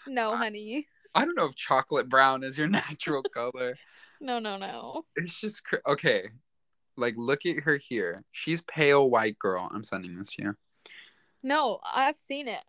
No, 0.08 0.36
honey. 0.36 0.88
I 1.14 1.26
don't 1.26 1.36
know 1.36 1.45
if 1.45 1.56
chocolate 1.56 2.10
brown 2.10 2.43
is 2.43 2.58
your 2.58 2.68
natural 2.80 3.24
color. 3.24 3.78
No, 4.20 4.39
no, 4.39 4.58
no. 4.58 5.06
It's 5.16 5.39
just 5.39 5.64
cr- 5.64 5.78
okay. 5.88 6.30
Like, 6.97 7.16
look 7.18 7.45
at 7.45 7.64
her 7.64 7.78
here. 7.78 8.24
She's 8.32 8.62
pale 8.62 9.10
white 9.10 9.39
girl. 9.39 9.70
I'm 9.74 9.84
sending 9.84 10.18
this 10.18 10.36
to 10.36 10.43
you. 10.43 10.56
No, 11.43 11.80
I've 11.84 12.20
seen 12.20 12.47
it. 12.47 12.64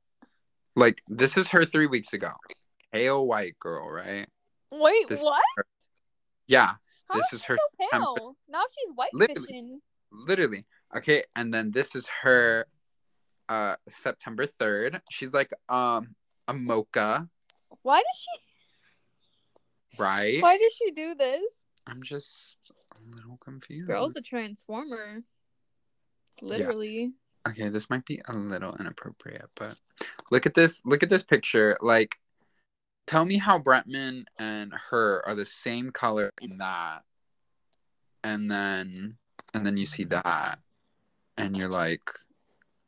Like, 0.75 1.03
this 1.09 1.37
is 1.37 1.49
her 1.49 1.65
three 1.65 1.87
weeks 1.87 2.13
ago. 2.13 2.31
Pale 2.93 3.27
white 3.27 3.59
girl, 3.59 3.91
right? 3.91 4.27
Wait, 4.71 5.09
This- 5.09 5.23
what? 5.23 5.43
Yeah, 6.47 6.73
How 7.09 7.15
this 7.19 7.27
is 7.33 7.41
is 7.41 7.45
her 7.45 7.57
so 7.57 7.89
temper- 7.91 8.05
pale? 8.17 8.37
Now 8.49 8.63
she's 8.73 8.93
white 8.95 9.11
Literally. 9.13 9.47
fishing. 9.47 9.81
literally. 10.11 10.65
Okay, 10.97 11.23
and 11.37 11.53
then 11.53 11.71
this 11.71 11.95
is 11.95 12.09
her 12.23 12.67
uh 13.49 13.77
September 13.89 14.47
3rd. 14.47 15.01
She's 15.11 15.33
like 15.33 15.51
um 15.69 16.15
a 16.49 16.55
mocha, 16.55 17.29
Why 17.83 17.99
does 17.99 18.19
she 18.21 19.99
right? 19.99 20.43
why 20.43 20.59
does 20.59 20.73
she 20.73 20.91
do 20.91 21.15
this? 21.15 21.43
I'm 21.87 22.03
just 22.03 22.71
a 22.95 23.17
little 23.17 23.37
confused. 23.39 23.89
Girl's 23.89 24.17
a 24.17 24.21
transformer. 24.21 25.23
Literally. 26.41 27.13
okay, 27.47 27.69
this 27.69 27.91
might 27.91 28.05
be 28.05 28.21
a 28.29 28.33
little 28.33 28.75
inappropriate, 28.77 29.51
but 29.55 29.77
look 30.31 30.47
at 30.47 30.55
this. 30.55 30.81
Look 30.85 31.03
at 31.03 31.11
this 31.11 31.23
picture. 31.23 31.77
Like, 31.81 32.17
tell 33.07 33.25
me 33.25 33.39
how 33.39 33.59
Bretman 33.59 34.25
and 34.39 34.73
her 34.91 35.23
are 35.27 35.35
the 35.35 35.45
same 35.45 35.91
color 35.91 36.33
in 36.41 36.59
that, 36.59 37.03
and 38.25 38.51
then 38.51 39.19
and 39.55 39.67
then 39.67 39.77
you 39.77 39.87
see 39.87 40.05
that 40.05 40.59
and 41.37 41.57
you're 41.57 41.69
like 41.69 42.03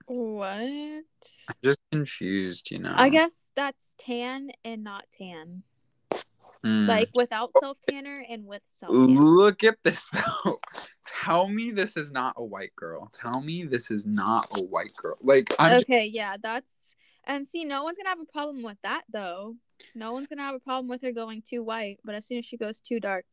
What? 0.07 0.59
I'm 0.61 1.05
just 1.62 1.80
confused, 1.90 2.70
you 2.70 2.78
know. 2.78 2.92
I 2.94 3.09
guess 3.09 3.48
that's 3.57 3.94
tan 3.98 4.50
and 4.64 4.84
not 4.84 5.05
tan. 5.16 5.62
Mm. 6.64 6.86
Like 6.88 7.11
without 7.14 7.50
self 7.61 7.76
tanner 7.88 8.24
and 8.28 8.46
with 8.46 8.62
self. 8.70 8.92
Look 8.92 9.64
at 9.64 9.76
this 9.84 10.09
though. 10.11 10.57
Tell 11.22 11.48
me 11.48 11.70
this 11.70 11.96
is 11.96 12.11
not 12.11 12.34
a 12.36 12.44
white 12.44 12.74
girl. 12.74 13.11
Tell 13.12 13.42
me 13.42 13.64
this 13.64 13.90
is 13.90 14.07
not 14.07 14.46
a 14.57 14.62
white 14.62 14.94
girl. 14.96 15.16
Like 15.20 15.55
I'm 15.59 15.72
just- 15.72 15.84
Okay, 15.84 16.07
yeah, 16.07 16.36
that's 16.42 16.72
and 17.26 17.46
see, 17.46 17.64
no 17.64 17.84
one's 17.84 17.96
gonna 17.98 18.11
have 18.11 18.20
a 18.20 18.32
problem 18.32 18.62
with 18.62 18.78
that 18.82 19.02
though. 19.12 19.57
No 19.94 20.12
one's 20.12 20.28
gonna 20.28 20.42
have 20.42 20.55
a 20.55 20.61
problem 20.61 20.88
with 20.88 21.02
her 21.02 21.12
going 21.12 21.42
too 21.42 21.62
white, 21.62 21.98
but 22.05 22.14
as 22.14 22.26
soon 22.26 22.38
as 22.38 22.46
she 22.46 22.57
goes 22.57 22.80
too 22.80 22.98
dark, 23.00 23.26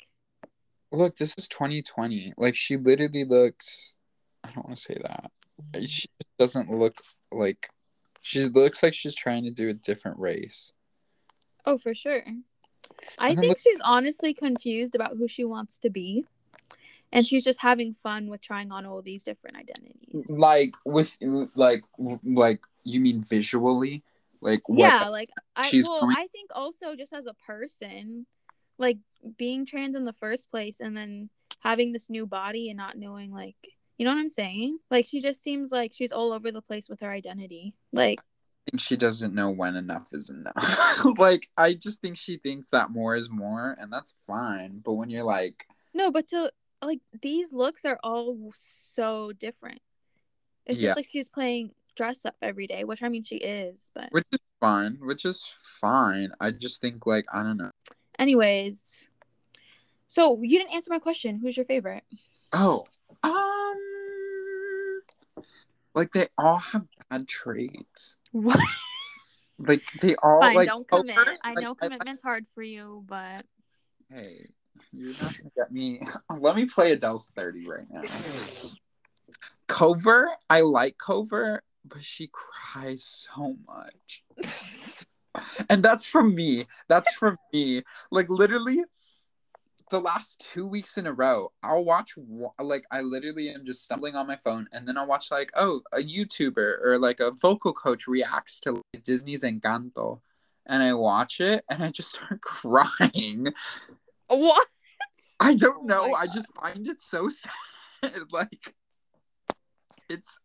look, 0.91 1.15
this 1.15 1.33
is 1.37 1.47
2020. 1.47 2.33
Like 2.37 2.55
she 2.55 2.75
literally 2.77 3.23
looks 3.23 3.95
I 4.43 4.51
don't 4.51 4.65
want 4.65 4.75
to 4.77 4.81
say 4.81 4.97
that. 5.03 5.31
She 5.85 6.07
doesn't 6.39 6.71
look 6.71 6.95
like 7.31 7.69
she 8.21 8.45
looks 8.45 8.83
like 8.83 8.93
she's 8.93 9.15
trying 9.15 9.43
to 9.45 9.51
do 9.51 9.69
a 9.69 9.73
different 9.73 10.19
race. 10.19 10.73
oh 11.65 11.77
for 11.77 11.93
sure. 11.93 12.23
I 13.17 13.29
And 13.29 13.39
think 13.39 13.49
look- 13.49 13.59
she's 13.59 13.79
honestly 13.83 14.33
confused 14.33 14.95
about 14.95 15.17
who 15.17 15.27
she 15.27 15.43
wants 15.45 15.79
to 15.79 15.89
be, 15.89 16.25
and 17.11 17.25
she's 17.25 17.43
just 17.43 17.61
having 17.61 17.93
fun 17.93 18.27
with 18.27 18.41
trying 18.41 18.71
on 18.71 18.85
all 18.85 19.01
these 19.01 19.23
different 19.23 19.57
identities. 19.57 20.25
Like 20.29 20.73
with 20.85 21.17
like 21.55 21.83
like 22.23 22.61
you 22.83 22.99
mean 22.99 23.21
visually? 23.21 24.03
Like 24.41 24.67
what 24.67 24.79
yeah, 24.79 25.07
like 25.09 25.29
I 25.55 25.69
well, 25.87 26.01
going- 26.01 26.15
I 26.17 26.27
think 26.27 26.49
also 26.53 26.95
just 26.95 27.13
as 27.13 27.25
a 27.27 27.33
person, 27.45 28.25
like 28.77 28.97
being 29.37 29.65
trans 29.65 29.95
in 29.95 30.03
the 30.05 30.13
first 30.13 30.49
place, 30.51 30.79
and 30.79 30.95
then 30.97 31.29
having 31.59 31.91
this 31.93 32.09
new 32.09 32.25
body 32.25 32.69
and 32.69 32.77
not 32.77 32.97
knowing 32.97 33.31
like 33.31 33.55
you 34.01 34.05
know 34.05 34.13
what 34.15 34.19
I'm 34.21 34.31
saying? 34.31 34.79
Like 34.89 35.05
she 35.05 35.21
just 35.21 35.43
seems 35.43 35.71
like 35.71 35.91
she's 35.93 36.11
all 36.11 36.31
over 36.33 36.51
the 36.51 36.63
place 36.63 36.89
with 36.89 37.01
her 37.01 37.11
identity. 37.11 37.75
Like 37.93 38.19
think 38.67 38.81
she 38.81 38.97
doesn't 38.97 39.35
know 39.35 39.51
when 39.51 39.75
enough 39.75 40.07
is 40.11 40.31
enough. 40.31 41.05
like 41.19 41.51
I 41.55 41.75
just 41.75 42.01
think 42.01 42.17
she 42.17 42.37
thinks 42.37 42.69
that 42.69 42.89
more 42.89 43.15
is 43.15 43.29
more 43.29 43.77
and 43.79 43.93
that's 43.93 44.11
fine. 44.25 44.81
But 44.83 44.93
when 44.93 45.11
you're 45.11 45.23
like 45.23 45.67
no, 45.93 46.09
but 46.09 46.27
to 46.29 46.49
like 46.81 46.97
these 47.21 47.53
looks 47.53 47.85
are 47.85 47.99
all 48.03 48.51
so 48.55 49.33
different. 49.33 49.81
It's 50.65 50.79
Yeah. 50.79 50.87
just 50.89 50.97
like 50.97 51.09
she's 51.11 51.29
playing 51.29 51.69
dress 51.95 52.25
up 52.25 52.35
every 52.41 52.65
day, 52.65 52.83
which 52.83 53.03
I 53.03 53.07
mean 53.09 53.23
she 53.23 53.35
is, 53.35 53.91
but 53.93 54.07
which 54.09 54.25
is 54.31 54.39
fine, 54.59 54.97
which 55.03 55.25
is 55.25 55.45
fine. 55.59 56.31
I 56.41 56.49
just 56.49 56.81
think 56.81 57.05
like 57.05 57.25
I 57.31 57.43
don't 57.43 57.57
know. 57.57 57.69
anyways. 58.17 59.09
So 60.07 60.41
you 60.41 60.57
didn't 60.57 60.73
answer 60.73 60.89
my 60.91 60.97
question. 60.97 61.37
Who's 61.39 61.55
your 61.55 61.67
favorite? 61.67 62.03
Oh, 62.51 62.85
um 63.23 65.01
like 65.93 66.11
they 66.13 66.27
all 66.37 66.57
have 66.57 66.85
bad 67.09 67.27
traits. 67.27 68.17
What? 68.31 68.59
Like 69.59 69.83
they 70.01 70.15
all 70.15 70.41
Fine, 70.41 70.55
like 70.55 70.67
don't 70.67 70.87
commit. 70.87 71.17
I 71.43 71.53
like, 71.53 71.63
know 71.63 71.75
commitment's 71.75 72.21
hard 72.21 72.45
for 72.55 72.63
you, 72.63 73.03
but 73.07 73.45
hey, 74.09 74.47
you're 74.91 75.13
not 75.21 75.37
gonna 75.37 75.51
get 75.55 75.71
me. 75.71 76.01
Let 76.39 76.55
me 76.55 76.65
play 76.65 76.93
Adele's 76.93 77.31
30 77.35 77.67
right 77.67 77.85
now. 77.89 78.03
Cover, 79.67 80.29
I 80.49 80.61
like 80.61 80.97
Cover, 80.97 81.63
but 81.85 82.03
she 82.03 82.29
cries 82.31 83.03
so 83.03 83.55
much. 83.67 84.23
and 85.69 85.83
that's 85.83 86.05
from 86.05 86.35
me. 86.35 86.67
That's 86.89 87.13
from 87.15 87.37
me. 87.53 87.83
Like 88.09 88.29
literally, 88.29 88.83
the 89.91 89.99
last 89.99 90.39
two 90.39 90.65
weeks 90.65 90.97
in 90.97 91.05
a 91.05 91.13
row, 91.13 91.51
I'll 91.61 91.83
watch 91.83 92.15
like 92.59 92.85
I 92.89 93.01
literally 93.01 93.49
am 93.49 93.65
just 93.65 93.83
stumbling 93.83 94.15
on 94.15 94.25
my 94.25 94.37
phone, 94.37 94.67
and 94.71 94.87
then 94.87 94.97
I'll 94.97 95.07
watch 95.07 95.29
like 95.29 95.51
oh 95.55 95.81
a 95.93 95.97
YouTuber 95.97 96.77
or 96.83 96.97
like 96.97 97.19
a 97.19 97.31
vocal 97.31 97.73
coach 97.73 98.07
reacts 98.07 98.59
to 98.61 98.71
like, 98.71 99.03
Disney's 99.03 99.43
Encanto, 99.43 100.21
and 100.65 100.81
I 100.81 100.93
watch 100.93 101.41
it 101.41 101.63
and 101.69 101.83
I 101.83 101.91
just 101.91 102.15
start 102.15 102.41
crying. 102.41 103.53
what? 104.27 104.67
I 105.39 105.55
don't 105.55 105.83
Oh 105.83 105.85
know. 105.85 106.13
I 106.13 106.27
just 106.27 106.47
find 106.53 106.87
it 106.87 107.01
so 107.01 107.29
sad. 107.29 108.31
like 108.31 108.75
it's 110.09 110.39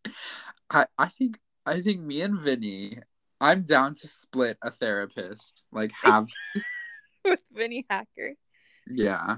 I 0.71 0.87
I 0.99 1.09
think 1.09 1.39
I 1.65 1.81
think 1.81 2.01
me 2.01 2.21
and 2.21 2.39
Vinny, 2.39 2.99
I'm 3.41 3.63
down 3.63 3.95
to 3.95 4.09
split 4.09 4.59
a 4.61 4.71
therapist. 4.73 5.63
Like 5.71 5.93
have 6.03 6.27
with 7.25 7.41
Vinny 7.53 7.87
Hacker. 7.89 8.35
Yeah. 8.91 9.37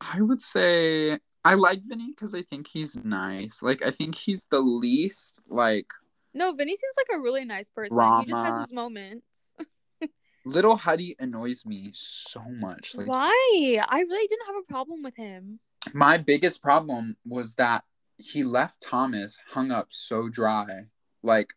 I 0.00 0.20
would 0.20 0.40
say 0.40 1.18
I 1.44 1.54
like 1.54 1.80
Vinny 1.82 2.10
because 2.10 2.34
I 2.34 2.42
think 2.42 2.66
he's 2.68 2.96
nice. 2.96 3.62
Like 3.62 3.84
I 3.84 3.90
think 3.90 4.14
he's 4.14 4.46
the 4.50 4.60
least 4.60 5.40
like 5.48 5.86
No, 6.32 6.52
Vinny 6.52 6.72
seems 6.76 6.94
like 6.96 7.16
a 7.16 7.20
really 7.20 7.44
nice 7.44 7.70
person. 7.70 7.94
Drama. 7.94 8.20
He 8.20 8.26
just 8.26 8.44
has 8.44 8.60
his 8.60 8.72
moments. 8.72 9.26
little 10.44 10.76
Huddy 10.76 11.14
annoys 11.18 11.64
me 11.64 11.90
so 11.94 12.42
much. 12.48 12.94
Like 12.94 13.06
Why? 13.06 13.78
I 13.88 14.00
really 14.00 14.26
didn't 14.26 14.46
have 14.46 14.56
a 14.62 14.72
problem 14.72 15.02
with 15.02 15.16
him. 15.16 15.60
my 15.92 16.16
biggest 16.16 16.62
problem 16.62 17.16
was 17.24 17.54
that 17.54 17.84
he 18.18 18.44
left 18.44 18.80
Thomas 18.80 19.38
hung 19.50 19.70
up 19.70 19.88
so 19.90 20.28
dry. 20.28 20.66
Like 21.22 21.52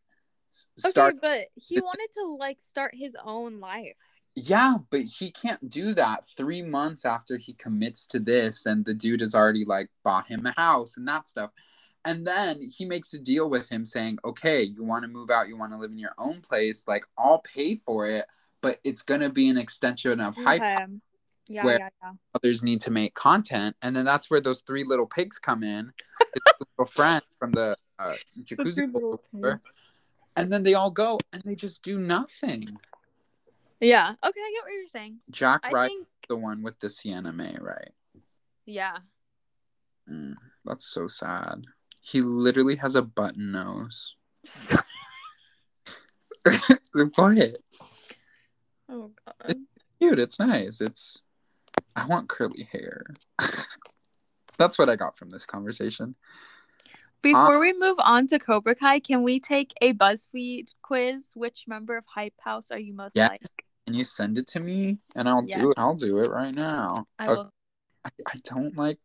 s- 0.54 0.68
Okay, 0.98 1.12
but 1.22 1.48
he 1.56 1.80
wanted 1.82 2.10
to 2.14 2.36
like 2.36 2.60
start 2.60 2.94
his 2.96 3.16
own 3.24 3.60
life. 3.60 3.96
Yeah, 4.40 4.76
but 4.92 5.02
he 5.02 5.32
can't 5.32 5.68
do 5.68 5.96
that 5.96 6.24
three 6.24 6.62
months 6.62 7.06
after 7.06 7.38
he 7.38 7.54
commits 7.54 8.06
to 8.08 8.20
this, 8.20 8.68
and 8.68 8.86
the 8.86 8.94
dude 8.94 9.22
has 9.22 9.34
already 9.34 9.66
like 9.66 9.90
bought 10.04 10.28
him 10.28 10.46
a 10.46 10.52
house 10.52 10.96
and 10.96 11.08
that 11.08 11.28
stuff. 11.28 11.50
And 12.06 12.26
then 12.26 12.62
he 12.62 12.86
makes 12.86 13.12
a 13.16 13.20
deal 13.20 13.50
with 13.50 13.68
him 13.68 13.84
saying, 13.84 14.20
okay, 14.24 14.62
you 14.62 14.84
want 14.84 15.06
to 15.06 15.08
move 15.08 15.32
out, 15.32 15.48
you 15.48 15.58
want 15.58 15.72
to 15.72 15.78
live 15.80 15.90
in 15.90 15.98
your 15.98 16.14
own 16.20 16.42
place, 16.42 16.84
like 16.88 17.04
I'll 17.18 17.40
pay 17.40 17.78
for 17.78 18.08
it, 18.08 18.26
but 18.62 18.78
it's 18.84 19.02
gonna 19.02 19.32
be 19.32 19.50
an 19.50 19.58
extension 19.58 20.20
of 20.20 20.36
hype. 20.38 20.62
Okay. 20.62 20.86
Yeah, 21.48 21.64
Where- 21.64 21.80
yeah, 21.80 21.90
yeah. 22.04 22.12
Others 22.36 22.62
need 22.62 22.82
to 22.82 22.92
make 22.92 23.16
content, 23.16 23.76
and 23.82 23.96
then 23.96 24.06
that's 24.06 24.30
where 24.30 24.40
those 24.40 24.62
three 24.62 24.84
little 24.84 25.08
pigs 25.08 25.40
come 25.40 25.64
in, 25.64 25.92
little 26.78 26.86
friend 26.92 27.24
from 27.40 27.50
the 27.54 27.76
uh, 27.98 28.14
jacuzzi 28.44 28.76
three 28.76 28.88
pool, 28.88 29.02
little 29.02 29.24
whatever. 29.32 29.62
and 30.36 30.54
then 30.54 30.62
they 30.62 30.76
all 30.76 30.92
go 30.92 31.18
and 31.34 31.42
they 31.42 31.56
just 31.56 31.82
do 31.82 31.98
nothing. 31.98 32.68
Yeah. 33.80 34.10
Okay, 34.12 34.40
I 34.40 34.52
get 34.54 34.64
what 34.64 34.74
you're 34.74 34.88
saying. 34.88 35.18
Jack 35.30 35.62
I 35.64 35.72
Wright, 35.72 35.90
think 35.90 36.08
the 36.30 36.36
one 36.38 36.64
with 36.64 36.80
the 36.80 36.90
Sienna 36.90 37.32
Mae, 37.32 37.56
right? 37.60 37.92
yeah. 38.66 38.98
Mm, 40.10 40.36
that's 40.66 40.86
so 40.88 41.08
sad. 41.08 41.66
He 42.02 42.22
literally 42.22 42.78
has 42.78 42.96
a 42.96 43.02
button 43.02 43.52
nose. 43.52 44.16
what? 47.16 47.58
Oh 48.90 49.12
god. 49.26 49.56
Cute. 50.00 50.20
It's 50.20 50.40
nice. 50.40 50.80
It's. 50.82 51.24
I 51.96 52.06
want 52.06 52.30
curly 52.30 52.68
hair. 52.72 53.04
that's 54.58 54.80
what 54.80 54.90
I 54.90 54.96
got 54.96 55.18
from 55.18 55.30
this 55.30 55.46
conversation. 55.46 56.16
Before 57.22 57.60
we 57.60 57.74
move 57.78 57.98
on 58.00 58.28
to 58.28 58.40
Cobra 58.40 58.76
Kai, 58.76 59.00
can 59.00 59.24
we 59.24 59.40
take 59.40 59.74
a 59.82 59.94
BuzzFeed 59.94 60.70
quiz? 60.82 61.32
Which 61.36 61.66
member 61.68 61.98
of 61.98 62.06
Hype 62.06 62.36
House 62.40 62.72
are 62.72 62.80
you 62.80 62.94
most 62.94 63.16
Yeah. 63.16 63.28
like? 63.30 63.66
Can 63.88 63.94
you 63.94 64.04
send 64.04 64.38
it 64.38 64.48
to 64.48 64.60
me? 64.60 65.00
And 65.16 65.30
I'll 65.30 65.46
Yeah. 65.48 65.62
do 65.62 65.72
it. 65.72 65.76
I'll 65.80 65.96
do 65.96 66.20
it 66.20 66.30
right 66.30 66.54
now. 66.54 67.08
I 67.18 67.30
will. 67.30 67.54
I, 68.04 68.10
I 68.28 68.36
don't 68.44 68.76
like. 68.78 69.00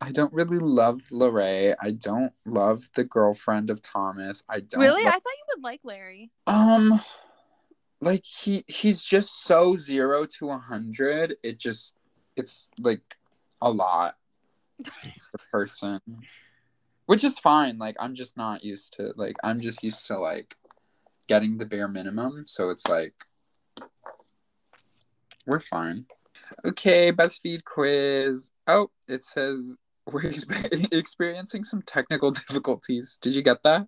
I 0.00 0.12
don't 0.12 0.32
really 0.32 0.60
love 0.60 1.08
Lorray. 1.10 1.74
I 1.80 1.90
don't 1.90 2.32
love 2.46 2.90
the 2.94 3.02
girlfriend 3.02 3.70
of 3.70 3.82
Thomas. 3.82 4.44
I 4.48 4.60
don't. 4.60 4.80
Really? 4.82 5.02
love- 5.02 5.14
I 5.14 5.18
thought 5.18 5.32
you 5.36 5.44
would 5.56 5.64
like 5.64 5.80
Larry. 5.82 6.30
Um, 6.46 7.00
like 8.00 8.24
he 8.24 8.62
he's 8.68 9.02
just 9.02 9.42
so 9.42 9.76
zero 9.76 10.26
to 10.38 10.50
a 10.50 10.58
hundred. 10.58 11.36
It 11.42 11.58
just 11.58 11.96
it's 12.36 12.68
like 12.78 13.16
a 13.60 13.72
lot 13.72 14.16
per 14.84 14.92
person, 15.50 16.00
which 17.06 17.24
is 17.24 17.36
fine. 17.40 17.78
Like 17.78 17.96
I'm 17.98 18.14
just 18.14 18.36
not 18.36 18.62
used 18.62 18.92
to 18.92 19.12
like 19.16 19.34
I'm 19.42 19.60
just 19.60 19.82
used 19.82 20.06
to 20.06 20.18
like 20.20 20.56
getting 21.26 21.58
the 21.58 21.66
bare 21.66 21.88
minimum. 21.88 22.44
So 22.46 22.70
it's 22.70 22.86
like 22.86 23.14
we're 25.46 25.60
fine. 25.60 26.06
Okay, 26.64 27.12
BuzzFeed 27.12 27.64
quiz. 27.64 28.50
Oh, 28.66 28.90
it 29.08 29.24
says 29.24 29.76
we're 30.10 30.32
experiencing 30.92 31.64
some 31.64 31.82
technical 31.82 32.30
difficulties. 32.32 33.18
Did 33.20 33.34
you 33.34 33.42
get 33.42 33.62
that? 33.62 33.86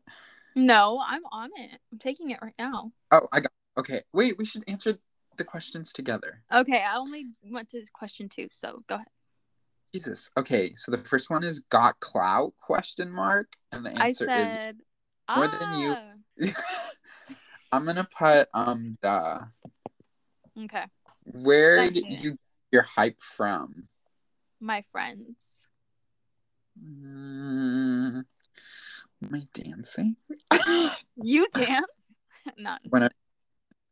No, 0.54 1.02
I'm 1.06 1.22
on 1.32 1.50
it. 1.56 1.78
I'm 1.92 1.98
taking 1.98 2.30
it 2.30 2.38
right 2.40 2.54
now. 2.58 2.92
Oh, 3.10 3.28
I 3.32 3.40
got. 3.40 3.52
Okay, 3.78 4.00
wait. 4.12 4.38
We 4.38 4.46
should 4.46 4.64
answer 4.68 4.98
the 5.36 5.44
questions 5.44 5.92
together. 5.92 6.42
Okay, 6.52 6.82
I 6.82 6.96
only 6.96 7.26
went 7.42 7.68
to 7.70 7.84
question 7.92 8.28
two, 8.28 8.48
so 8.52 8.82
go 8.88 8.96
ahead. 8.96 9.06
Jesus. 9.94 10.30
Okay, 10.36 10.72
so 10.74 10.90
the 10.90 10.98
first 10.98 11.30
one 11.30 11.44
is 11.44 11.60
got 11.60 12.00
clout 12.00 12.54
question 12.58 13.10
mark, 13.12 13.52
and 13.70 13.84
the 13.84 13.90
answer 13.98 14.26
said 14.26 14.76
more 15.34 15.48
than 15.48 15.78
you. 15.78 15.96
"Ah." 15.96 16.52
I'm 17.72 17.84
gonna 17.84 18.08
put 18.16 18.48
um 18.54 18.96
the 19.02 19.48
Okay, 20.64 20.84
where 21.24 21.90
did 21.90 22.04
you 22.10 22.30
get 22.32 22.38
your 22.72 22.82
hype 22.82 23.20
from? 23.20 23.88
my 24.60 24.82
friends. 24.92 25.36
Mm, 26.82 28.24
my 29.20 29.42
dancing. 29.52 30.16
You 31.16 31.48
dance? 31.54 31.86
None. 32.58 32.78
when 32.90 33.04
I 33.04 33.08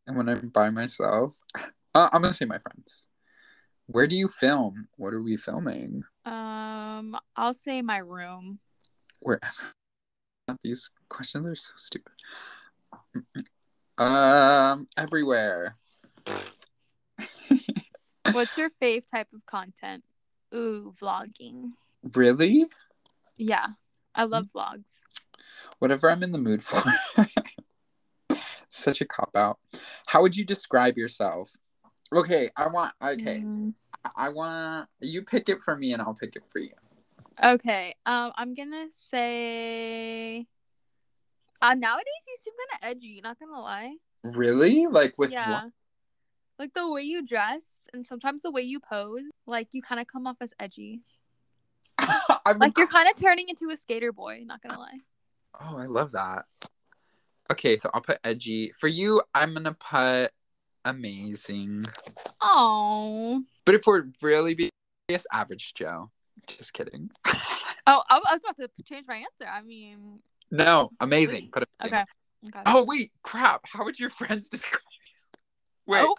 when 0.07 0.29
I'm 0.29 0.49
by 0.51 0.69
myself. 0.71 1.33
Uh, 1.95 2.09
I'm 2.13 2.21
gonna 2.23 2.35
say 2.35 2.45
my 2.45 2.59
friends. 2.59 3.09
Where 3.87 4.07
do 4.07 4.15
you 4.15 4.29
film? 4.29 4.89
What 4.97 5.15
are 5.15 5.23
we 5.23 5.37
filming? 5.37 6.03
Um, 6.27 7.17
I'll 7.37 7.55
say 7.55 7.81
my 7.83 7.99
room. 7.99 8.59
Wherever. 9.21 9.73
These 10.63 10.91
questions 11.09 11.47
are 11.47 11.57
so 11.57 11.73
stupid. 11.77 12.13
Um, 13.97 14.89
everywhere. 14.97 15.77
What's 18.33 18.57
your 18.57 18.71
fave 18.83 19.07
type 19.07 19.29
of 19.35 19.45
content? 19.47 20.05
Ooh, 20.55 20.95
vlogging. 21.01 21.73
Really? 22.15 22.67
Yeah, 23.37 23.67
I 24.15 24.25
love 24.25 24.49
vlogs. 24.55 25.01
Whatever 25.79 26.11
I'm 26.11 26.23
in 26.23 26.33
the 26.33 26.39
mood 26.39 26.63
for. 26.63 26.83
Such 28.71 29.01
a 29.01 29.05
cop 29.05 29.37
out. 29.37 29.59
How 30.07 30.23
would 30.23 30.37
you 30.37 30.45
describe 30.45 30.97
yourself? 30.97 31.57
Okay, 32.13 32.49
I 32.57 32.69
want. 32.69 32.93
Okay, 33.03 33.43
Mm, 33.45 33.75
I 34.17 34.29
want 34.29 34.89
you 35.01 35.23
pick 35.23 35.49
it 35.49 35.63
for 35.63 35.77
me, 35.77 35.93
and 35.93 36.03
I'll 36.03 36.15
pick 36.15 36.37
it 36.37 36.43
for 36.51 36.59
you. 36.59 36.73
Okay. 37.43 37.95
Um, 38.07 38.33
I'm 38.37 38.55
gonna 38.55 38.87
say. 39.11 40.47
Uh, 41.63 41.75
nowadays 41.75 42.05
you 42.29 42.37
seem 42.45 42.53
kind 42.53 42.83
of 42.83 42.89
edgy. 42.91 43.07
You're 43.09 43.23
not 43.23 43.39
gonna 43.39 43.61
lie. 43.61 43.97
Really? 44.23 44.87
Like 44.87 45.15
with 45.19 45.33
yeah. 45.33 45.69
Like 46.59 46.73
the 46.75 46.89
way 46.89 47.03
you 47.03 47.25
dress 47.27 47.63
and 47.93 48.07
sometimes 48.07 48.43
the 48.43 48.51
way 48.51 48.63
you 48.63 48.81
pose, 48.81 49.23
like 49.47 49.69
you 49.73 49.83
kind 49.83 50.01
of 50.01 50.07
come 50.07 50.27
off 50.27 50.37
as 50.41 50.53
edgy. 50.59 51.01
Like 52.59 52.77
you're 52.77 52.87
kind 52.87 53.09
of 53.09 53.17
turning 53.17 53.49
into 53.49 53.71
a 53.71 53.77
skater 53.77 54.13
boy. 54.13 54.43
Not 54.45 54.61
gonna 54.63 54.79
lie. 54.79 54.99
Oh, 55.59 55.79
I 55.79 55.87
love 55.87 56.13
that. 56.13 56.45
Okay, 57.51 57.79
so 57.79 57.89
I'll 57.95 58.03
put 58.03 58.19
edgy. 58.23 58.71
For 58.79 58.87
you, 58.87 59.23
I'm 59.35 59.55
gonna 59.55 59.73
put 59.73 60.31
amazing. 60.85 61.87
Oh. 62.43 63.43
But 63.65 63.77
if 63.77 63.87
we're 63.87 64.05
really 64.21 64.55
being 64.55 64.71
serious, 65.09 65.27
average 65.33 65.73
Joe. 65.73 66.11
Just 66.47 66.73
kidding. 66.73 67.11
Oh, 67.87 68.03
I 68.09 68.17
I 68.17 68.35
was 68.35 68.41
about 68.43 68.57
to 68.57 68.83
change 68.83 69.07
my 69.07 69.17
answer. 69.17 69.45
I 69.47 69.61
mean, 69.61 70.21
no, 70.51 70.91
amazing. 71.01 71.51
Put 71.53 71.65
amazing. 71.81 71.99
okay. 71.99 72.05
Okay. 72.47 72.63
Oh 72.65 72.83
wait, 72.85 73.13
crap. 73.23 73.61
How 73.67 73.85
would 73.85 73.99
your 73.99 74.09
friends 74.09 74.49
describe 74.51 74.81
you? 74.81 75.93
Wait. 75.93 76.03
Oh, 76.03 76.15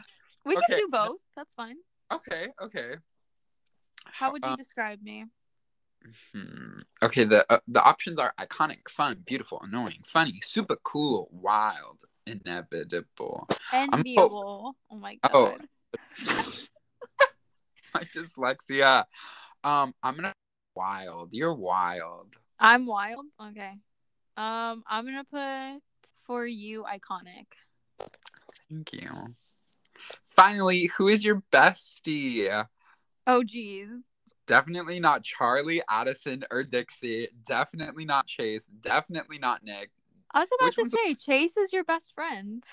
we 0.45 0.55
can 0.55 0.77
do 0.77 0.87
both. 0.89 1.17
That's 1.35 1.53
fine. 1.53 1.77
Okay, 2.11 2.47
okay. 2.61 2.95
How 4.05 4.31
would 4.31 4.43
you 4.45 4.51
Uh, 4.51 4.55
describe 4.55 5.01
me? 5.01 5.25
hmm. 6.31 6.81
Okay, 7.03 7.23
the 7.23 7.45
uh, 7.51 7.59
the 7.67 7.81
options 7.83 8.19
are 8.19 8.33
iconic, 8.39 8.87
fun, 8.89 9.23
beautiful, 9.25 9.59
annoying, 9.63 10.03
funny, 10.05 10.39
super 10.43 10.77
cool, 10.83 11.29
wild, 11.31 12.05
inevitable. 12.27 13.47
Enviable. 13.73 14.75
Oh 14.91 14.95
my 14.95 15.15
god. 15.23 15.31
Oh. 15.33 15.57
My 17.93 18.01
dyslexia. 18.13 19.05
Um, 19.63 19.95
I'm 20.03 20.15
gonna 20.15 20.33
wild. 20.75 21.29
You're 21.31 21.53
wild. 21.53 22.35
I'm 22.59 22.85
wild. 22.85 23.25
Okay. 23.41 23.71
Um, 24.37 24.83
I'm 24.87 25.05
gonna 25.05 25.23
put 25.23 25.81
for 26.25 26.45
you 26.45 26.83
iconic. 26.83 27.47
Thank 28.69 28.93
you. 28.93 29.09
Finally, 30.25 30.91
who 30.97 31.07
is 31.07 31.23
your 31.23 31.43
bestie? 31.51 32.65
Oh 33.27 33.43
geez. 33.43 33.87
Definitely 34.47 34.99
not 34.99 35.23
Charlie, 35.23 35.81
Addison, 35.89 36.43
or 36.51 36.63
Dixie. 36.63 37.29
Definitely 37.47 38.05
not 38.05 38.27
Chase. 38.27 38.65
Definitely 38.81 39.39
not 39.39 39.63
Nick. 39.63 39.89
I 40.31 40.39
was 40.41 40.49
about 40.59 40.65
Which 40.67 40.75
to 40.75 40.81
one's 40.81 40.93
a- 40.93 40.97
say 40.97 41.15
Chase 41.15 41.57
is 41.57 41.73
your 41.73 41.83
best 41.83 42.13
friend. 42.13 42.63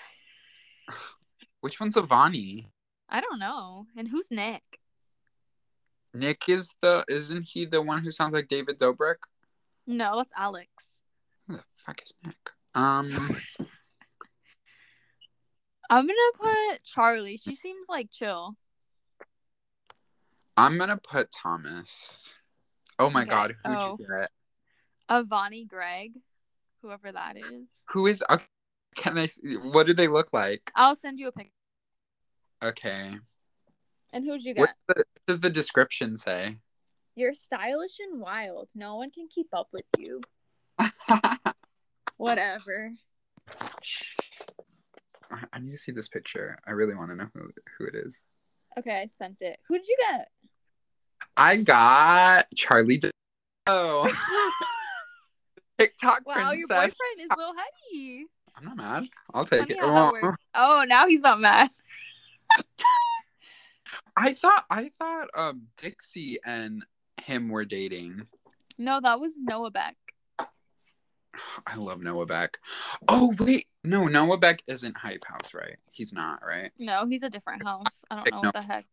Which 1.61 1.79
one's 1.79 1.95
Avani? 1.95 2.67
I 3.09 3.21
don't 3.21 3.39
know. 3.39 3.87
And 3.97 4.07
who's 4.09 4.29
Nick? 4.29 4.79
Nick 6.13 6.47
is 6.47 6.75
the 6.81 7.03
isn't 7.07 7.43
he 7.43 7.65
the 7.65 7.81
one 7.81 8.03
who 8.03 8.11
sounds 8.11 8.33
like 8.33 8.47
David 8.47 8.77
Dobrik? 8.77 9.15
No, 9.87 10.17
that's 10.17 10.33
Alex. 10.37 10.69
Who 11.47 11.55
the 11.55 11.63
fuck 11.85 12.01
is 12.05 12.13
Nick? 12.23 12.51
Um 12.75 13.37
I'm 15.93 16.07
gonna 16.07 16.15
put 16.71 16.83
Charlie. 16.83 17.37
She 17.37 17.55
seems 17.55 17.87
like 17.87 18.09
chill. 18.09 18.55
I'm 20.57 20.79
gonna 20.79 20.97
put 20.97 21.31
Thomas. 21.31 22.39
Oh 22.97 23.11
my 23.11 23.21
Okay. 23.21 23.29
god, 23.29 23.55
who'd 23.63 23.77
Oh. 23.77 23.97
you 23.99 24.07
get? 24.07 24.31
Avani 25.07 25.67
Gregg, 25.67 26.13
whoever 26.81 27.11
that 27.11 27.37
is. 27.37 27.71
Who 27.89 28.07
is 28.07 28.23
okay, 28.27 28.45
can 28.95 29.19
I 29.19 29.27
see 29.27 29.55
what 29.57 29.85
do 29.85 29.93
they 29.93 30.07
look 30.07 30.33
like? 30.33 30.71
I'll 30.75 30.95
send 30.95 31.19
you 31.19 31.27
a 31.27 31.31
picture. 31.31 31.51
Okay. 32.63 33.19
And 34.11 34.25
who'd 34.25 34.43
you 34.43 34.55
What 34.55 34.69
get? 34.69 34.75
the- 34.87 34.93
what 34.95 35.25
does 35.27 35.39
the 35.41 35.49
description 35.51 36.17
say? 36.17 36.57
You're 37.13 37.35
stylish 37.35 37.99
and 37.99 38.19
wild. 38.19 38.71
No 38.73 38.95
one 38.95 39.11
can 39.11 39.27
keep 39.27 39.53
up 39.53 39.67
with 39.71 39.85
you. 39.99 40.21
Whatever. 42.17 42.93
I 45.33 45.43
I 45.53 45.59
need 45.59 45.71
to 45.71 45.77
see 45.77 45.91
this 45.91 46.07
picture. 46.07 46.57
I 46.67 46.71
really 46.71 46.95
want 46.95 47.09
to 47.11 47.15
know 47.15 47.27
who 47.33 47.49
who 47.77 47.85
it 47.85 47.95
is. 47.95 48.19
Okay, 48.77 49.01
I 49.01 49.07
sent 49.07 49.41
it. 49.41 49.59
Who 49.67 49.77
did 49.77 49.87
you 49.87 49.97
get? 50.09 50.29
I 51.37 51.57
got 51.57 52.47
Charlie. 52.55 52.97
D- 52.97 53.11
oh, 53.67 54.07
TikTok 55.79 56.21
Wow, 56.25 56.51
your 56.51 56.67
princess. 56.67 56.69
boyfriend 56.69 57.21
is 57.21 57.29
Lil 57.37 57.53
Huddy. 57.55 58.25
I'm 58.55 58.65
not 58.65 58.77
mad. 58.77 59.03
I'll 59.33 59.45
take 59.45 59.75
Funny 59.75 59.79
it. 59.79 60.11
works. 60.21 60.45
Oh, 60.53 60.85
now 60.87 61.07
he's 61.07 61.21
not 61.21 61.39
mad. 61.39 61.69
I 64.15 64.33
thought 64.33 64.65
I 64.69 64.91
thought 64.99 65.29
um 65.35 65.63
Dixie 65.77 66.37
and 66.45 66.85
him 67.21 67.49
were 67.49 67.65
dating. 67.65 68.27
No, 68.77 68.99
that 69.01 69.19
was 69.19 69.33
Noah 69.37 69.71
Beck. 69.71 69.95
I 71.67 71.75
love 71.75 72.01
Noah 72.01 72.25
Beck. 72.25 72.59
Oh 73.07 73.33
wait, 73.39 73.67
no, 73.83 74.05
Noah 74.05 74.37
Beck 74.37 74.63
isn't 74.67 74.97
Hype 74.97 75.23
House, 75.25 75.53
right? 75.53 75.77
He's 75.91 76.13
not, 76.13 76.41
right? 76.45 76.71
No, 76.77 77.05
he's 77.07 77.23
a 77.23 77.29
different 77.29 77.63
house. 77.63 78.03
I 78.09 78.15
don't 78.15 78.31
know 78.31 78.41
No. 78.41 78.47
what 78.47 78.53
the 78.55 78.61
heck. 78.61 78.85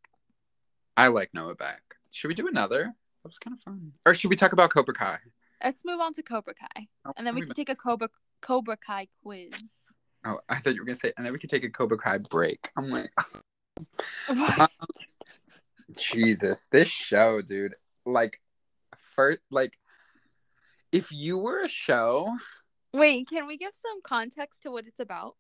I 0.97 1.09
like 1.09 1.33
Noah 1.35 1.55
Beck. 1.55 1.83
Should 2.11 2.29
we 2.29 2.35
do 2.35 2.49
another? 2.49 2.95
That 3.23 3.29
was 3.29 3.39
kind 3.39 3.55
of 3.57 3.61
fun. 3.63 3.93
Or 4.07 4.15
should 4.15 4.31
we 4.31 4.37
talk 4.37 4.53
about 4.53 4.71
Cobra 4.71 4.95
Kai? 4.95 5.19
Let's 5.63 5.85
move 5.85 6.01
on 6.01 6.13
to 6.15 6.23
Cobra 6.23 6.55
Kai, 6.55 6.89
Oh, 7.05 7.13
and 7.17 7.27
then 7.27 7.35
we 7.35 7.43
can 7.43 7.53
take 7.55 7.69
a 7.69 7.77
Cobra 7.77 8.09
Cobra 8.41 8.77
Kai 8.77 9.09
quiz. 9.23 9.51
Oh, 10.25 10.41
I 10.49 10.57
thought 10.57 10.75
you 10.75 10.81
were 10.81 10.87
gonna 10.87 10.95
say, 10.97 11.13
and 11.17 11.25
then 11.25 11.33
we 11.33 11.39
could 11.39 11.51
take 11.51 11.65
a 11.65 11.71
Cobra 11.71 11.99
Kai 11.99 12.19
break. 12.19 12.71
I'm 12.77 12.91
like, 12.91 13.11
Uh, 14.29 14.67
Jesus, 15.97 16.67
this 16.71 16.89
show, 16.89 17.41
dude. 17.43 17.75
Like, 18.07 18.41
first, 19.17 19.41
like, 19.51 19.79
if 20.93 21.13
you 21.13 21.39
were 21.39 21.61
a 21.63 21.69
show, 21.69 22.37
Wait, 22.93 23.29
can 23.29 23.47
we 23.47 23.57
give 23.57 23.73
some 23.75 24.03
context 24.03 24.63
to 24.63 24.71
what 24.71 24.87
it's 24.87 25.01
about? 25.01 25.37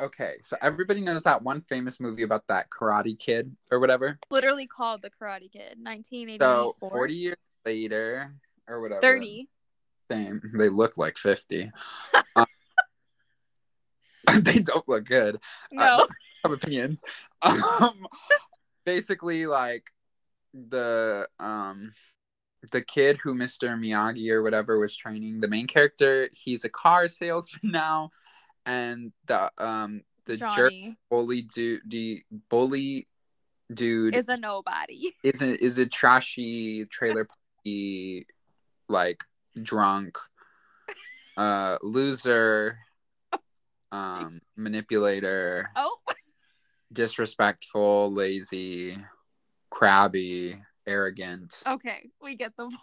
okay, 0.00 0.34
so 0.42 0.56
everybody 0.60 1.00
knows 1.00 1.22
that 1.22 1.42
one 1.42 1.60
famous 1.60 2.00
movie 2.00 2.22
about 2.22 2.46
that 2.48 2.66
Karate 2.70 3.18
Kid 3.18 3.54
or 3.70 3.80
whatever. 3.80 4.18
Literally 4.30 4.66
called 4.66 5.02
The 5.02 5.10
Karate 5.10 5.50
Kid, 5.50 5.78
1984. 5.80 6.74
So 6.80 6.88
forty 6.90 7.14
years 7.14 7.36
later 7.64 8.34
or 8.68 8.80
whatever, 8.80 9.00
30. 9.00 9.48
Same. 10.10 10.42
They 10.54 10.68
look 10.68 10.98
like 10.98 11.18
fifty. 11.18 11.70
Um, 12.36 12.46
they 14.42 14.58
don't 14.58 14.88
look 14.88 15.04
good. 15.04 15.38
No. 15.70 16.06
have 16.42 16.52
opinions. 16.52 17.02
Um, 17.42 18.06
basically, 18.86 19.46
like 19.46 19.84
the 20.54 21.28
um 21.38 21.92
the 22.72 22.82
kid 22.82 23.18
who 23.22 23.34
Mr. 23.34 23.78
Miyagi 23.78 24.30
or 24.30 24.42
whatever 24.42 24.78
was 24.78 24.96
training, 24.96 25.40
the 25.40 25.48
main 25.48 25.66
character, 25.66 26.28
he's 26.32 26.64
a 26.64 26.68
car 26.68 27.08
salesman 27.08 27.60
now, 27.72 28.10
and 28.66 29.12
the 29.26 29.50
um 29.58 30.02
the 30.26 30.36
jerk 30.36 30.72
bully 31.10 31.42
dude, 31.42 31.82
the 31.86 32.22
bully 32.48 33.08
dude 33.72 34.14
is 34.14 34.28
a 34.28 34.36
nobody. 34.36 35.12
is 35.24 35.42
a, 35.42 35.64
is 35.64 35.78
a 35.78 35.86
trashy 35.86 36.84
trailer 36.86 37.26
party 37.26 38.26
like 38.88 39.24
drunk 39.62 40.18
uh 41.36 41.78
loser 41.82 42.78
um 43.92 44.40
manipulator 44.56 45.70
Oh, 45.76 45.96
disrespectful 46.92 48.12
lazy 48.12 48.96
crabby 49.70 50.60
arrogant 50.86 51.62
okay. 51.66 52.10
We 52.20 52.36
get 52.36 52.52
the 52.56 52.64
point. 52.64 52.78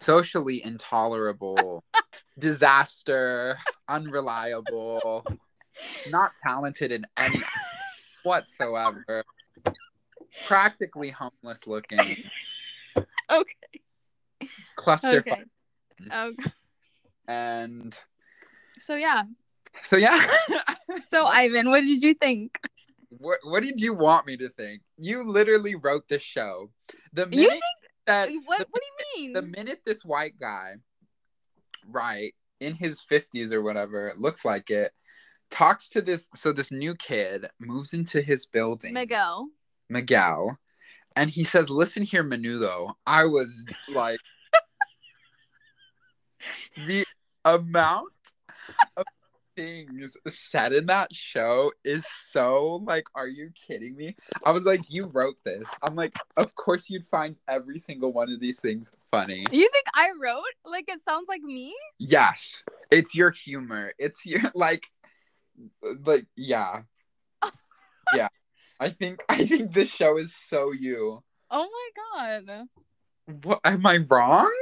socially 0.00 0.62
intolerable 0.64 1.84
disaster 2.38 3.58
unreliable 3.88 5.24
not 6.10 6.32
talented 6.42 6.92
in 6.92 7.06
any 7.16 7.38
whatsoever 8.22 9.24
practically 10.44 11.10
homeless 11.10 11.66
looking 11.66 12.16
Okay. 13.30 13.54
cluster 14.76 15.18
Okay. 15.18 15.44
Okay. 16.12 16.50
and 17.26 17.98
So 18.78 18.94
yeah. 18.94 19.22
so 19.82 19.96
yeah 19.96 20.24
So 21.08 21.26
Ivan, 21.26 21.70
what 21.70 21.80
did 21.80 22.02
you 22.02 22.14
think? 22.14 22.58
What, 23.18 23.38
what 23.44 23.62
did 23.62 23.80
you 23.80 23.94
want 23.94 24.26
me 24.26 24.36
to 24.38 24.48
think? 24.50 24.82
You 24.96 25.28
literally 25.28 25.74
wrote 25.74 26.08
the 26.08 26.18
show. 26.18 26.70
The 27.12 27.28
You 27.30 27.48
minute 27.48 27.60
that 28.06 28.30
What 28.44 28.58
the, 28.58 28.66
what 28.70 28.82
do 28.82 28.86
you 29.16 29.22
mean? 29.22 29.32
the 29.32 29.42
minute 29.42 29.80
this 29.84 30.04
white 30.04 30.38
guy 30.38 30.74
right 31.88 32.34
in 32.60 32.74
his 32.74 33.02
50s 33.10 33.52
or 33.52 33.62
whatever 33.62 34.08
it 34.08 34.18
looks 34.18 34.44
like 34.44 34.70
it 34.70 34.92
talks 35.50 35.88
to 35.90 36.02
this 36.02 36.28
so 36.34 36.52
this 36.52 36.72
new 36.72 36.94
kid 36.94 37.48
moves 37.60 37.92
into 37.92 38.20
his 38.20 38.46
building. 38.46 38.94
Miguel. 38.94 39.48
miguel. 39.88 40.58
And 41.14 41.30
he 41.30 41.44
says 41.44 41.70
listen 41.70 42.02
here 42.02 42.24
menudo. 42.24 42.94
I 43.06 43.24
was 43.24 43.64
like 43.88 44.20
the 46.76 47.04
amount 47.44 48.12
of 48.96 49.06
things 49.56 50.16
said 50.28 50.72
in 50.72 50.86
that 50.86 51.12
show 51.14 51.72
is 51.84 52.04
so 52.28 52.82
like 52.84 53.06
are 53.14 53.26
you 53.26 53.50
kidding 53.66 53.96
me? 53.96 54.14
I 54.44 54.50
was 54.52 54.64
like 54.64 54.82
you 54.90 55.06
wrote 55.06 55.36
this. 55.44 55.66
I'm 55.82 55.96
like 55.96 56.14
of 56.36 56.54
course 56.54 56.88
you'd 56.90 57.08
find 57.08 57.34
every 57.48 57.78
single 57.78 58.12
one 58.12 58.30
of 58.30 58.38
these 58.38 58.60
things 58.60 58.92
funny. 59.10 59.44
Do 59.50 59.56
You 59.56 59.68
think 59.72 59.86
I 59.94 60.10
wrote? 60.22 60.42
Like 60.64 60.84
it 60.88 61.02
sounds 61.02 61.26
like 61.28 61.42
me? 61.42 61.74
yes. 61.98 62.64
It's 62.90 63.14
your 63.14 63.30
humor. 63.32 63.92
It's 63.98 64.24
your 64.26 64.42
like 64.54 64.86
like 66.04 66.26
yeah. 66.36 66.82
Yeah. 68.14 68.28
I 68.78 68.90
think 68.90 69.24
i 69.28 69.44
think 69.46 69.72
this 69.72 69.88
show 69.88 70.18
is 70.18 70.34
so 70.34 70.70
you. 70.72 71.22
Oh 71.50 71.68
my 71.76 72.44
god. 72.44 72.68
what 73.42 73.60
am 73.64 73.86
i 73.86 73.96
wrong 73.96 74.52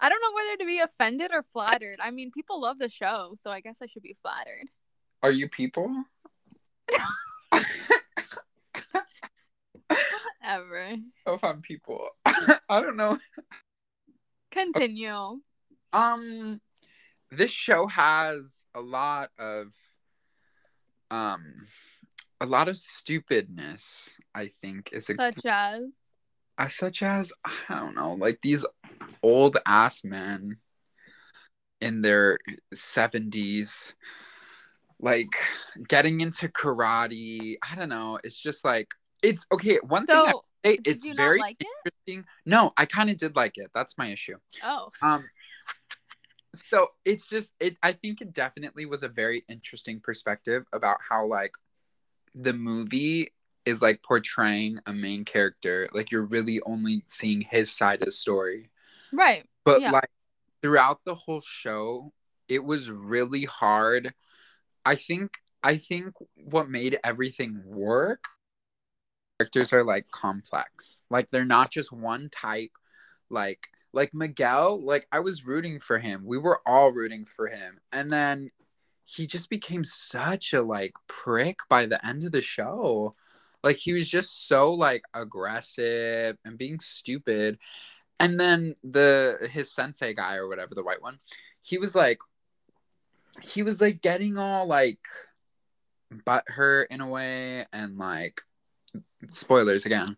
I 0.00 0.08
don't 0.08 0.20
know 0.20 0.34
whether 0.34 0.56
to 0.58 0.66
be 0.66 0.80
offended 0.80 1.30
or 1.32 1.44
flattered. 1.52 1.98
I 2.02 2.10
mean, 2.10 2.30
people 2.30 2.60
love 2.60 2.78
the 2.78 2.88
show, 2.88 3.34
so 3.40 3.50
I 3.50 3.60
guess 3.60 3.76
I 3.82 3.86
should 3.86 4.02
be 4.02 4.16
flattered. 4.22 4.68
are 5.22 5.30
you 5.30 5.48
people 5.48 5.90
Ever. 10.44 10.94
if 11.26 11.42
i'm 11.42 11.60
people 11.60 12.08
i 12.24 12.80
don't 12.80 12.96
know 12.96 13.18
Continue. 14.56 15.40
Um, 15.92 16.62
this 17.30 17.50
show 17.50 17.86
has 17.88 18.64
a 18.74 18.80
lot 18.80 19.30
of, 19.38 19.74
um, 21.10 21.66
a 22.40 22.46
lot 22.46 22.68
of 22.68 22.78
stupidness. 22.78 24.18
I 24.34 24.48
think 24.62 24.90
is 24.92 25.10
a 25.10 25.14
Such 25.14 25.44
as 25.44 26.05
uh, 26.58 26.68
such 26.68 27.02
as 27.02 27.32
I 27.44 27.78
don't 27.78 27.94
know, 27.94 28.14
like 28.14 28.40
these 28.42 28.64
old 29.22 29.56
ass 29.66 30.04
men 30.04 30.58
in 31.80 32.02
their 32.02 32.38
seventies, 32.72 33.94
like 34.98 35.28
getting 35.88 36.20
into 36.20 36.48
karate. 36.48 37.56
I 37.68 37.74
don't 37.74 37.88
know. 37.88 38.18
It's 38.24 38.40
just 38.40 38.64
like 38.64 38.94
it's 39.22 39.46
okay. 39.52 39.78
One 39.82 40.06
thing 40.06 40.16
I 40.16 40.32
say, 40.64 40.78
it's 40.84 41.06
very 41.06 41.38
like 41.40 41.56
it? 41.60 41.66
interesting. 41.84 42.24
No, 42.44 42.72
I 42.76 42.86
kind 42.86 43.10
of 43.10 43.18
did 43.18 43.36
like 43.36 43.52
it. 43.56 43.70
That's 43.74 43.98
my 43.98 44.08
issue. 44.08 44.36
Oh, 44.64 44.90
Um 45.02 45.24
so 46.70 46.88
it's 47.04 47.28
just 47.28 47.52
it 47.60 47.76
I 47.82 47.92
think 47.92 48.20
it 48.20 48.32
definitely 48.32 48.86
was 48.86 49.02
a 49.02 49.08
very 49.08 49.44
interesting 49.48 50.00
perspective 50.00 50.64
about 50.72 50.98
how 51.06 51.26
like 51.26 51.52
the 52.34 52.52
movie 52.52 53.32
is 53.66 53.82
like 53.82 54.02
portraying 54.02 54.78
a 54.86 54.92
main 54.92 55.24
character 55.24 55.88
like 55.92 56.10
you're 56.10 56.24
really 56.24 56.60
only 56.64 57.02
seeing 57.06 57.40
his 57.42 57.70
side 57.70 58.00
of 58.00 58.06
the 58.06 58.12
story. 58.12 58.70
Right. 59.12 59.44
but 59.64 59.80
Yeah. 59.80 59.90
like 59.90 60.10
throughout 60.62 61.00
the 61.04 61.14
whole 61.14 61.40
show 61.42 62.12
it 62.48 62.64
was 62.64 62.90
really 62.90 63.44
hard. 63.44 64.14
I 64.84 64.94
think 64.94 65.38
i 65.62 65.76
think 65.76 66.14
what 66.36 66.68
made 66.70 66.96
everything 67.02 67.60
work 67.66 68.24
characters 69.38 69.72
are 69.72 69.84
like 69.84 70.10
complex. 70.10 71.02
Like 71.10 71.30
they're 71.30 71.44
not 71.44 71.70
just 71.70 71.92
one 71.92 72.28
type. 72.30 72.70
Like 73.28 73.68
like 73.92 74.12
miguel 74.12 74.84
like 74.84 75.06
i 75.10 75.20
was 75.20 75.44
rooting 75.46 75.80
for 75.80 75.98
him. 75.98 76.22
We 76.24 76.38
were 76.38 76.60
all 76.66 76.92
rooting 76.92 77.24
for 77.24 77.48
him. 77.48 77.80
And 77.92 78.08
then 78.10 78.50
he 79.04 79.26
just 79.26 79.48
became 79.50 79.84
such 79.84 80.52
a 80.52 80.62
like 80.62 80.92
prick 81.08 81.58
by 81.68 81.86
the 81.86 82.04
end 82.06 82.24
of 82.24 82.32
the 82.32 82.42
show 82.42 83.14
like 83.62 83.76
he 83.76 83.92
was 83.92 84.08
just 84.08 84.48
so 84.48 84.72
like 84.72 85.02
aggressive 85.14 86.36
and 86.44 86.58
being 86.58 86.78
stupid 86.80 87.58
and 88.20 88.38
then 88.40 88.74
the 88.82 89.48
his 89.52 89.72
sensei 89.72 90.14
guy 90.14 90.36
or 90.36 90.48
whatever 90.48 90.74
the 90.74 90.84
white 90.84 91.02
one 91.02 91.18
he 91.62 91.78
was 91.78 91.94
like 91.94 92.18
he 93.42 93.62
was 93.62 93.80
like 93.80 94.00
getting 94.02 94.38
all 94.38 94.66
like 94.66 95.00
butt 96.24 96.44
hurt 96.46 96.88
in 96.90 97.00
a 97.00 97.08
way 97.08 97.66
and 97.72 97.98
like 97.98 98.42
spoilers 99.32 99.84
again 99.84 100.16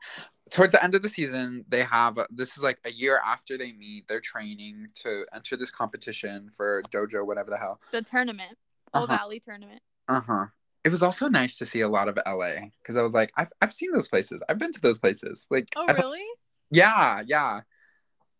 towards 0.50 0.72
the 0.72 0.82
end 0.82 0.94
of 0.94 1.02
the 1.02 1.08
season 1.08 1.64
they 1.68 1.82
have 1.82 2.18
this 2.30 2.56
is 2.56 2.62
like 2.62 2.78
a 2.86 2.90
year 2.92 3.20
after 3.24 3.58
they 3.58 3.72
meet 3.72 4.06
they're 4.08 4.20
training 4.20 4.86
to 4.94 5.24
enter 5.34 5.56
this 5.56 5.70
competition 5.70 6.48
for 6.54 6.82
dojo 6.90 7.26
whatever 7.26 7.50
the 7.50 7.56
hell 7.56 7.80
The 7.92 8.02
tournament. 8.02 8.56
All 8.94 9.04
Uh-huh. 9.04 9.16
Valley 9.16 9.40
tournament. 9.40 9.82
uh-huh 10.08 10.46
it 10.84 10.90
was 10.90 11.02
also 11.02 11.28
nice 11.28 11.58
to 11.58 11.66
see 11.66 11.80
a 11.80 11.88
lot 11.88 12.08
of 12.08 12.18
la 12.26 12.50
because 12.80 12.96
i 12.96 13.02
was 13.02 13.14
like 13.14 13.30
I've, 13.36 13.52
I've 13.60 13.72
seen 13.72 13.92
those 13.92 14.08
places. 14.08 14.42
I've 14.48 14.58
been 14.58 14.72
to 14.72 14.80
those 14.80 14.98
places. 14.98 15.46
Like 15.50 15.68
Oh, 15.76 15.86
really? 15.92 16.24
yeah 16.70 17.22
yeah. 17.26 17.60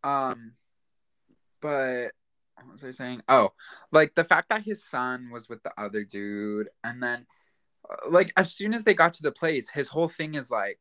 Um 0.05 0.53
but 1.61 2.13
what 2.57 2.73
was 2.73 2.85
i 2.85 2.91
saying? 2.91 3.23
Oh 3.29 3.51
like 3.93 4.15
the 4.15 4.25
fact 4.25 4.49
that 4.51 4.63
his 4.63 4.85
son 4.85 5.31
was 5.31 5.49
with 5.49 5.63
the 5.63 5.73
other 5.77 6.05
dude 6.05 6.69
and 6.85 7.03
then 7.03 7.27
uh, 7.89 8.11
like 8.11 8.33
as 8.37 8.55
soon 8.55 8.75
as 8.75 8.85
they 8.85 8.95
got 8.95 9.15
to 9.15 9.23
the 9.23 9.33
place 9.33 9.71
his 9.71 9.89
whole 9.89 10.09
thing 10.09 10.35
is 10.35 10.51
like 10.51 10.79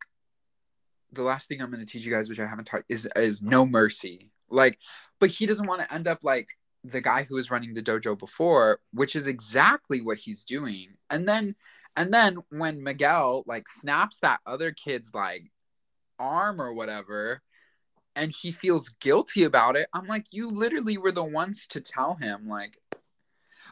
the 1.14 1.24
last 1.24 1.48
thing 1.48 1.62
i'm 1.62 1.72
going 1.72 1.84
to 1.86 1.92
teach 1.92 2.06
you 2.06 2.12
guys 2.14 2.30
which 2.30 2.40
i 2.40 2.46
haven't 2.46 2.66
taught 2.66 2.84
is 2.90 3.08
is 3.16 3.42
no 3.42 3.66
mercy. 3.66 4.32
Like 4.50 4.78
but 5.20 5.30
he 5.30 5.46
doesn't 5.46 5.68
want 5.68 5.82
to 5.82 5.94
end 5.94 6.08
up 6.08 6.20
like 6.24 6.48
the 6.92 7.02
guy 7.02 7.24
who 7.24 7.36
was 7.36 7.52
running 7.52 7.74
the 7.74 7.82
dojo 7.82 8.18
before 8.18 8.80
which 8.94 9.16
is 9.16 9.28
exactly 9.28 10.02
what 10.02 10.18
he's 10.18 10.44
doing 10.46 10.90
and 11.10 11.28
then 11.28 11.56
and 11.96 12.14
then 12.14 12.38
when 12.50 12.82
miguel 12.84 13.44
like 13.46 13.68
snaps 13.68 14.20
that 14.20 14.40
other 14.46 14.72
kid's 14.72 15.10
like 15.14 15.52
arm 16.20 16.60
or 16.62 16.74
whatever 16.74 17.42
and 18.16 18.32
he 18.32 18.52
feels 18.52 18.90
guilty 18.90 19.44
about 19.44 19.76
it 19.76 19.88
i'm 19.94 20.08
like 20.08 20.26
you 20.32 20.50
literally 20.50 20.98
were 20.98 21.12
the 21.12 21.24
ones 21.24 21.68
to 21.68 21.80
tell 21.82 22.16
him 22.16 22.48
like 22.48 22.78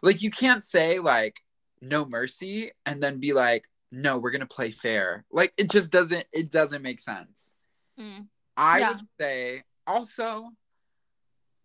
like 0.01 0.21
you 0.21 0.29
can't 0.29 0.63
say 0.63 0.99
like 0.99 1.39
no 1.81 2.05
mercy 2.05 2.71
and 2.85 3.01
then 3.01 3.19
be 3.19 3.33
like 3.33 3.65
no 3.91 4.17
we're 4.19 4.31
gonna 4.31 4.45
play 4.45 4.71
fair 4.71 5.25
like 5.31 5.53
it 5.57 5.69
just 5.69 5.91
doesn't 5.91 6.25
it 6.33 6.51
doesn't 6.51 6.81
make 6.81 6.99
sense 6.99 7.53
Mm. 7.99 8.27
i 8.57 8.79
Yeah. 8.79 8.89
would 8.89 8.99
say 9.19 9.63
also 9.87 10.49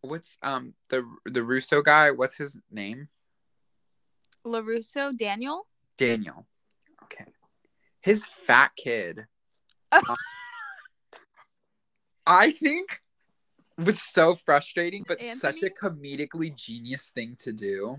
what's 0.03 0.37
um 0.43 0.75
the 0.89 1.05
the 1.27 1.43
russo 1.43 1.83
guy 1.83 2.11
what's 2.11 2.37
his 2.37 2.59
name? 2.71 3.09
LaRusso, 4.47 5.17
Daniel? 5.17 5.67
daniel. 5.99 6.47
Okay. 7.05 7.27
His 8.01 8.25
fat 8.25 8.73
kid. 8.77 9.27
Oh. 9.93 10.01
um, 10.09 10.17
i 12.27 12.51
think 12.53 13.01
was 13.77 14.01
so 14.01 14.35
frustrating 14.35 15.05
but 15.09 15.23
such 15.25 15.63
a 15.63 15.71
comedically 15.71 16.55
genius 16.55 17.11
thing 17.11 17.35
to 17.41 17.53
do. 17.53 17.97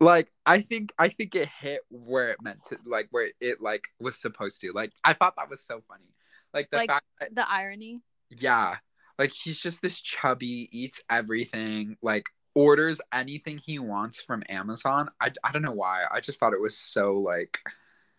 Like 0.00 0.32
i 0.44 0.60
think 0.60 0.92
i 0.98 1.08
think 1.08 1.34
it 1.34 1.48
hit 1.60 1.80
where 1.90 2.30
it 2.30 2.38
meant 2.42 2.64
to 2.64 2.78
like 2.84 3.08
where 3.10 3.30
it 3.40 3.60
like 3.62 3.88
was 4.00 4.16
supposed 4.20 4.60
to. 4.62 4.72
Like 4.72 4.92
i 5.04 5.12
thought 5.12 5.36
that 5.36 5.48
was 5.48 5.64
so 5.64 5.80
funny. 5.88 6.12
Like 6.52 6.68
the 6.70 6.78
Like- 6.78 6.90
fact 6.90 7.06
that 7.20 7.34
The 7.34 7.48
irony. 7.50 8.00
yeah 8.30 8.76
like 9.22 9.30
he's 9.30 9.60
just 9.60 9.80
this 9.80 10.00
chubby 10.00 10.68
eats 10.72 11.00
everything 11.08 11.96
like 12.02 12.26
orders 12.56 13.00
anything 13.12 13.56
he 13.56 13.78
wants 13.78 14.20
from 14.20 14.42
amazon. 14.48 15.08
I, 15.20 15.30
I 15.44 15.52
don't 15.52 15.62
know 15.62 15.70
why. 15.70 16.02
I 16.10 16.18
just 16.18 16.40
thought 16.40 16.52
it 16.52 16.60
was 16.60 16.76
so 16.76 17.12
like 17.12 17.60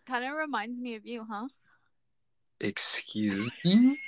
Kind 0.06 0.24
of 0.24 0.32
reminds 0.32 0.80
me 0.80 0.94
of 0.94 1.04
you, 1.04 1.26
huh? 1.30 1.48
excuse 2.58 3.50
me? 3.66 3.98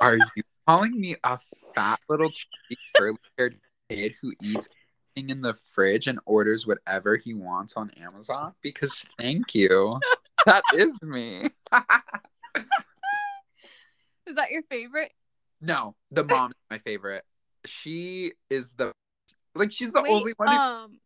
Are 0.00 0.16
you 0.16 0.42
calling 0.66 1.00
me 1.00 1.14
a 1.22 1.38
fat 1.76 2.00
little 2.08 2.30
chubby 2.30 2.76
curly 2.96 3.16
haired 3.38 3.60
kid 3.88 4.14
who 4.20 4.32
eats 4.42 4.68
anything 5.16 5.30
in 5.30 5.42
the 5.42 5.54
fridge 5.54 6.08
and 6.08 6.18
orders 6.26 6.66
whatever 6.66 7.18
he 7.18 7.34
wants 7.34 7.74
on 7.76 7.90
amazon? 7.90 8.54
Because 8.62 9.06
thank 9.16 9.54
you. 9.54 9.92
That 10.44 10.64
is 10.74 11.00
me. 11.02 11.50
Is 14.26 14.36
that 14.36 14.50
your 14.50 14.62
favorite? 14.64 15.12
No 15.60 15.94
the 16.10 16.24
mom 16.24 16.50
is 16.50 16.56
my 16.70 16.78
favorite 16.78 17.24
she 17.64 18.32
is 18.48 18.72
the 18.72 18.92
like 19.54 19.72
she's 19.72 19.92
the 19.92 20.02
Wait, 20.02 20.12
only 20.12 20.32
one 20.36 20.48
who 20.48 20.56
um, 20.56 21.00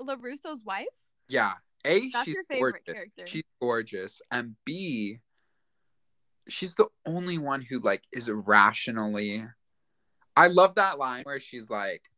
LaRusso's 0.00 0.64
wife? 0.64 0.86
Yeah. 1.28 1.52
A, 1.84 2.10
That's 2.10 2.24
she's 2.24 2.34
your 2.34 2.44
favorite 2.44 2.82
gorgeous. 2.86 2.94
character. 2.94 3.26
She's 3.26 3.44
gorgeous. 3.60 4.20
And 4.30 4.56
B, 4.64 5.18
she's 6.48 6.74
the 6.74 6.86
only 7.06 7.38
one 7.38 7.62
who 7.62 7.78
like 7.80 8.02
is 8.12 8.30
rationally 8.30 9.44
I 10.36 10.48
love 10.48 10.74
that 10.74 10.98
line 10.98 11.22
where 11.22 11.40
she's 11.40 11.70
like, 11.70 12.10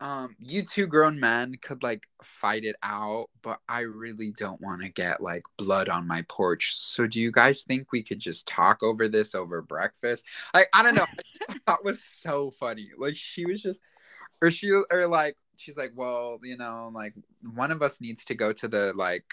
um, 0.00 0.36
you 0.38 0.62
two 0.62 0.86
grown 0.86 1.18
men 1.18 1.54
could 1.62 1.82
like 1.82 2.06
fight 2.22 2.64
it 2.64 2.76
out, 2.82 3.26
but 3.42 3.60
I 3.68 3.80
really 3.80 4.32
don't 4.36 4.60
want 4.60 4.82
to 4.82 4.88
get 4.88 5.20
like 5.20 5.44
blood 5.56 5.88
on 5.88 6.06
my 6.06 6.24
porch. 6.28 6.76
So 6.76 7.06
do 7.06 7.20
you 7.20 7.30
guys 7.30 7.62
think 7.62 7.92
we 7.92 8.02
could 8.02 8.20
just 8.20 8.46
talk 8.46 8.82
over 8.82 9.08
this 9.08 9.34
over 9.34 9.62
breakfast? 9.62 10.24
Like, 10.52 10.68
I 10.74 10.82
don't 10.82 10.96
know. 10.96 11.06
Thought 11.66 11.84
was 11.84 12.04
so 12.04 12.50
funny. 12.50 12.90
Like 12.96 13.16
she 13.16 13.46
was 13.46 13.62
just 13.62 13.80
or 14.42 14.50
she 14.50 14.70
or 14.70 15.06
like 15.06 15.36
she's 15.56 15.76
like, 15.76 15.92
well, 15.94 16.38
you 16.42 16.56
know, 16.56 16.90
like 16.92 17.14
one 17.54 17.70
of 17.70 17.80
us 17.80 18.00
needs 18.00 18.24
to 18.26 18.34
go 18.34 18.52
to 18.52 18.68
the 18.68 18.92
like 18.94 19.24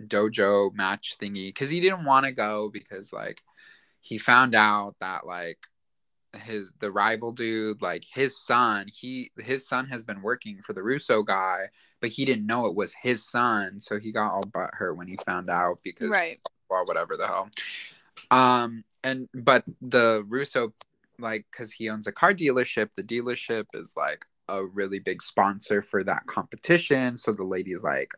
dojo 0.00 0.72
match 0.74 1.16
thingy 1.20 1.48
because 1.48 1.70
he 1.70 1.80
didn't 1.80 2.04
want 2.04 2.26
to 2.26 2.32
go 2.32 2.70
because 2.72 3.12
like 3.12 3.40
he 4.00 4.18
found 4.18 4.54
out 4.54 4.94
that 5.00 5.26
like 5.26 5.58
his 6.36 6.72
the 6.80 6.90
rival 6.90 7.32
dude 7.32 7.80
like 7.80 8.04
his 8.12 8.36
son 8.36 8.86
he 8.92 9.30
his 9.38 9.66
son 9.66 9.86
has 9.86 10.04
been 10.04 10.20
working 10.20 10.60
for 10.62 10.74
the 10.74 10.82
russo 10.82 11.22
guy 11.22 11.68
but 12.00 12.10
he 12.10 12.24
didn't 12.24 12.46
know 12.46 12.66
it 12.66 12.74
was 12.74 12.94
his 13.02 13.26
son 13.26 13.80
so 13.80 13.98
he 13.98 14.12
got 14.12 14.32
all 14.32 14.44
but 14.52 14.70
hurt 14.74 14.96
when 14.96 15.08
he 15.08 15.16
found 15.24 15.48
out 15.48 15.78
because 15.82 16.10
right. 16.10 16.38
well 16.68 16.84
whatever 16.86 17.16
the 17.16 17.26
hell. 17.26 17.48
Um 18.30 18.84
and 19.02 19.28
but 19.32 19.64
the 19.80 20.24
russo 20.28 20.74
like 21.18 21.46
because 21.50 21.72
he 21.72 21.88
owns 21.88 22.06
a 22.06 22.12
car 22.12 22.34
dealership 22.34 22.90
the 22.94 23.02
dealership 23.02 23.66
is 23.74 23.94
like 23.96 24.26
a 24.48 24.64
really 24.64 24.98
big 24.98 25.22
sponsor 25.22 25.82
for 25.82 26.04
that 26.04 26.26
competition 26.26 27.16
so 27.16 27.32
the 27.32 27.44
lady's 27.44 27.82
like 27.82 28.12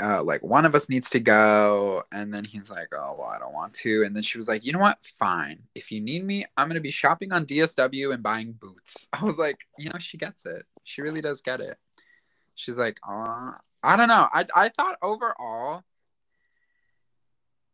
uh, 0.00 0.22
like 0.22 0.42
one 0.42 0.64
of 0.64 0.74
us 0.74 0.88
needs 0.88 1.10
to 1.10 1.20
go 1.20 2.02
and 2.12 2.32
then 2.32 2.44
he's 2.44 2.70
like 2.70 2.88
oh 2.92 3.16
well 3.18 3.28
i 3.28 3.38
don't 3.38 3.52
want 3.52 3.74
to. 3.74 4.04
And 4.04 4.14
then 4.14 4.22
she 4.22 4.38
was 4.38 4.48
like 4.48 4.64
you 4.64 4.72
know 4.72 4.78
what? 4.78 4.98
Fine. 5.18 5.62
If 5.74 5.90
you 5.90 6.00
need 6.00 6.24
me 6.24 6.44
i'm 6.56 6.68
gonna 6.68 6.80
be 6.80 6.90
shopping 6.90 7.32
on 7.32 7.46
dsw 7.46 8.14
and 8.14 8.22
buying 8.22 8.52
boots. 8.52 9.08
I 9.12 9.24
was 9.24 9.38
like 9.38 9.66
you 9.78 9.90
know 9.90 9.98
she 9.98 10.16
gets 10.16 10.46
it. 10.46 10.64
She 10.84 11.02
really 11.02 11.20
does 11.20 11.40
get 11.40 11.60
it. 11.60 11.76
She's 12.54 12.76
like 12.76 12.98
uh 13.08 13.52
i 13.82 13.96
don't 13.96 14.08
know. 14.08 14.28
I, 14.32 14.46
I 14.54 14.68
thought 14.68 14.96
overall 15.02 15.84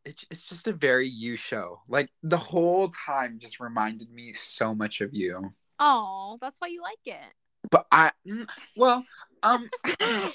it, 0.05 0.23
it's 0.31 0.47
just 0.47 0.69
a 0.69 0.73
very 0.73 1.09
you 1.09 1.37
show. 1.37 1.81
Like 1.89 2.11
the 2.23 2.37
whole 2.37 2.89
time 2.89 3.39
just 3.39 3.59
reminded 3.59 4.11
me 4.13 4.33
so 4.33 4.75
much 4.75 5.01
of 5.01 5.15
you. 5.15 5.55
Oh 5.79 6.39
that's 6.41 6.61
why 6.61 6.69
you 6.69 6.83
like 6.83 6.99
it 7.07 7.35
but 7.71 7.87
I, 7.91 8.13
mm, 8.27 8.49
well, 8.77 9.05
um, 9.43 9.69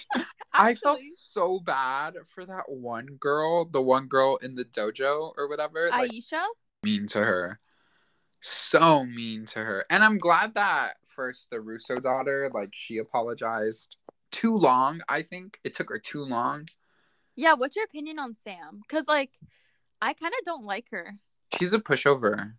I 0.54 0.74
felt 0.76 1.00
so 1.18 1.60
bad 1.60 2.16
for 2.28 2.46
that 2.46 2.66
one 2.68 3.06
girl, 3.20 3.66
the 3.66 3.82
one 3.82 4.08
girl 4.08 4.38
in 4.38 4.56
the 4.56 4.66
dojo 4.66 5.34
or 5.38 5.48
whatever, 5.48 5.90
like 5.90 6.12
aisha 6.12 6.44
mean 6.84 7.08
to 7.08 7.20
her, 7.20 7.60
so 8.42 9.04
mean 9.06 9.46
to 9.48 9.60
her, 9.60 9.86
and 9.90 10.04
I'm 10.04 10.18
glad 10.18 10.56
that 10.56 10.98
first 11.06 11.50
the 11.50 11.62
Russo 11.62 11.96
daughter, 11.96 12.50
like 12.54 12.70
she 12.74 12.98
apologized 12.98 13.96
too 14.32 14.56
long. 14.56 15.02
I 15.10 15.22
think 15.24 15.60
it 15.64 15.76
took 15.76 15.90
her 15.90 16.00
too 16.00 16.24
long. 16.24 16.68
yeah 17.36 17.54
what's 17.54 17.76
your 17.76 17.86
opinion 17.86 18.20
on 18.20 18.36
sam 18.36 18.82
because 18.82 19.08
like 19.08 19.32
i 20.02 20.14
kind 20.14 20.34
of 20.38 20.46
don't 20.46 20.66
like 20.66 20.88
her 20.92 21.16
She's 21.58 21.74
a 21.74 21.80
pushover. 21.80 22.54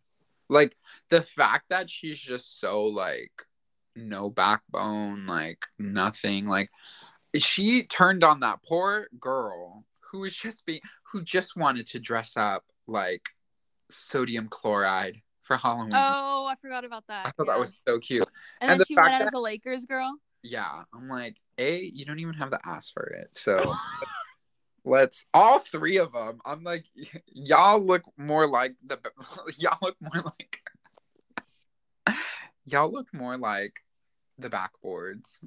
Like 0.48 0.76
the 1.10 1.22
fact 1.22 1.66
that 1.70 1.88
she's 1.88 2.18
just 2.18 2.58
so 2.58 2.82
like 2.84 3.46
no 3.96 4.30
backbone, 4.30 5.26
like 5.26 5.66
nothing. 5.78 6.46
Like 6.46 6.70
she 7.36 7.84
turned 7.84 8.24
on 8.24 8.40
that 8.40 8.62
poor 8.62 9.08
girl 9.18 9.84
who 10.10 10.20
was 10.20 10.36
just 10.36 10.66
being 10.66 10.80
who 11.12 11.22
just 11.22 11.56
wanted 11.56 11.86
to 11.86 12.00
dress 12.00 12.36
up 12.36 12.64
like 12.86 13.28
sodium 13.90 14.48
chloride 14.48 15.20
for 15.42 15.56
Halloween. 15.56 15.92
oh 15.94 16.46
i 16.48 16.54
forgot 16.60 16.84
about 16.84 17.04
that 17.08 17.26
I 17.26 17.30
thought 17.30 17.46
yeah. 17.46 17.54
that 17.54 17.60
was 17.60 17.74
so 17.86 17.98
cute. 17.98 18.28
and, 18.60 18.62
and 18.62 18.70
then 18.70 18.78
the 18.78 18.84
she 18.86 18.96
went 18.96 19.14
out 19.14 19.22
as 19.22 19.32
a 19.32 19.38
lakers 19.38 19.84
girl 19.84 20.12
Yeah, 20.42 20.82
I'm 20.94 21.08
like, 21.08 21.36
A, 21.58 21.80
you 21.80 22.04
don't 22.04 22.18
even 22.18 22.34
have 22.34 22.50
the 22.50 22.60
ass 22.64 22.90
for 22.90 23.04
it. 23.04 23.36
So 23.36 23.74
let's 24.84 25.26
all 25.34 25.58
three 25.58 25.98
of 25.98 26.12
them. 26.12 26.40
I'm 26.44 26.62
like, 26.62 26.86
y- 26.96 27.20
y'all 27.32 27.84
look 27.84 28.02
more 28.16 28.48
like 28.48 28.74
the 28.84 28.98
y'all 29.58 29.78
look 29.82 29.96
more 30.00 30.22
like 30.24 30.62
y'all 32.64 32.90
look 32.90 33.12
more 33.12 33.36
like 33.36 33.80
the 34.38 34.50
backboards, 34.50 35.44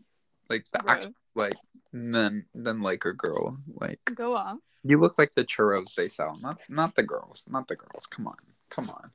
like 0.49 0.66
the 0.72 0.89
actual 0.89 1.14
like 1.36 1.55
than 1.91 2.45
than 2.53 2.82
Laker 2.82 3.14
girls. 3.14 3.61
Like 3.76 3.99
go 4.16 4.36
off 4.36 4.59
you 4.84 4.99
look 4.99 5.18
like 5.18 5.34
the 5.36 5.45
churros 5.45 5.95
they 5.95 6.07
sell, 6.07 6.38
not 6.41 6.59
not 6.70 6.95
the 6.95 7.03
girls, 7.03 7.45
not 7.49 7.68
the 7.68 7.76
girls. 7.76 8.05
Come 8.05 8.28
on, 8.28 8.36
come 8.70 8.89
on. 8.89 9.11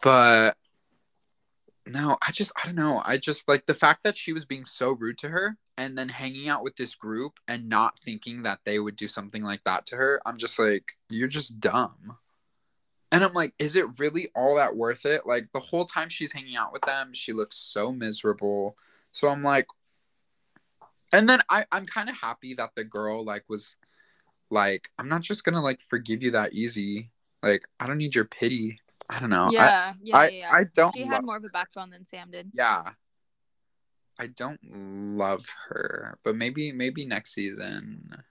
But 0.00 0.56
no, 1.86 2.16
I 2.26 2.30
just 2.30 2.52
I 2.62 2.66
don't 2.66 2.76
know. 2.76 3.02
I 3.04 3.18
just 3.18 3.48
like 3.48 3.66
the 3.66 3.74
fact 3.74 4.04
that 4.04 4.16
she 4.16 4.32
was 4.32 4.44
being 4.44 4.64
so 4.64 4.92
rude 4.92 5.18
to 5.18 5.30
her 5.30 5.58
and 5.76 5.98
then 5.98 6.08
hanging 6.08 6.48
out 6.48 6.62
with 6.62 6.76
this 6.76 6.94
group 6.94 7.40
and 7.48 7.68
not 7.68 7.98
thinking 7.98 8.44
that 8.44 8.60
they 8.64 8.78
would 8.78 8.94
do 8.94 9.08
something 9.08 9.42
like 9.42 9.64
that 9.64 9.86
to 9.86 9.96
her. 9.96 10.22
I'm 10.24 10.38
just 10.38 10.58
like, 10.58 10.92
you're 11.08 11.28
just 11.28 11.58
dumb. 11.60 12.18
And 13.12 13.22
I'm 13.22 13.34
like, 13.34 13.54
is 13.58 13.76
it 13.76 13.98
really 13.98 14.30
all 14.34 14.56
that 14.56 14.74
worth 14.74 15.04
it? 15.04 15.26
Like 15.26 15.48
the 15.52 15.60
whole 15.60 15.84
time 15.84 16.08
she's 16.08 16.32
hanging 16.32 16.56
out 16.56 16.72
with 16.72 16.82
them, 16.82 17.10
she 17.12 17.34
looks 17.34 17.58
so 17.58 17.92
miserable. 17.92 18.76
So 19.12 19.28
I'm 19.28 19.42
like, 19.42 19.66
and 21.12 21.28
then 21.28 21.42
I, 21.50 21.66
I'm 21.70 21.84
kind 21.84 22.08
of 22.08 22.16
happy 22.16 22.54
that 22.54 22.70
the 22.74 22.84
girl 22.84 23.22
like 23.22 23.44
was 23.48 23.76
like, 24.50 24.88
I'm 24.98 25.10
not 25.10 25.20
just 25.20 25.44
gonna 25.44 25.62
like 25.62 25.82
forgive 25.82 26.22
you 26.22 26.30
that 26.30 26.54
easy. 26.54 27.10
Like, 27.42 27.68
I 27.78 27.86
don't 27.86 27.98
need 27.98 28.14
your 28.14 28.24
pity. 28.24 28.80
I 29.10 29.20
don't 29.20 29.30
know. 29.30 29.48
I- 29.48 29.52
yeah 29.52 29.92
yeah 30.02 30.16
I, 30.16 30.28
yeah, 30.28 30.30
yeah. 30.30 30.50
I 30.50 30.64
don't 30.74 30.96
she 30.96 31.02
love, 31.02 31.10
had 31.10 31.24
more 31.24 31.36
of 31.36 31.44
a 31.44 31.50
backbone 31.50 31.90
than 31.90 32.06
sam 32.06 32.30
did 32.30 32.50
yeah. 32.54 32.92
I 34.18 34.26
don't 34.28 34.60
love 35.16 35.46
her, 35.68 36.18
but 36.22 36.36
maybe 36.36 36.72
maybe 36.72 37.04
next 37.04 37.34
season. 37.34 38.22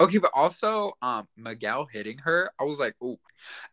Okay, 0.00 0.18
but 0.18 0.32
also 0.34 0.92
um 1.02 1.28
Miguel 1.36 1.86
hitting 1.92 2.18
her, 2.18 2.50
I 2.60 2.64
was 2.64 2.78
like, 2.78 2.94
oh, 3.02 3.18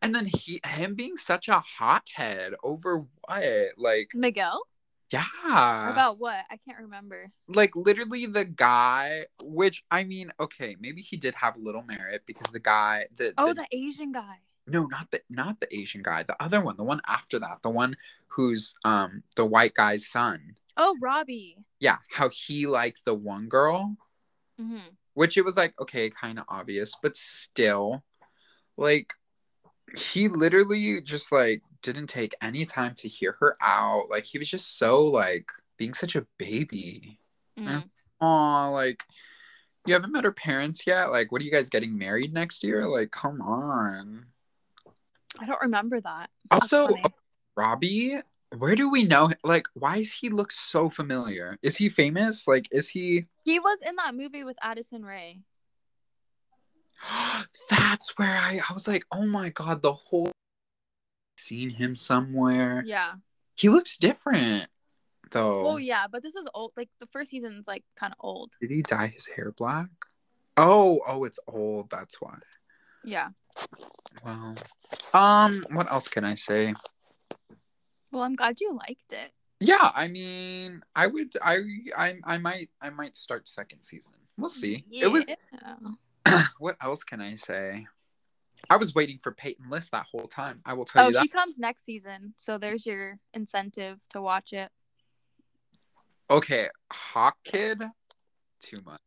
and 0.02 0.14
then 0.14 0.26
he 0.26 0.60
him 0.66 0.96
being 0.96 1.18
such 1.18 1.48
a 1.50 1.60
hothead 1.60 2.54
over 2.64 3.06
what? 3.26 3.44
Like, 3.78 4.12
miguel 4.14 4.68
yeah, 5.12 5.90
about 5.90 6.20
what 6.20 6.46
i 6.50 6.56
can't 6.66 6.80
remember 6.80 7.32
like 7.48 7.76
literally 7.76 8.26
the 8.28 8.46
guy. 8.46 9.26
Which 9.44 9.84
I 9.92 10.04
mean, 10.06 10.32
okay, 10.40 10.78
maybe 10.80 11.02
he 11.02 11.18
did 11.18 11.36
have 11.36 11.58
a 11.58 11.60
little 11.60 11.84
merit 11.84 12.22
because 12.26 12.48
the 12.48 12.60
guy, 12.60 13.08
the 13.18 13.34
oh 13.38 13.50
the, 13.50 13.56
the 13.56 13.68
asian 13.78 14.12
guy 14.12 14.38
no, 14.68 14.86
not 14.86 15.10
the 15.12 15.22
not 15.30 15.60
the 15.60 15.76
Asian 15.76 16.02
guy, 16.04 16.24
the 16.24 16.42
other 16.42 16.62
one, 16.62 16.78
the 16.78 16.84
one 16.84 17.02
after 17.08 17.40
that, 17.40 17.60
the 17.62 17.70
one 17.70 17.98
who's 18.28 18.74
um 18.86 19.24
the 19.36 19.46
white 19.46 19.74
guy's 19.74 20.08
son. 20.08 20.56
oh 20.78 20.96
robbie 21.02 21.58
Yeah, 21.80 21.98
how 22.10 22.30
he 22.30 22.68
liked 22.68 23.04
the 23.06 23.16
one 23.16 23.48
girl. 23.50 23.98
hmm 24.60 24.78
which 25.14 25.38
it 25.38 25.46
was 25.46 25.58
like 25.58 25.74
okay 25.80 26.10
kind 26.10 26.40
of 26.40 26.46
obvious 26.48 26.96
but 27.02 27.16
still 27.18 28.04
like 28.78 29.14
he 29.98 30.28
literally 30.28 31.02
just 31.02 31.32
like 31.32 31.62
didn't 31.82 32.08
take 32.08 32.36
any 32.42 32.66
time 32.66 32.94
to 32.96 33.08
hear 33.08 33.36
her 33.40 33.58
out. 33.62 34.10
Like 34.10 34.26
he 34.26 34.38
was 34.38 34.50
just 34.50 34.78
so 34.78 35.06
like 35.06 35.50
being 35.78 35.94
such 35.94 36.16
a 36.16 36.26
baby. 36.38 37.20
Mm. 37.60 37.84
oh 38.22 38.72
like 38.72 39.04
you 39.86 39.94
haven't 39.94 40.14
met 40.14 40.24
her 40.24 40.32
parents 40.32 40.88
yet? 40.88 41.12
Like 41.12 41.32
what 41.32 41.42
are 41.42 41.46
you 41.46 41.52
guys 41.52 41.70
getting 41.70 41.98
married 41.98 42.34
next 42.34 42.64
year? 42.64 42.84
Like 42.84 43.12
come 43.12 43.42
on. 43.42 44.26
I 45.40 45.46
don't 45.46 45.62
remember 45.62 46.00
that. 46.02 46.30
That's 46.50 46.74
also 46.74 46.88
funny. 46.88 47.04
robbie 47.56 48.18
where 48.58 48.76
do 48.76 48.90
we 48.90 49.04
know 49.06 49.32
like 49.44 49.66
why 49.74 50.00
does 50.00 50.12
he 50.14 50.30
look 50.30 50.52
so 50.52 50.90
familiar 50.90 51.58
is 51.62 51.78
he 51.78 51.88
famous 51.90 52.48
like 52.48 52.68
is 52.72 52.90
he 52.90 53.26
he 53.44 53.60
was 53.60 53.80
in 53.88 53.96
that 53.96 54.14
movie 54.14 54.44
with 54.44 54.58
addison 54.62 55.04
ray 55.04 55.40
That's 57.70 58.18
where 58.18 58.30
I 58.30 58.62
I 58.70 58.74
was 58.74 58.88
like, 58.88 59.06
oh 59.12 59.26
my 59.26 59.50
god, 59.50 59.82
the 59.82 59.94
whole 59.94 60.32
seen 61.38 61.70
him 61.72 61.96
somewhere. 61.96 62.84
yeah 62.86 63.14
He 63.56 63.70
looks 63.70 63.98
different 63.98 64.68
though. 65.32 65.66
oh 65.68 65.78
yeah 65.78 66.06
but 66.12 66.22
this 66.22 66.36
is 66.36 66.46
old 66.54 66.74
like 66.76 66.90
the 67.00 67.08
first 67.08 67.32
season's 67.32 67.66
like 67.68 67.84
kind 67.96 68.12
of 68.14 68.18
old 68.20 68.52
Did 68.62 68.70
he 68.70 68.82
dye 68.82 69.08
his 69.08 69.28
hair 69.28 69.54
black? 69.58 69.88
Oh, 70.58 71.00
oh, 71.08 71.24
it's 71.24 71.40
old. 71.48 71.90
That's 71.90 72.20
why. 72.22 72.38
yeah 73.04 73.30
Well, 74.24 74.56
um, 75.14 75.64
what 75.72 75.90
else 75.92 76.08
can 76.10 76.24
I 76.26 76.36
say? 76.36 76.76
Well 78.12 78.24
i'm 78.24 78.36
glad 78.36 78.60
you 78.62 78.74
liked 78.76 79.14
it 79.14 79.32
Yeah, 79.60 79.92
I 79.94 80.08
mean, 80.08 80.82
I 80.96 81.06
would, 81.06 81.38
I, 81.40 81.60
I, 81.96 82.16
I 82.24 82.38
might, 82.40 82.70
I 82.82 82.90
might 82.90 83.16
start 83.16 83.48
second 83.48 83.84
season. 83.84 84.14
We'll 84.36 84.50
see. 84.50 84.86
It 84.92 85.08
was. 85.08 85.30
What 86.58 86.78
else 86.82 87.04
can 87.04 87.22
I 87.22 87.36
say? 87.36 87.86
I 88.72 88.78
was 88.78 88.96
waiting 88.96 89.20
for 89.22 89.32
Peyton 89.32 89.70
List 89.70 89.92
that 89.92 90.06
whole 90.12 90.28
time. 90.28 90.62
I 90.66 90.74
will 90.74 90.86
tell 90.86 91.04
oh 91.04 91.08
you 91.08 91.14
that. 91.14 91.22
she 91.22 91.28
comes 91.28 91.58
next 91.60 91.86
season 91.86 92.34
so 92.38 92.58
there's 92.58 92.86
your 92.88 93.20
incentive 93.34 94.00
to 94.12 94.22
watch 94.22 94.52
it 94.54 94.70
Okay, 96.30 96.70
Hawk 96.92 97.36
Kid, 97.44 97.84
too 98.62 98.80
much. 98.86 99.02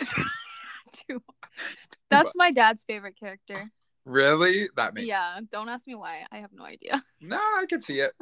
Too- 1.08 1.22
much. 1.26 1.50
that's 2.10 2.34
my 2.36 2.50
dad's 2.50 2.84
favorite 2.84 3.16
character 3.18 3.70
Really? 4.06 4.68
That 4.76 4.94
makes 4.94 5.08
yeah 5.08 5.38
don't 5.50 5.68
ask 5.68 5.86
me 5.86 5.94
why 5.96 6.24
i 6.32 6.38
have 6.38 6.52
no 6.52 6.64
idea 6.64 7.04
No, 7.20 7.36
I 7.36 7.64
can 7.68 7.82
see 7.82 8.00
it. 8.00 8.12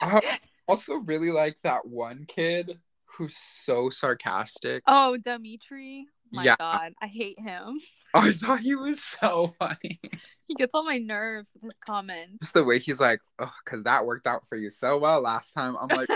Oh, 0.00 0.20
also 0.66 0.94
really 0.96 1.30
like 1.30 1.58
that 1.62 1.86
one 1.86 2.24
kid 2.26 2.78
who's 3.06 3.36
so 3.36 3.90
sarcastic. 3.90 4.82
Oh, 4.86 5.16
Demetri. 5.16 6.06
My 6.32 6.44
Yeah. 6.44 6.56
God, 6.58 6.92
I 7.00 7.06
hate 7.06 7.38
him. 7.38 7.78
Oh, 8.14 8.20
I 8.20 8.32
thought 8.32 8.60
he 8.60 8.74
was 8.74 9.02
so 9.02 9.54
funny. 9.58 10.00
He 10.48 10.54
gets 10.54 10.74
on 10.74 10.86
my 10.86 10.96
nerves 10.96 11.50
with 11.52 11.64
his 11.64 11.78
comments. 11.84 12.38
Just 12.40 12.54
the 12.54 12.64
way 12.64 12.78
he's 12.78 12.98
like, 12.98 13.20
oh, 13.38 13.52
because 13.62 13.82
that 13.82 14.06
worked 14.06 14.26
out 14.26 14.48
for 14.48 14.56
you 14.56 14.70
so 14.70 14.96
well 14.96 15.20
last 15.20 15.52
time. 15.52 15.76
I'm 15.78 15.88
like, 15.88 16.08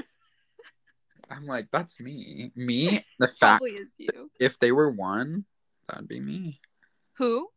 I'm 1.31 1.45
like, 1.45 1.67
that's 1.71 2.01
me. 2.01 2.51
Me, 2.57 3.01
the 3.19 3.29
fact 3.29 3.63
is 3.69 3.89
you. 3.99 4.31
if 4.41 4.59
they 4.59 4.73
were 4.73 4.91
one, 4.91 5.45
that'd 5.87 6.09
be 6.09 6.19
me. 6.21 6.59
Who? 7.19 7.49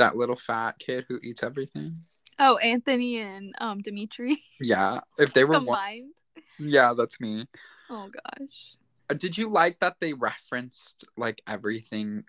That 0.00 0.16
little 0.16 0.34
fat 0.34 0.78
kid 0.78 1.04
who 1.08 1.18
eats 1.22 1.42
everything. 1.42 1.90
Oh, 2.38 2.56
Anthony 2.56 3.18
and 3.18 3.54
um 3.58 3.82
Demetri 3.82 4.42
Yeah, 4.58 5.00
if 5.18 5.34
they 5.34 5.44
were 5.50 5.60
one, 5.60 6.12
yeah, 6.58 6.94
that's 6.96 7.20
me. 7.20 7.46
Oh 7.90 8.08
gosh. 8.08 8.76
Uh, 9.10 9.14
Did 9.14 9.36
you 9.36 9.50
like 9.50 9.78
that 9.80 9.96
they 10.00 10.14
referenced 10.14 11.04
like 11.18 11.42
everything? 11.46 12.24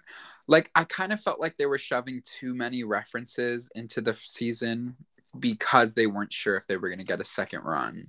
Like 0.48 0.70
I 0.76 0.84
kind 0.84 1.14
of 1.14 1.22
felt 1.22 1.40
like 1.40 1.58
they 1.58 1.66
were 1.66 1.78
shoving 1.78 2.22
too 2.26 2.54
many 2.54 2.84
references 2.84 3.70
into 3.74 4.02
the 4.02 4.16
season 4.16 4.98
because 5.40 5.94
they 5.94 6.08
weren't 6.08 6.34
sure 6.34 6.58
if 6.58 6.68
they 6.68 6.76
were 6.76 6.90
going 6.90 7.00
to 7.00 7.06
get 7.06 7.22
a 7.22 7.26
second 7.26 7.62
run. 7.64 8.08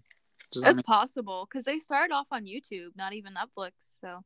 That 0.56 0.72
It's 0.72 0.82
possible 0.82 1.46
because 1.48 1.64
they 1.64 1.78
started 1.78 2.12
off 2.12 2.26
on 2.32 2.46
YouTube, 2.46 2.96
not 2.96 3.12
even 3.12 3.34
Netflix. 3.34 3.70
So 4.00 4.08
make- 4.16 4.24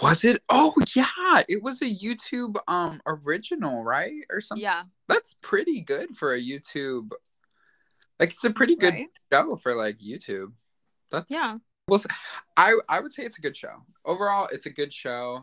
was 0.00 0.24
it? 0.24 0.42
Oh 0.48 0.74
yeah, 0.94 1.42
it 1.48 1.62
was 1.62 1.82
a 1.82 1.86
YouTube 1.86 2.56
um 2.68 3.00
original, 3.06 3.84
right? 3.84 4.24
Or 4.30 4.40
something. 4.40 4.62
yeah, 4.62 4.84
That's 5.08 5.34
pretty 5.34 5.80
good 5.80 6.16
for 6.16 6.32
a 6.32 6.40
YouTube. 6.40 7.10
Like 8.20 8.30
it's 8.30 8.44
a 8.44 8.50
pretty 8.50 8.76
good 8.76 8.94
right? 8.94 9.08
show 9.32 9.56
for 9.56 9.74
like 9.74 9.98
YouTube. 9.98 10.52
That's 11.10 11.30
Yeah, 11.32 11.58
Well, 11.88 12.02
I 12.56 12.76
I 12.88 13.00
would 13.00 13.12
say 13.12 13.24
it's 13.24 13.38
a 13.38 13.42
good 13.42 13.56
show. 13.56 13.82
Overall, 14.04 14.48
it's 14.52 14.66
a 14.66 14.70
good 14.70 14.94
show. 14.94 15.42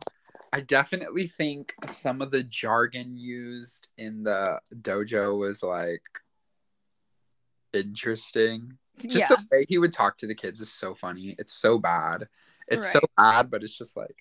I 0.53 0.61
definitely 0.61 1.27
think 1.27 1.73
some 1.85 2.21
of 2.21 2.31
the 2.31 2.43
jargon 2.43 3.17
used 3.17 3.89
in 3.97 4.23
the 4.23 4.59
dojo 4.81 5.37
was 5.37 5.61
like 5.61 6.01
interesting. 7.73 8.77
Just 8.99 9.15
yeah, 9.15 9.27
the 9.27 9.45
way 9.51 9.65
he 9.67 9.77
would 9.77 9.93
talk 9.93 10.17
to 10.17 10.27
the 10.27 10.35
kids 10.35 10.59
is 10.59 10.71
so 10.71 10.95
funny. 10.95 11.35
It's 11.37 11.53
so 11.53 11.77
bad. 11.77 12.27
It's 12.67 12.91
so 12.91 12.99
bad, 13.17 13.49
but 13.49 13.63
it's 13.63 13.77
just 13.77 13.97
like 13.97 14.15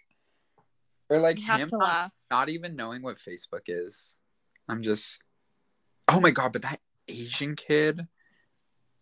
or 1.09 1.19
like 1.19 1.39
him 1.39 1.69
not, 1.73 2.13
not 2.31 2.49
even 2.49 2.77
knowing 2.77 3.03
what 3.03 3.19
Facebook 3.19 3.63
is. 3.67 4.15
I'm 4.69 4.83
just 4.83 5.23
Oh 6.09 6.21
my 6.21 6.31
god, 6.31 6.53
but 6.53 6.63
that 6.63 6.81
Asian 7.07 7.55
kid 7.57 8.07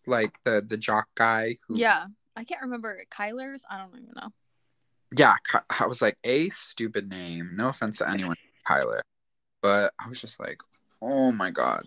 like 0.05 0.39
the 0.43 0.65
the 0.67 0.77
jock 0.77 1.07
guy 1.15 1.57
who 1.67 1.79
Yeah, 1.79 2.05
I 2.35 2.43
can't 2.43 2.61
remember 2.61 3.01
Kyler's. 3.11 3.65
I 3.69 3.77
don't 3.77 3.95
even 3.95 4.13
know. 4.15 4.29
yeah, 5.15 5.35
I 5.79 5.85
was 5.85 6.01
like, 6.01 6.17
a 6.23 6.49
stupid 6.49 7.09
name. 7.09 7.51
No 7.55 7.69
offense 7.69 7.97
to 7.99 8.09
anyone, 8.09 8.35
Kyler, 8.67 9.01
but 9.61 9.93
I 9.99 10.09
was 10.09 10.19
just 10.19 10.39
like, 10.39 10.59
oh 11.01 11.31
my 11.31 11.49
god, 11.49 11.83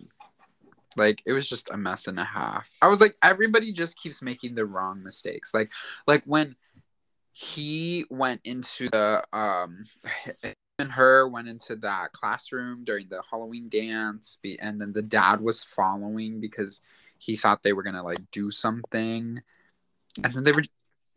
like 0.95 1.21
it 1.25 1.33
was 1.33 1.47
just 1.47 1.69
a 1.69 1.77
mess 1.77 2.07
and 2.07 2.19
a 2.19 2.23
half. 2.25 2.69
I 2.81 2.87
was 2.87 3.01
like, 3.01 3.15
everybody 3.23 3.71
just 3.71 3.97
keeps 3.97 4.21
making 4.21 4.55
the 4.55 4.65
wrong 4.65 5.03
mistakes. 5.03 5.51
Like, 5.53 5.71
like 6.07 6.23
when 6.25 6.55
he 7.33 8.05
went 8.09 8.41
into 8.43 8.89
the 8.89 9.23
um, 9.33 9.85
and 10.79 10.91
her 10.91 11.27
went 11.27 11.47
into 11.47 11.75
that 11.77 12.11
classroom 12.11 12.83
during 12.83 13.07
the 13.09 13.21
Halloween 13.29 13.69
dance, 13.69 14.37
be- 14.41 14.59
and 14.59 14.81
then 14.81 14.93
the 14.93 15.01
dad 15.01 15.41
was 15.41 15.63
following 15.63 16.41
because 16.41 16.81
he 17.17 17.35
thought 17.35 17.63
they 17.63 17.73
were 17.73 17.83
gonna 17.83 18.03
like 18.03 18.31
do 18.31 18.51
something, 18.51 19.41
and 20.23 20.33
then 20.33 20.43
they 20.43 20.51
were 20.51 20.63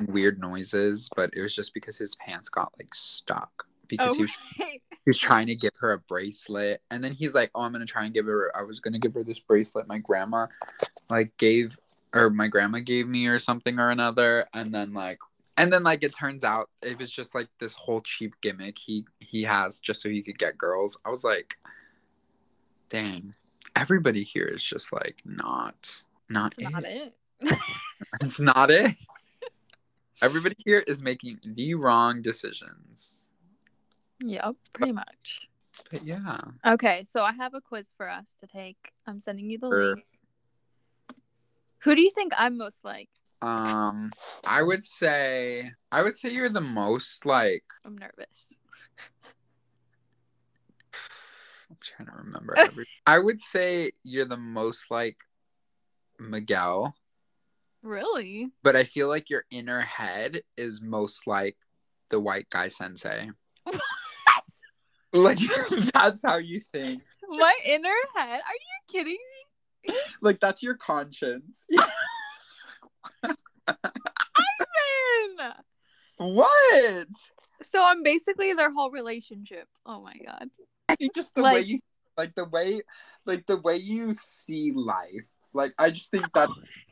weird 0.07 0.39
noises, 0.41 1.09
but 1.17 1.31
it 1.35 1.43
was 1.43 1.55
just 1.55 1.73
because 1.73 1.99
his 1.99 2.15
pants 2.17 2.49
got 2.49 2.73
like 2.79 2.95
stuck 2.95 3.67
because 3.89 4.11
Oh, 4.11 4.15
he 4.15 4.23
was 4.23 4.37
right. 4.61 4.83
he 4.91 5.09
was 5.09 5.19
trying 5.19 5.47
to 5.47 5.55
give 5.55 5.73
her 5.77 5.93
a 5.93 5.99
bracelet, 5.99 6.83
and 6.91 7.03
then 7.03 7.13
he's 7.13 7.35
like, 7.35 7.51
"Oh, 7.55 7.63
I'm 7.63 7.73
gonna 7.73 7.87
try 7.87 8.05
and 8.05 8.15
give 8.15 8.27
her. 8.27 8.53
I 8.57 8.63
was 8.63 8.81
gonna 8.81 8.99
give 8.99 9.15
her 9.15 9.25
this 9.25 9.41
bracelet 9.41 9.89
my 9.89 9.99
grandma 9.99 10.47
like 11.09 11.37
gave 11.39 11.77
or 12.13 12.31
my 12.31 12.47
grandma 12.47 12.79
gave 12.79 13.09
me 13.09 13.27
or 13.27 13.39
something 13.39 13.79
or 13.79 13.91
another," 13.91 14.47
and 14.53 14.75
then 14.75 14.93
like. 14.95 15.19
And 15.57 15.73
then, 15.73 15.85
like, 15.85 16.03
it 16.03 16.15
turns 16.15 16.43
out 16.43 16.67
it 16.83 16.99
was 16.99 17.11
just 17.11 17.35
like 17.35 17.49
this 17.61 17.75
whole 17.75 18.01
cheap 18.01 18.35
gimmick 18.43 18.77
he 18.79 19.05
he 19.21 19.43
has 19.45 19.79
just 19.79 20.03
so 20.03 20.09
he 20.09 20.23
could 20.23 20.39
get 20.39 20.59
girls. 20.59 20.99
I 21.05 21.11
was 21.11 21.23
like, 21.23 21.55
dang, 22.89 23.35
everybody 23.77 24.23
here 24.25 24.47
is 24.47 24.65
just 24.65 24.93
like 24.93 25.23
not 25.25 26.03
not 26.29 26.55
That's 26.59 26.69
it. 26.69 26.73
not 26.73 26.85
it. 26.85 27.15
It's 28.21 28.41
not 28.41 28.71
it. 28.71 28.95
Everybody 30.23 30.57
here 30.59 30.83
is 30.87 31.03
making 31.03 31.39
the 31.45 31.75
wrong 31.75 32.23
decisions. 32.23 33.29
Yep, 34.21 34.55
pretty 34.73 34.93
much. 34.93 35.49
But 35.91 36.05
yeah. 36.05 36.39
Okay, 36.67 37.05
so 37.05 37.23
I 37.23 37.33
have 37.33 37.55
a 37.55 37.61
quiz 37.61 37.93
for 37.97 38.09
us 38.09 38.25
to 38.41 38.47
take. 38.47 38.93
I'm 39.07 39.21
sending 39.21 39.51
you 39.51 39.59
the 39.59 39.69
Sure. 39.71 39.95
link. 39.95 40.05
Who 41.81 41.95
do 41.95 42.03
you 42.03 42.11
think 42.11 42.33
I'm 42.37 42.57
most 42.57 42.85
like? 42.85 43.09
Um 43.43 44.11
I 44.47 44.63
would 44.63 44.85
say 44.85 45.71
I 45.93 46.03
would 46.03 46.17
say 46.17 46.31
you're 46.33 46.49
the 46.49 46.61
most 46.61 47.27
like 47.27 47.65
I'm 47.85 47.97
nervous. 47.99 48.47
I'm 51.71 51.77
trying 51.83 52.09
to 52.09 52.15
remember 52.25 52.55
every 52.59 52.85
I 53.07 53.19
would 53.19 53.41
say 53.41 53.91
you're 54.03 54.25
the 54.25 54.37
most 54.37 54.91
like 54.91 55.17
Miguel, 56.19 56.95
Really? 57.83 58.51
but 58.63 58.77
I 58.77 58.85
feel 58.85 59.09
like 59.09 59.29
your 59.31 59.45
inner 59.51 59.81
head 59.81 60.43
is 60.57 60.81
most 60.81 61.27
like 61.27 61.57
the 62.11 62.21
white 62.21 62.49
guy 62.51 62.69
sensei. 62.69 63.31
like 65.13 65.39
that's 65.93 66.23
how 66.25 66.37
you 66.39 66.61
think. 66.61 67.03
My 67.29 67.55
inner 67.67 67.89
head? 68.17 68.41
Are 68.41 68.55
you 68.55 68.81
kidding 68.89 69.19
me? 69.87 69.95
Like 70.23 70.39
that's 70.41 70.63
your 70.63 70.77
conscience. 70.77 71.67
Man! 75.39 75.53
what? 76.19 77.07
So 77.63 77.83
I'm 77.83 78.03
basically 78.03 78.53
their 78.55 78.73
whole 78.73 78.91
relationship. 78.91 79.69
Oh 79.87 80.03
my 80.03 80.15
god. 80.25 80.49
I 80.89 80.97
think 80.97 81.15
just 81.15 81.35
the 81.35 81.43
way 81.43 81.61
you 81.61 81.81
like 82.17 82.35
the 82.35 82.45
way 82.45 82.81
like 83.27 83.47
the 83.47 83.57
way 83.57 83.77
you 83.77 84.15
see 84.15 84.73
life. 84.73 85.25
Like 85.53 85.73
I 85.79 85.91
just 85.91 86.11
think 86.11 86.33
that 86.35 86.49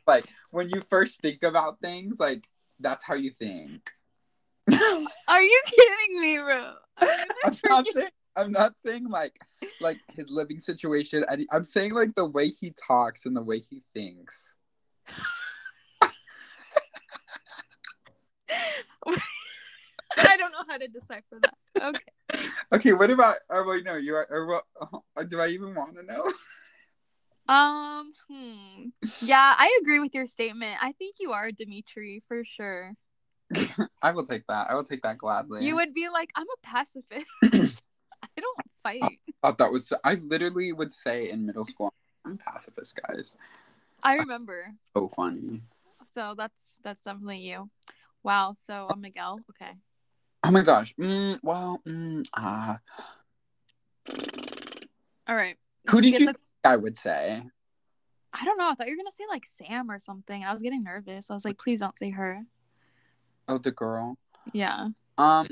like 0.07 0.25
when 0.51 0.69
you 0.69 0.81
first 0.89 1.21
think 1.21 1.43
about 1.43 1.79
things, 1.81 2.19
like 2.19 2.47
that's 2.79 3.03
how 3.03 3.13
you 3.13 3.31
think. 3.31 3.91
Are 5.27 5.41
you 5.41 5.61
kidding 5.67 6.21
me, 6.21 6.37
bro? 6.37 6.73
I'm 7.01 7.57
not 7.65 7.85
saying 7.93 8.09
I'm 8.35 8.51
not 8.51 8.77
saying 8.77 9.09
like 9.09 9.39
like 9.79 9.97
his 10.15 10.29
living 10.29 10.59
situation. 10.59 11.25
I'm 11.51 11.65
saying 11.65 11.91
like 11.91 12.15
the 12.15 12.25
way 12.25 12.49
he 12.49 12.73
talks 12.87 13.25
and 13.25 13.35
the 13.35 13.43
way 13.43 13.59
he 13.59 13.83
thinks. 13.93 14.55
I 20.17 20.37
don't 20.37 20.51
know 20.51 20.63
how 20.67 20.77
to 20.77 20.87
decipher 20.87 21.39
that. 21.41 21.55
Okay. 21.81 22.49
Okay, 22.71 22.93
what 22.93 23.11
about? 23.11 23.35
Oh 23.49 23.63
wait, 23.67 23.83
no, 23.83 23.95
you 23.95 24.15
are. 24.15 24.63
Oh, 24.81 25.23
do 25.23 25.39
I 25.39 25.47
even 25.47 25.75
want 25.75 25.95
to 25.95 26.03
know? 26.03 26.31
Um, 27.47 28.13
hmm. 28.29 28.87
Yeah, 29.21 29.53
I 29.57 29.77
agree 29.81 29.99
with 29.99 30.15
your 30.15 30.27
statement. 30.27 30.77
I 30.81 30.93
think 30.93 31.15
you 31.19 31.33
are 31.33 31.51
Demetri 31.51 32.23
for 32.27 32.43
sure. 32.45 32.93
I 34.01 34.11
will 34.11 34.25
take 34.25 34.47
that. 34.47 34.69
I 34.69 34.75
will 34.75 34.83
take 34.83 35.01
that 35.03 35.17
gladly. 35.17 35.65
You 35.65 35.75
would 35.75 35.93
be 35.93 36.07
like, 36.09 36.31
I'm 36.35 36.47
a 36.47 36.65
pacifist. 36.65 37.27
I 37.43 38.41
don't 38.41 38.57
fight. 38.81 39.03
I 39.03 39.09
thought 39.41 39.57
that 39.57 39.71
was. 39.71 39.91
I 40.03 40.15
literally 40.15 40.71
would 40.71 40.91
say 40.91 41.29
in 41.29 41.45
middle 41.45 41.65
school, 41.65 41.93
I'm 42.25 42.37
pacifist, 42.37 42.99
guys. 43.07 43.37
I 44.01 44.15
remember. 44.15 44.73
So 44.95 45.07
funny. 45.09 45.61
So 46.15 46.35
that's 46.37 46.77
that's 46.83 47.01
definitely 47.03 47.39
you. 47.39 47.69
Wow. 48.23 48.53
So 48.57 48.87
I'm 48.89 49.01
Miguel. 49.01 49.39
Okay. 49.51 49.71
Oh 50.43 50.51
my 50.51 50.61
gosh. 50.61 50.93
Mm, 50.99 51.39
well, 51.43 51.81
mm, 51.87 52.25
uh, 52.33 52.75
All 55.27 55.35
right. 55.35 55.57
who 55.89 56.01
did 56.01 56.13
you 56.13 56.19
the- 56.19 56.33
think 56.33 56.37
I 56.63 56.75
would 56.75 56.97
say? 56.97 57.43
I 58.33 58.45
don't 58.45 58.57
know. 58.57 58.69
I 58.69 58.73
thought 58.73 58.87
you 58.87 58.93
were 58.93 58.97
gonna 59.03 59.11
say 59.11 59.25
like 59.29 59.45
Sam 59.45 59.91
or 59.91 59.99
something. 59.99 60.43
I 60.43 60.53
was 60.53 60.61
getting 60.61 60.83
nervous. 60.83 61.29
I 61.29 61.33
was 61.33 61.45
like, 61.45 61.57
please 61.59 61.79
don't 61.81 61.97
say 61.97 62.09
her. 62.09 62.41
Oh, 63.47 63.57
the 63.59 63.71
girl. 63.71 64.17
Yeah. 64.53 64.89
Um, 65.17 65.47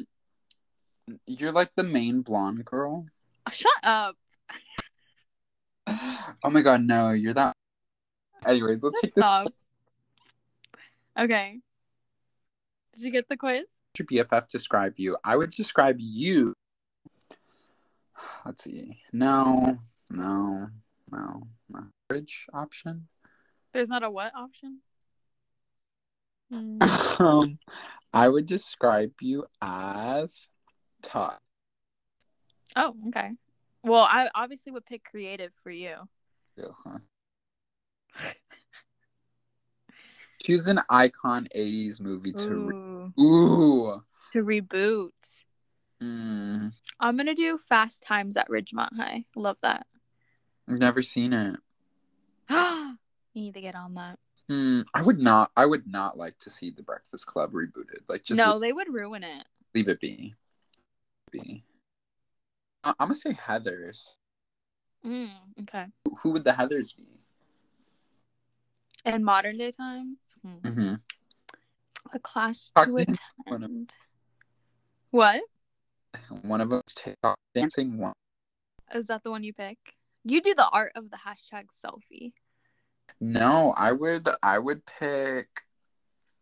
you're 1.28 1.52
like 1.52 1.72
the 1.76 1.84
main 1.84 2.22
blonde 2.22 2.66
girl. 2.66 3.06
Shut 3.52 3.72
up. 3.84 4.16
Oh 6.44 6.50
my 6.50 6.62
god, 6.62 6.82
no, 6.82 7.12
you're 7.12 7.34
that. 7.36 7.56
Anyways, 8.48 8.82
let's 8.82 9.00
take 9.02 9.14
this. 9.14 9.22
Stop. 9.24 9.54
Okay. 11.20 11.60
Did 13.02 13.08
you 13.08 13.14
get 13.14 13.30
the 13.30 13.36
quiz? 13.38 13.66
Your 13.98 14.26
BFF 14.26 14.48
describe 14.48 14.94
you. 14.98 15.18
I 15.24 15.36
would 15.36 15.50
describe 15.50 15.96
you. 15.98 16.54
Let's 18.46 18.64
see. 18.64 19.00
No, 19.12 19.80
no, 20.12 20.68
no, 21.12 21.48
no. 21.68 21.84
Bridge 22.08 22.46
option. 22.54 23.08
There's 23.74 23.90
not 23.90 24.04
a 24.04 24.10
what 24.12 24.34
option? 24.36 24.82
Mm. 26.54 27.22
Um, 27.22 27.60
I 28.14 28.28
would 28.28 28.46
describe 28.46 29.14
you 29.22 29.46
as 29.62 30.50
tough. 31.02 31.40
Oh, 32.76 32.94
okay. 33.08 33.30
Well, 33.84 34.02
I 34.04 34.28
obviously 34.36 34.74
would 34.74 34.86
pick 34.86 35.06
creative 35.06 35.54
for 35.64 35.72
you. 35.72 35.96
Ugh. 36.62 37.02
Choose 40.44 40.68
an 40.68 40.82
icon 40.90 41.48
80s 41.56 42.02
movie 42.02 42.34
to 42.34 42.50
Ooh. 42.50 42.91
Ooh. 43.20 44.04
To 44.34 44.44
reboot. 44.44 45.12
Mm, 46.02 46.74
I'm 47.00 47.18
gonna 47.18 47.36
do 47.36 47.60
Fast 47.70 48.04
Times 48.04 48.38
at 48.38 48.50
Ridgemont 48.50 48.96
High. 48.96 49.26
Love 49.36 49.58
that. 49.62 49.86
I've 50.68 50.80
never 50.80 51.02
seen 51.02 51.34
it. 51.34 51.58
you 52.50 52.98
need 53.36 53.54
to 53.54 53.62
get 53.62 53.76
on 53.76 53.94
that. 53.96 54.18
Hmm, 54.50 54.82
I 54.94 55.02
would 55.02 55.20
not 55.20 55.52
I 55.56 55.66
would 55.66 55.88
not 55.88 56.18
like 56.18 56.40
to 56.40 56.50
see 56.50 56.72
The 56.72 56.84
Breakfast 56.84 57.28
Club 57.28 57.52
rebooted. 57.52 58.02
Like 58.10 58.24
just 58.24 58.38
no, 58.38 58.54
leave, 58.54 58.62
they 58.62 58.74
would 58.74 58.94
ruin 58.94 59.24
it. 59.24 59.46
leave 59.76 59.88
it 59.88 60.00
be. 60.00 60.34
Be. 61.32 61.64
I- 62.84 62.90
I'm 63.00 63.08
gonna 63.08 63.16
say 63.16 63.34
Heathers. 63.34 64.18
Mm, 65.06 65.30
okay. 65.62 65.86
Who- 66.22 66.32
would 66.32 66.44
the 66.44 66.52
Heathers 66.52 66.96
be? 66.96 67.22
In 69.06 69.24
modern 69.24 69.58
day 69.58 69.72
times, 69.72 70.20
hmm. 70.44 70.96
A 72.14 72.20
class 72.20 72.72
to 72.76 72.96
him. 72.96 73.16
One 73.46 73.64
of- 73.64 73.70
attend. 73.70 73.94
What 75.12 75.42
One 76.44 76.62
of 76.62 76.72
us 76.72 76.84
TikTok 76.96 77.38
dancing. 77.54 77.98
One. 77.98 78.14
is 78.94 79.08
that? 79.08 79.24
The 79.24 79.32
one 79.32 79.44
you 79.44 79.54
pick? 79.54 79.78
You 80.24 80.42
do 80.42 80.54
the 80.54 80.68
art 80.70 80.92
of 80.96 81.10
the 81.10 81.18
hashtag 81.26 81.66
selfie. 81.84 82.34
No, 83.20 83.74
I 83.78 83.92
would 83.92 84.28
I 84.44 84.60
would 84.60 84.86
pick 84.86 85.48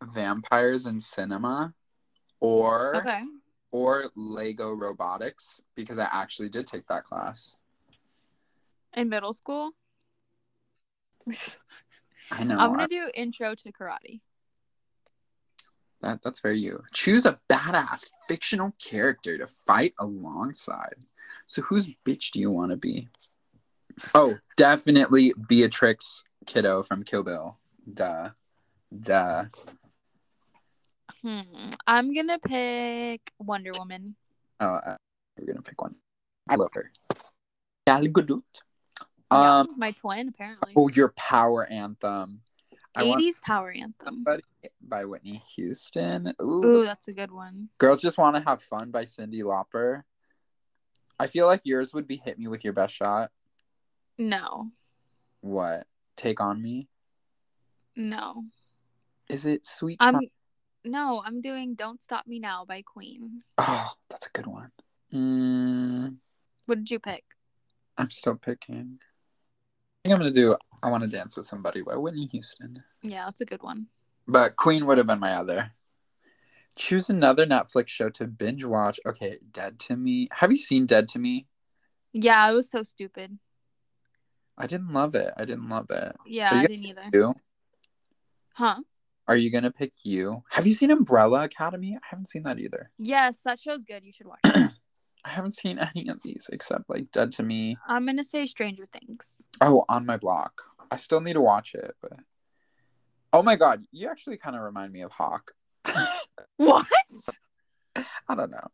vampires 0.01 0.85
in 0.85 1.01
cinema, 1.01 1.73
or 2.39 2.95
Okay. 2.97 3.21
or 3.71 4.11
Lego 4.15 4.71
robotics 4.73 5.61
because 5.75 5.97
I 5.99 6.07
actually 6.11 6.49
did 6.49 6.67
take 6.67 6.87
that 6.87 7.03
class. 7.03 7.57
In 8.93 9.09
middle 9.09 9.33
school, 9.33 9.71
I 12.31 12.43
know 12.43 12.57
I'm 12.59 12.71
gonna 12.71 12.83
I- 12.83 12.87
do 12.87 13.11
intro 13.13 13.55
to 13.55 13.71
karate. 13.71 14.21
That 16.01 16.21
that's 16.23 16.39
very 16.41 16.59
you. 16.59 16.83
Choose 16.93 17.25
a 17.25 17.39
badass 17.49 18.07
fictional 18.27 18.73
character 18.83 19.37
to 19.37 19.47
fight 19.47 19.93
alongside. 19.99 20.95
So 21.45 21.61
whose 21.63 21.89
bitch 22.05 22.31
do 22.31 22.39
you 22.39 22.51
want 22.51 22.71
to 22.71 22.77
be? 22.77 23.09
Oh, 24.15 24.35
definitely 24.55 25.33
Beatrix 25.47 26.23
Kiddo 26.45 26.83
from 26.83 27.03
Kill 27.03 27.23
Bill. 27.23 27.57
Duh, 27.91 28.29
duh. 28.97 29.45
Hmm. 31.21 31.41
I'm 31.85 32.13
gonna 32.15 32.39
pick 32.39 33.31
Wonder 33.39 33.71
Woman. 33.77 34.15
Oh, 34.59 34.75
uh, 34.75 34.95
we're 35.37 35.47
gonna 35.47 35.61
pick 35.61 35.81
one. 35.81 35.95
I 36.47 36.55
love 36.55 36.69
her. 36.73 36.91
Gal 37.85 38.01
Gadot. 38.05 38.43
Yeah, 39.31 39.59
Um. 39.59 39.75
my 39.77 39.91
twin 39.91 40.29
apparently. 40.29 40.73
Oh, 40.75 40.87
your 40.89 41.09
power 41.09 41.65
anthem. 41.69 42.39
I 42.95 43.03
want 43.03 43.23
80s 43.23 43.41
power 43.41 43.71
anthem. 43.71 43.93
somebody 44.03 44.43
by 44.81 45.05
Whitney 45.05 45.41
Houston. 45.55 46.33
Ooh, 46.41 46.63
Ooh, 46.65 46.83
that's 46.85 47.07
a 47.07 47.13
good 47.13 47.31
one. 47.31 47.69
Girls 47.77 48.01
Just 48.01 48.17
Want 48.17 48.35
to 48.35 48.41
Have 48.41 48.61
Fun 48.63 48.91
by 48.91 49.03
Cyndi 49.05 49.41
Lauper. 49.43 50.03
I 51.19 51.27
feel 51.27 51.47
like 51.47 51.61
yours 51.63 51.93
would 51.93 52.07
be 52.07 52.21
Hit 52.23 52.39
Me 52.39 52.47
With 52.47 52.63
Your 52.63 52.73
Best 52.73 52.93
Shot. 52.95 53.29
No, 54.17 54.67
What? 55.41 55.85
Take 56.17 56.41
On 56.41 56.61
Me? 56.61 56.87
no. 57.95 58.43
Is 59.29 59.45
it 59.45 59.65
Sweet 59.65 59.97
I'm 59.99 60.19
no. 60.83 61.21
I'm 61.23 61.39
doing 61.41 61.75
"Don't 61.75 62.01
Stop 62.01 62.25
Me 62.25 62.39
Now" 62.39 62.65
by 62.65 62.81
Queen. 62.81 63.43
Oh, 63.59 63.91
that's 64.09 64.25
a 64.25 64.29
good 64.31 64.47
one. 64.47 64.71
Mm, 65.13 66.17
What 66.65 66.79
did 66.79 66.89
you 66.91 66.99
pick? 66.99 67.23
I'm 67.97 68.09
still 68.09 68.35
picking. 68.35 68.99
I 69.01 70.07
think 70.09 70.13
I'm 70.15 70.19
going 70.19 70.33
to 70.33 70.39
do 70.39 70.55
I 70.81 70.89
Want 70.89 71.03
to 71.03 71.09
Dance 71.09 71.35
with 71.35 71.45
Somebody 71.45 71.81
by 71.81 71.95
Whitney 71.95 72.25
Houston. 72.27 72.83
Yeah, 73.01 73.25
that's 73.25 73.41
a 73.41 73.45
good 73.45 73.63
one. 73.63 73.87
But 74.27 74.55
Queen 74.55 74.85
would 74.85 74.97
have 74.97 75.07
been 75.07 75.19
my 75.19 75.33
other. 75.33 75.71
Choose 76.75 77.09
another 77.09 77.45
Netflix 77.45 77.89
show 77.89 78.09
to 78.11 78.27
binge 78.27 78.63
watch. 78.63 78.99
Okay, 79.05 79.39
Dead 79.51 79.79
to 79.79 79.97
Me. 79.97 80.29
Have 80.31 80.51
you 80.51 80.57
seen 80.57 80.85
Dead 80.85 81.07
to 81.09 81.19
Me? 81.19 81.47
Yeah, 82.13 82.49
it 82.49 82.53
was 82.53 82.69
so 82.69 82.83
stupid. 82.83 83.37
I 84.57 84.67
didn't 84.67 84.93
love 84.93 85.15
it. 85.15 85.29
I 85.37 85.45
didn't 85.45 85.69
love 85.69 85.87
it. 85.89 86.15
Yeah, 86.25 86.53
I 86.53 86.65
didn't 86.65 86.85
either. 86.85 87.09
You? 87.13 87.35
Huh? 88.53 88.77
Are 89.27 89.35
you 89.35 89.51
gonna 89.51 89.71
pick 89.71 89.93
you? 90.03 90.43
Have 90.51 90.65
you 90.65 90.73
seen 90.73 90.91
Umbrella 90.91 91.43
Academy? 91.43 91.95
I 91.95 92.05
haven't 92.09 92.27
seen 92.27 92.43
that 92.43 92.59
either. 92.59 92.89
Yes, 92.97 93.41
that 93.43 93.59
show's 93.59 93.83
good. 93.83 94.03
You 94.03 94.11
should 94.11 94.27
watch 94.27 94.39
it. 94.45 94.71
I 95.25 95.29
haven't 95.29 95.53
seen 95.53 95.79
any 95.95 96.07
of 96.09 96.21
these 96.23 96.49
except 96.51 96.89
like 96.89 97.11
Dead 97.11 97.31
to 97.33 97.43
Me. 97.43 97.77
I'm 97.87 98.05
gonna 98.05 98.23
say 98.23 98.45
Stranger 98.45 98.87
Things. 98.91 99.33
Oh, 99.61 99.85
on 99.89 100.05
my 100.05 100.17
block. 100.17 100.63
I 100.91 100.95
still 100.95 101.21
need 101.21 101.33
to 101.33 101.41
watch 101.41 101.75
it, 101.75 101.95
but 102.01 102.13
oh 103.33 103.43
my 103.43 103.55
god, 103.55 103.83
you 103.91 104.09
actually 104.09 104.37
kind 104.37 104.55
of 104.55 104.61
remind 104.63 104.91
me 104.91 105.01
of 105.01 105.11
Hawk. 105.11 105.51
What? 106.57 106.85
I 107.95 108.35
don't 108.35 108.51
know. 108.51 108.67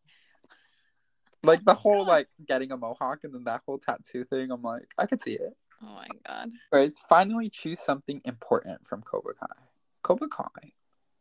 Like 1.44 1.64
the 1.64 1.76
whole 1.76 2.06
like 2.06 2.28
getting 2.46 2.72
a 2.72 2.78
mohawk 2.78 3.20
and 3.24 3.34
then 3.34 3.44
that 3.44 3.62
whole 3.66 3.78
tattoo 3.78 4.24
thing. 4.24 4.52
I'm 4.52 4.64
like, 4.64 4.94
I 4.98 5.06
could 5.06 5.22
see 5.22 5.34
it. 5.34 5.56
Oh 5.84 5.94
my 5.94 6.08
god. 6.28 6.50
Guys, 6.74 6.96
finally 7.08 7.50
choose 7.50 7.80
something 7.80 8.22
important 8.26 8.88
from 8.88 9.04
Cobra 9.04 9.36
Kai. 9.36 9.62
Cobra 10.02 10.28
Kai. 10.28 10.74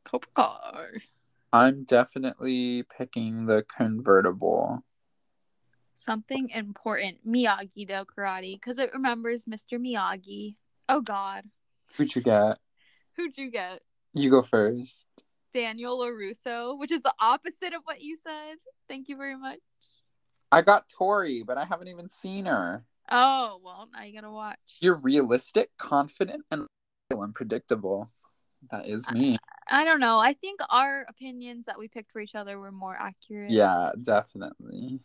Cobra 0.05 0.29
Kai. 0.35 0.89
I'm 1.53 1.85
definitely 1.85 2.85
picking 2.85 3.45
the 3.45 3.63
convertible. 3.65 4.83
Something 6.05 6.51
important. 6.51 7.27
Miyagi 7.27 7.89
Do 7.89 8.05
karate 8.05 8.61
because 8.61 8.79
it 8.79 8.93
remembers 8.93 9.47
Mr. 9.47 9.79
Miyagi. 9.81 10.57
Oh 10.87 11.01
God. 11.01 11.45
Who'd 11.97 12.15
you 12.15 12.21
get? 12.21 12.59
Who'd 13.17 13.39
you 13.39 13.51
get? 13.51 13.81
You 14.13 14.29
go 14.29 14.43
first. 14.43 15.07
Daniel 15.55 15.99
LaRusso, 15.99 16.79
which 16.79 16.93
is 16.93 17.01
the 17.01 17.15
opposite 17.19 17.73
of 17.73 17.83
what 17.85 18.03
you 18.03 18.19
said. 18.23 18.57
Thank 18.87 19.09
you 19.09 19.17
very 19.17 19.37
much. 19.37 19.61
I 20.53 20.61
got 20.61 20.91
Tori, 20.91 21.43
but 21.43 21.57
I 21.57 21.65
haven't 21.65 21.89
even 21.89 22.09
seen 22.09 22.45
her. 22.45 22.85
Oh 23.11 23.61
well, 23.65 23.89
now 23.91 24.03
you 24.03 24.13
gotta 24.13 24.31
watch. 24.31 24.59
You're 24.81 24.97
realistic, 24.97 25.71
confident, 25.79 26.45
and 26.51 26.67
unpredictable. 27.11 28.11
That 28.71 28.87
is 28.87 29.11
me. 29.11 29.39
I 29.71 29.85
don't 29.85 30.01
know. 30.01 30.19
I 30.19 30.35
think 30.35 30.61
our 30.69 31.07
opinions 31.09 31.65
that 31.65 31.79
we 31.79 31.89
picked 31.89 32.13
for 32.13 32.21
each 32.21 32.35
other 32.35 32.59
were 32.59 32.73
more 32.73 32.97
accurate. 32.99 33.51
Yeah, 33.51 33.91
definitely. 34.03 35.01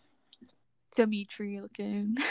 Demetri 0.99 1.61
looking. 1.61 2.17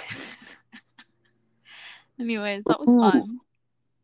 Anyways, 2.20 2.64
that 2.64 2.78
was 2.78 2.90
Ooh. 2.90 3.00
fun. 3.00 3.38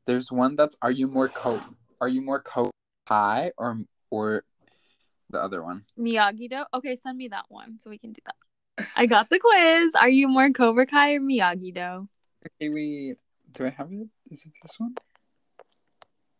There's 0.07 0.33
one 0.33 0.57
that's 0.57 0.75
are 0.81 0.91
you 0.91 1.07
more 1.07 1.29
co 1.29 1.61
are 2.01 2.09
you 2.09 2.23
more 2.23 2.41
co 2.41 2.71
high 3.07 3.53
or 3.59 3.77
or 4.11 4.45
the 5.29 5.39
other 5.39 5.63
one? 5.63 5.85
Miyagi 5.99 6.49
Do. 6.49 6.65
Okay, 6.73 6.97
send 6.97 7.19
me 7.19 7.29
that 7.29 7.45
one 7.49 7.79
so 7.79 7.91
we 7.91 7.99
can 7.99 8.15
do 8.15 8.23
that. 8.25 8.89
I 8.97 9.05
got 9.05 9.29
the 9.29 9.39
quiz. 9.39 9.95
Are 9.95 10.09
you 10.09 10.29
more 10.29 10.51
Cobra 10.51 10.87
Kai 10.87 11.17
or 11.17 11.21
Miyagi 11.21 11.75
Do? 11.75 12.09
Okay, 12.47 12.71
wait. 12.71 13.19
Do 13.53 13.67
I 13.67 13.69
have 13.69 13.93
it? 13.93 14.09
Is 14.31 14.47
it 14.47 14.53
this 14.63 14.81
one? 14.81 14.95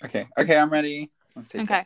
Okay. 0.03 0.27
Okay, 0.39 0.57
I'm 0.57 0.71
ready. 0.71 1.11
Let's 1.37 1.51
take 1.51 1.61
Okay. 1.63 1.85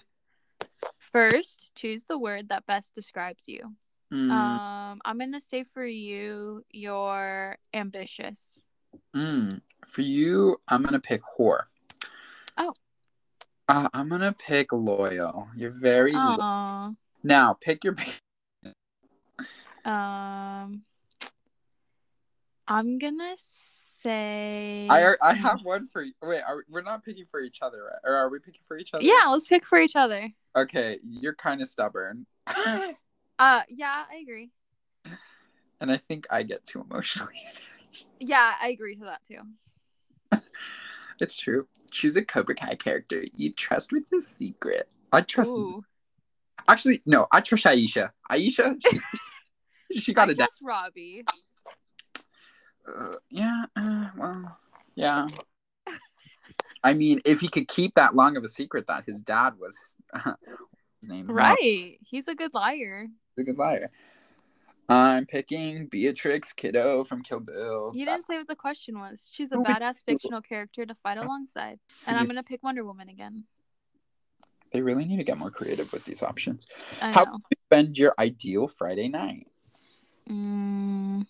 First, 1.12 1.72
choose 1.74 2.04
the 2.04 2.18
word 2.18 2.50
that 2.50 2.66
best 2.66 2.94
describes 2.94 3.48
you. 3.48 3.74
Mm, 4.12 4.30
Um, 4.30 5.00
I'm 5.04 5.18
gonna 5.18 5.40
say 5.40 5.64
for 5.64 5.84
you, 5.84 6.64
you're 6.70 7.56
ambitious. 7.74 8.66
mm. 9.14 9.60
For 9.86 10.00
you, 10.02 10.60
I'm 10.68 10.82
gonna 10.82 11.00
pick 11.00 11.22
whore. 11.38 11.64
Oh. 12.56 12.74
Uh, 13.68 13.88
I'm 13.92 14.08
gonna 14.08 14.32
pick 14.32 14.72
loyal. 14.72 15.48
You're 15.54 15.70
very 15.72 16.12
lo- 16.14 16.94
now. 17.22 17.54
Pick 17.60 17.84
your. 17.84 17.96
Um, 19.84 20.82
I'm 22.66 22.98
gonna 22.98 23.34
say. 24.02 24.86
I 24.90 25.14
I 25.22 25.34
have 25.34 25.62
one 25.64 25.86
for 25.88 26.02
you. 26.02 26.12
Wait, 26.22 26.42
are, 26.42 26.64
we're 26.68 26.82
not 26.82 27.04
picking 27.04 27.26
for 27.30 27.40
each 27.40 27.60
other, 27.62 27.84
right? 27.84 28.00
Or 28.04 28.14
are 28.14 28.28
we 28.30 28.38
picking 28.38 28.62
for 28.66 28.78
each 28.78 28.94
other? 28.94 29.04
Yeah, 29.04 29.26
let's 29.28 29.46
pick 29.46 29.66
for 29.66 29.78
each 29.78 29.96
other. 29.96 30.30
Okay, 30.56 30.98
you're 31.04 31.34
kind 31.34 31.60
of 31.60 31.68
stubborn, 31.68 32.26
Uh, 33.38 33.62
yeah, 33.68 34.04
I 34.10 34.16
agree. 34.16 34.50
and 35.80 35.92
I 35.92 35.96
think 35.96 36.26
I 36.30 36.42
get 36.42 36.64
too 36.64 36.84
emotionally. 36.88 37.32
Yeah, 38.20 38.52
I 38.60 38.68
agree 38.68 38.96
to 38.96 39.04
that 39.06 39.22
too. 39.26 40.40
it's 41.20 41.36
true. 41.38 41.66
Choose 41.90 42.16
a 42.16 42.24
Cobra 42.24 42.54
Kai 42.54 42.74
character 42.74 43.24
you 43.34 43.50
trust 43.52 43.92
with 43.92 44.04
the 44.10 44.20
secret. 44.20 44.88
I 45.10 45.22
trust. 45.22 45.52
Ooh, 45.52 45.82
Actually, 46.68 47.00
no. 47.06 47.26
I 47.32 47.40
trust 47.40 47.64
Aisha. 47.64 48.10
Aisha. 48.30 48.76
She, 48.82 49.00
she 50.00 50.14
got 50.14 50.28
I 50.28 50.32
it 50.32 50.38
down. 50.38 50.48
Robbie. 50.62 51.24
Uh, 52.86 53.14
yeah. 53.30 53.64
Uh, 53.74 54.10
well. 54.18 54.58
Yeah. 54.94 55.28
I 56.84 56.92
mean, 56.94 57.20
if 57.24 57.40
he 57.40 57.48
could 57.48 57.68
keep 57.68 57.94
that 57.94 58.14
long 58.14 58.36
of 58.36 58.44
a 58.44 58.48
secret 58.48 58.86
that 58.88 59.04
his 59.06 59.22
dad 59.22 59.54
was 59.58 59.76
his 61.00 61.08
name. 61.08 61.26
Right. 61.26 61.98
He's 62.02 62.28
a 62.28 62.34
good 62.34 62.52
liar. 62.52 63.06
A 63.38 63.44
good 63.44 63.56
liar. 63.56 63.90
I'm 64.88 65.26
picking 65.26 65.86
Beatrix 65.86 66.52
Kiddo 66.52 67.04
from 67.04 67.22
Kill 67.22 67.40
Bill. 67.40 67.92
You 67.94 68.04
didn't 68.04 68.24
say 68.24 68.36
what 68.36 68.48
the 68.48 68.56
question 68.56 68.98
was. 68.98 69.30
She's 69.32 69.52
a 69.52 69.56
badass 69.56 70.04
fictional 70.04 70.42
character 70.42 70.84
to 70.84 70.94
fight 71.02 71.18
alongside. 71.24 71.78
And 72.06 72.18
I'm 72.18 72.26
gonna 72.26 72.42
pick 72.42 72.64
Wonder 72.64 72.84
Woman 72.84 73.08
again. 73.08 73.44
They 74.72 74.82
really 74.82 75.04
need 75.04 75.18
to 75.18 75.24
get 75.24 75.38
more 75.38 75.50
creative 75.50 75.92
with 75.92 76.04
these 76.04 76.22
options. 76.22 76.66
I 77.00 77.12
How 77.12 77.24
know. 77.24 77.38
you 77.50 77.56
spend 77.66 77.96
your 77.96 78.14
ideal 78.18 78.66
Friday 78.66 79.08
night? 79.08 79.46
Mm, 80.28 81.26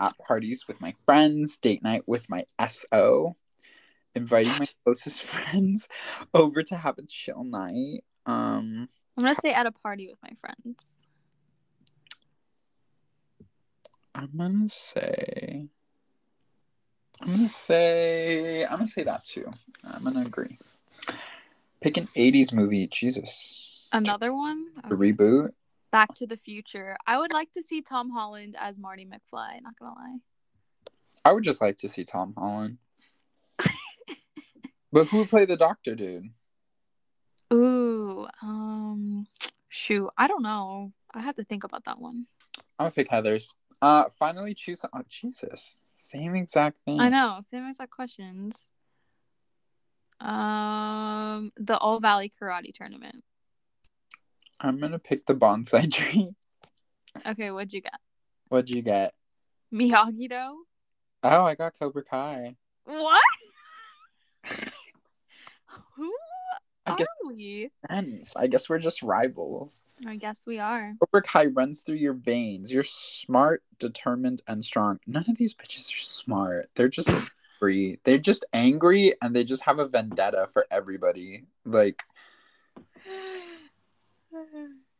At 0.00 0.18
parties 0.18 0.66
with 0.66 0.80
my 0.80 0.94
friends, 1.06 1.56
date 1.56 1.82
night 1.84 2.02
with 2.06 2.28
my 2.28 2.46
SO, 2.58 3.36
inviting 4.14 4.54
my 4.58 4.66
closest 4.82 5.22
friends 5.22 5.88
over 6.34 6.62
to 6.64 6.76
have 6.76 6.98
a 6.98 7.02
chill 7.06 7.44
night. 7.44 8.02
Um, 8.26 8.88
I'm 9.16 9.22
gonna 9.22 9.34
say 9.34 9.52
at 9.52 9.66
a 9.66 9.72
party 9.72 10.08
with 10.08 10.18
my 10.22 10.32
friends. 10.40 10.88
I'm 14.14 14.30
gonna 14.36 14.68
say, 14.68 15.66
I'm 17.20 17.30
gonna 17.30 17.48
say, 17.48 18.64
I'm 18.64 18.78
gonna 18.78 18.86
say 18.86 19.02
that 19.02 19.24
too. 19.24 19.50
I'm 19.84 20.04
gonna 20.04 20.22
agree. 20.22 20.58
Pick 21.80 21.96
an 21.96 22.06
'80s 22.06 22.52
movie. 22.52 22.86
Jesus, 22.86 23.88
Another 23.92 24.32
one? 24.32 24.66
the 24.88 24.94
reboot. 24.94 25.50
Back 25.90 26.14
to 26.16 26.26
the 26.26 26.36
Future. 26.36 26.96
I 27.06 27.18
would 27.18 27.32
like 27.32 27.52
to 27.52 27.62
see 27.62 27.82
Tom 27.82 28.10
Holland 28.10 28.56
as 28.58 28.78
Marty 28.78 29.04
McFly, 29.04 29.62
not 29.62 29.78
gonna 29.78 29.94
lie. 29.94 30.18
I 31.24 31.32
would 31.32 31.44
just 31.44 31.60
like 31.60 31.78
to 31.78 31.88
see 31.88 32.04
Tom 32.04 32.34
Holland. 32.36 32.78
but 34.92 35.08
who 35.08 35.18
would 35.18 35.30
play 35.30 35.44
the 35.44 35.56
Doctor, 35.56 35.94
dude? 35.94 36.30
Ooh, 37.52 38.26
um 38.42 39.26
shoot. 39.68 40.08
I 40.16 40.28
don't 40.28 40.42
know. 40.42 40.92
I 41.12 41.20
have 41.20 41.36
to 41.36 41.44
think 41.44 41.64
about 41.64 41.84
that 41.86 41.98
one. 42.00 42.26
I'm 42.78 42.84
gonna 42.86 42.90
pick 42.92 43.08
Heathers. 43.08 43.54
Uh, 43.82 44.04
finally 44.10 44.54
choose. 44.54 44.84
Oh, 44.92 45.02
Jesus, 45.08 45.76
same 45.84 46.34
exact 46.34 46.78
thing. 46.84 47.00
I 47.00 47.08
know, 47.08 47.40
same 47.42 47.66
exact 47.66 47.90
questions. 47.90 48.66
Um 50.20 51.52
the 51.56 51.76
All 51.76 52.00
Valley 52.00 52.32
Karate 52.40 52.72
Tournament. 52.72 53.24
I'm 54.60 54.78
gonna 54.78 54.98
pick 54.98 55.26
the 55.26 55.34
bonsai 55.34 55.90
tree. 55.92 56.30
Okay, 57.26 57.50
what'd 57.50 57.72
you 57.72 57.82
get? 57.82 57.98
What'd 58.48 58.70
you 58.70 58.82
get? 58.82 59.12
Miyagi 59.72 60.28
Do? 60.28 60.64
Oh, 61.24 61.44
I 61.44 61.54
got 61.54 61.78
Cobra 61.78 62.04
Kai. 62.04 62.56
What? 62.84 63.22
Who 65.96 66.12
I 66.86 66.92
are 66.92 66.96
guess 66.96 67.06
we? 67.26 67.70
friends. 67.86 68.32
I 68.36 68.46
guess 68.46 68.68
we're 68.68 68.78
just 68.78 69.02
rivals. 69.02 69.82
I 70.06 70.16
guess 70.16 70.42
we 70.46 70.58
are. 70.58 70.94
Cobra 71.00 71.22
Kai 71.22 71.46
runs 71.46 71.82
through 71.82 71.96
your 71.96 72.12
veins. 72.12 72.72
You're 72.72 72.84
smart, 72.84 73.62
determined, 73.78 74.42
and 74.46 74.64
strong. 74.64 75.00
None 75.06 75.24
of 75.28 75.38
these 75.38 75.54
bitches 75.54 75.94
are 75.94 76.04
smart. 76.04 76.70
They're 76.74 76.88
just 76.88 77.08
angry. 77.08 78.00
They're 78.04 78.18
just 78.18 78.44
angry, 78.52 79.14
and 79.22 79.34
they 79.34 79.44
just 79.44 79.62
have 79.62 79.78
a 79.78 79.88
vendetta 79.88 80.46
for 80.52 80.66
everybody. 80.70 81.44
Like, 81.64 82.02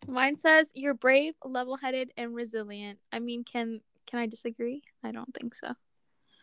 Mine 0.07 0.37
says 0.37 0.71
you're 0.75 0.95
brave, 0.95 1.35
level-headed, 1.45 2.13
and 2.17 2.35
resilient. 2.35 2.99
I 3.13 3.19
mean, 3.19 3.45
can 3.45 3.81
can 4.07 4.19
I 4.19 4.27
disagree? 4.27 4.83
I 5.03 5.13
don't 5.13 5.35
think 5.35 5.55
so. 5.55 5.75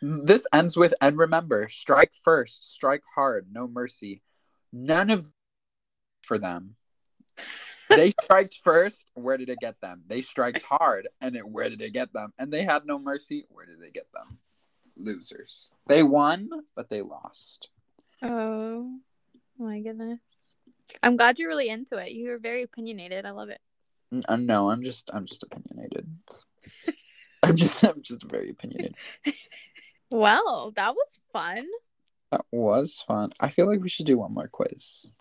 This 0.02 0.48
ends 0.52 0.76
with, 0.76 0.94
and 1.00 1.18
remember, 1.18 1.70
strike 1.70 2.12
first, 2.24 2.74
strike 2.74 3.04
hard, 3.16 3.48
no 3.52 3.68
mercy. 3.68 4.24
None 4.74 5.10
of 5.10 5.32
for 6.24 6.38
them. 6.38 6.76
They 7.90 8.12
striked 8.12 8.60
first. 8.64 9.10
Where 9.16 9.38
did 9.38 9.50
it 9.50 9.60
get 9.60 9.82
them? 9.82 10.04
They 10.08 10.22
striked 10.22 10.62
hard, 10.62 11.10
and 11.20 11.36
it 11.36 11.48
where 11.48 11.70
did 11.70 11.82
it 11.82 11.92
get 11.92 12.14
them? 12.14 12.34
And 12.40 12.52
they 12.52 12.64
had 12.64 12.86
no 12.86 12.98
mercy. 12.98 13.46
Where 13.50 13.66
did 13.66 13.82
they 13.82 13.92
get 13.92 14.08
them? 14.14 14.40
Losers. 14.96 15.72
They 15.88 16.04
won, 16.04 16.50
but 16.76 16.90
they 16.90 17.02
lost. 17.02 17.70
Oh 18.22 19.00
my 19.58 19.80
goodness. 19.82 20.20
I'm 21.04 21.18
glad 21.18 21.40
you're 21.40 21.50
really 21.50 21.70
into 21.70 21.98
it. 21.98 22.12
You're 22.12 22.40
very 22.40 22.64
opinionated. 22.64 23.26
I 23.26 23.32
love 23.32 23.50
it. 23.50 23.60
Uh, 24.28 24.36
no, 24.36 24.70
I'm 24.70 24.84
just, 24.84 25.10
I'm 25.14 25.26
just 25.26 25.44
opinionated. 25.44 26.08
I'm 27.44 27.56
just, 27.56 27.84
I'm 27.84 28.02
just 28.02 28.24
very 28.24 28.50
opinionated. 28.50 28.96
Well, 30.14 30.74
that 30.76 30.94
was 30.94 31.20
fun. 31.32 31.66
That 32.32 32.46
was 32.52 33.04
fun. 33.06 33.32
I 33.40 33.50
feel 33.50 33.68
like 33.68 33.82
we 33.82 33.90
should 33.90 34.06
do 34.06 34.18
one 34.18 34.34
more 34.34 34.48
quiz. 34.48 35.12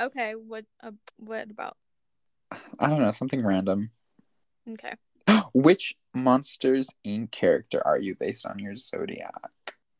Okay, 0.00 0.34
what 0.34 0.64
uh, 0.82 0.92
what 1.16 1.50
about? 1.50 1.76
I 2.78 2.88
don't 2.88 3.00
know, 3.00 3.10
something 3.10 3.44
random. 3.44 3.90
Okay. 4.68 4.94
Which 5.54 5.96
Monsters 6.14 6.88
Inc. 7.04 7.30
character 7.30 7.82
are 7.84 7.98
you 7.98 8.14
based 8.14 8.46
on 8.46 8.58
your 8.58 8.76
zodiac? 8.76 9.32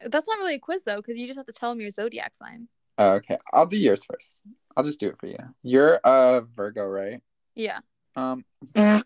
That's 0.04 0.28
not 0.28 0.38
really 0.38 0.54
a 0.54 0.60
quiz 0.60 0.82
though, 0.84 0.96
because 0.96 1.16
you 1.16 1.26
just 1.26 1.36
have 1.36 1.46
to 1.46 1.52
tell 1.52 1.70
them 1.70 1.80
your 1.80 1.90
zodiac 1.90 2.34
sign. 2.34 2.68
Oh, 2.98 3.12
okay, 3.14 3.38
I'll 3.52 3.66
do 3.66 3.78
yours 3.78 4.04
first. 4.04 4.42
I'll 4.76 4.84
just 4.84 5.00
do 5.00 5.08
it 5.08 5.18
for 5.18 5.26
you. 5.26 5.38
You're 5.62 6.00
a 6.04 6.42
Virgo, 6.42 6.84
right? 6.84 7.20
Yeah. 7.54 7.80
Um, 8.16 8.44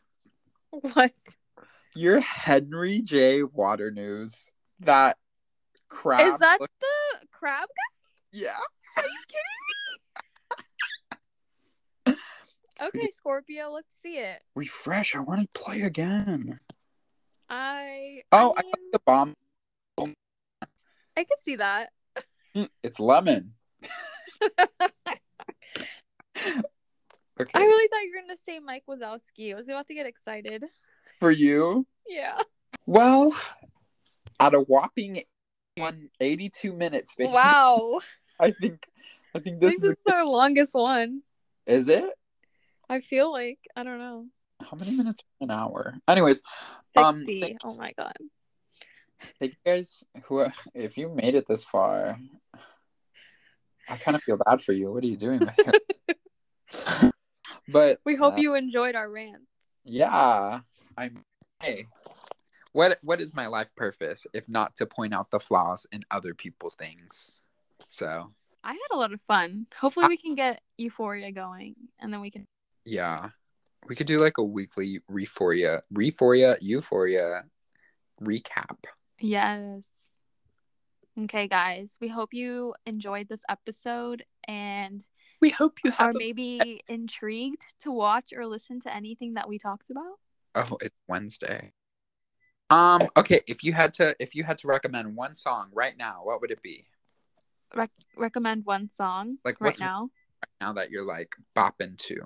What? 0.71 1.15
you're 1.95 2.21
Henry 2.21 3.01
J. 3.01 3.43
Waternoose. 3.43 4.51
That 4.81 5.17
crab. 5.89 6.33
Is 6.33 6.39
that 6.39 6.59
the 6.61 7.26
crab 7.39 7.69
yeah. 8.33 8.57
Are 8.97 9.03
you 9.05 9.21
kidding 9.29 9.45
me? 12.09 12.15
Okay, 12.83 13.11
Scorpio, 13.17 13.71
let's 13.71 13.89
see 14.03 14.19
it. 14.19 14.43
Refresh. 14.55 15.17
I 15.17 15.21
want 15.21 15.41
to 15.41 15.49
play 15.59 15.81
again. 15.81 16.61
I 17.49 18.21
Oh, 18.33 18.53
I 18.55 18.61
I, 18.61 18.63
mean, 18.63 18.73
got 18.73 18.93
the 18.93 18.99
bomb. 19.07 19.35
I 21.17 21.25
can 21.25 21.39
see 21.39 21.57
that. 21.57 21.89
Mm, 22.55 22.69
it's 22.83 23.01
lemon. 23.01 23.55
Okay. 27.39 27.51
I 27.53 27.65
really 27.65 27.87
thought 27.89 28.01
you 28.03 28.13
were 28.15 28.23
gonna 28.23 28.37
say 28.39 28.59
Mike 28.61 28.85
Wazowski. 28.89 29.53
I 29.53 29.57
was 29.57 29.69
about 29.69 29.87
to 29.89 29.95
get 29.95 30.07
excited. 30.07 30.65
For 31.21 31.31
you, 31.31 31.87
Yeah. 32.09 32.39
well, 32.87 33.37
at 34.41 34.55
a 34.55 34.61
whopping 34.61 35.23
182 35.77 36.73
minutes, 36.73 37.15
basically, 37.17 37.35
Wow. 37.37 38.01
I 38.41 38.51
think, 38.51 38.87
I 39.35 39.39
think 39.39 39.57
I 39.57 39.61
this 39.61 39.71
think 39.81 39.85
is. 39.85 39.91
this 39.91 39.99
is 40.07 40.13
our 40.13 40.25
longest 40.27 40.75
one. 40.75 41.23
Is 41.67 41.89
it? 41.89 42.05
I 42.89 43.01
feel 43.01 43.31
like 43.33 43.59
I 43.75 43.83
don't 43.83 43.99
know. 43.99 44.27
How 44.63 44.77
many 44.77 44.93
minutes? 44.93 45.23
An 45.41 45.51
hour. 45.51 45.95
Anyways, 46.09 46.43
Um, 46.97 47.17
Sixty. 47.19 47.41
thank- 47.41 47.59
oh 47.65 47.75
my 47.75 47.93
god. 47.99 48.17
thank 49.39 49.53
you 49.53 49.59
guys. 49.73 50.05
Who, 50.25 50.47
if 50.75 50.97
you 50.97 51.09
made 51.11 51.35
it 51.35 51.47
this 51.49 51.65
far, 51.65 52.19
I 53.89 53.97
kind 53.97 54.15
of 54.17 54.23
feel 54.23 54.39
bad 54.39 54.63
for 54.63 54.73
you. 54.73 54.93
What 54.93 55.05
are 55.05 55.09
you 55.09 55.17
doing? 55.17 55.47
But 57.69 57.99
We 58.05 58.15
hope 58.17 58.35
uh, 58.35 58.39
you 58.39 58.55
enjoyed 58.55 58.95
our 58.95 59.11
rant. 59.11 59.43
Yeah, 59.85 60.61
I'm. 60.97 61.23
Hey, 61.61 61.87
what 62.77 62.99
what 63.03 63.21
is 63.21 63.35
my 63.35 63.47
life 63.47 63.75
purpose 63.75 64.27
if 64.35 64.49
not 64.49 64.77
to 64.77 64.87
point 64.87 65.15
out 65.15 65.31
the 65.31 65.41
flaws 65.41 65.87
in 65.93 66.03
other 66.11 66.35
people's 66.35 66.75
things? 66.75 67.43
So 67.89 68.33
I 68.63 68.73
had 68.73 68.91
a 68.93 68.97
lot 68.97 69.13
of 69.13 69.21
fun. 69.27 69.67
Hopefully, 69.81 70.09
we 70.09 70.17
can 70.17 70.35
get 70.35 70.61
Euphoria 70.77 71.33
going, 71.33 71.75
and 72.01 72.13
then 72.13 72.21
we 72.21 72.31
can. 72.31 72.47
yeah, 72.85 73.31
we 73.89 73.95
could 73.95 74.07
do 74.07 74.19
like 74.19 74.39
a 74.39 74.43
weekly 74.43 75.01
Euphoria, 75.09 75.83
Euphoria, 75.91 76.57
Euphoria 76.61 77.43
recap. 78.23 78.77
Yes. 79.21 79.87
Okay, 81.19 81.49
guys. 81.49 81.97
We 82.01 82.09
hope 82.09 82.35
you 82.35 82.75
enjoyed 82.85 83.29
this 83.29 83.43
episode 83.49 84.23
and 84.47 85.03
We 85.41 85.49
hope 85.51 85.79
you 85.85 85.93
are 85.99 86.11
a- 86.11 86.15
maybe 86.19 86.83
intrigued 86.89 87.65
to 87.81 87.91
watch 87.93 88.33
or 88.37 88.47
listen 88.47 88.81
to 88.81 88.95
anything 88.95 89.35
that 89.35 89.49
we 89.49 89.59
talked 89.59 89.91
about. 89.91 90.19
oh, 90.57 90.77
it's 90.83 90.97
Wednesday. 91.09 91.73
Um. 92.71 93.09
Okay. 93.17 93.41
If 93.47 93.63
you 93.63 93.73
had 93.73 93.95
to, 93.95 94.15
if 94.19 94.35
you 94.35 94.43
had 94.45 94.59
to 94.59 94.67
recommend 94.69 95.15
one 95.15 95.37
song 95.37 95.69
right 95.73 95.97
now, 95.97 96.21
what 96.25 96.41
would 96.41 96.51
it 96.51 96.63
be? 96.63 96.87
Rec- 97.75 97.91
recommend 98.17 98.65
one 98.65 98.89
song 98.91 99.39
Like, 99.45 99.61
right 99.61 99.79
now. 99.79 100.11
Now 100.61 100.73
that 100.73 100.91
you're 100.91 101.05
like 101.05 101.35
bopping 101.57 101.97
to, 101.99 102.21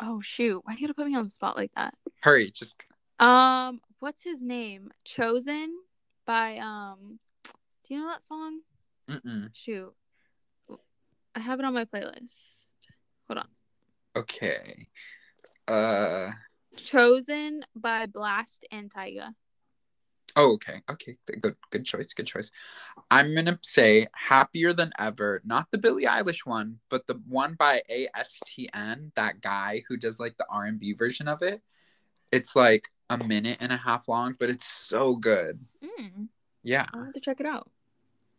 Oh 0.00 0.20
shoot! 0.20 0.60
Why 0.64 0.74
do 0.74 0.80
you 0.80 0.86
gotta 0.86 0.94
put 0.94 1.06
me 1.06 1.16
on 1.16 1.24
the 1.24 1.30
spot 1.30 1.56
like 1.56 1.70
that? 1.76 1.94
hurry, 2.22 2.50
just 2.50 2.84
Um, 3.18 3.80
what's 4.00 4.22
his 4.22 4.42
name? 4.42 4.90
Chosen 5.04 5.76
by 6.26 6.58
um. 6.58 7.18
Do 7.86 7.94
you 7.94 8.00
know 8.00 8.08
that 8.08 8.22
song? 8.22 8.60
mm-mm. 9.08 9.50
Shoot, 9.52 9.92
I 11.34 11.40
have 11.40 11.58
it 11.58 11.64
on 11.64 11.74
my 11.74 11.84
playlist. 11.84 12.72
Hold 13.28 13.38
on. 13.38 13.48
okay. 14.16 14.88
Uh. 15.68 16.30
Chosen 16.76 17.64
by 17.74 18.06
Blxst 18.06 18.60
and 18.70 18.90
Tyga. 18.90 19.34
Oh, 20.36 20.54
okay. 20.54 20.80
Okay. 20.90 21.16
Good 21.26 21.56
good 21.70 21.84
choice. 21.84 22.14
Good 22.14 22.26
choice. 22.26 22.50
I'm 23.10 23.34
gonna 23.34 23.58
say 23.62 24.06
happier 24.14 24.72
than 24.72 24.92
ever. 24.98 25.42
Not 25.44 25.70
the 25.70 25.78
Billie 25.78 26.04
Eilish 26.04 26.46
one, 26.46 26.78
but 26.88 27.06
the 27.06 27.20
one 27.28 27.54
by 27.54 27.82
ASTN, 27.90 29.12
that 29.14 29.40
guy 29.40 29.84
who 29.88 29.96
does 29.96 30.18
like 30.18 30.36
the 30.38 30.46
R&B 30.50 30.94
version 30.94 31.28
of 31.28 31.42
it. 31.42 31.60
It's 32.30 32.56
like 32.56 32.88
a 33.10 33.18
minute 33.18 33.58
and 33.60 33.72
a 33.72 33.76
half 33.76 34.08
long, 34.08 34.34
but 34.38 34.48
it's 34.48 34.66
so 34.66 35.16
good. 35.16 35.60
Mm, 35.84 36.28
Yeah. 36.62 36.86
I'll 36.94 37.04
have 37.04 37.12
to 37.14 37.20
check 37.20 37.40
it 37.40 37.46
out. 37.46 37.70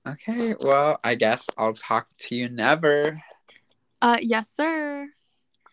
Okay. 0.07 0.55
Well, 0.59 0.99
I 1.03 1.15
guess 1.15 1.47
I'll 1.57 1.73
talk 1.73 2.07
to 2.17 2.35
you 2.35 2.49
never. 2.49 3.21
Uh, 4.01 4.17
yes, 4.21 4.49
sir. 4.49 5.09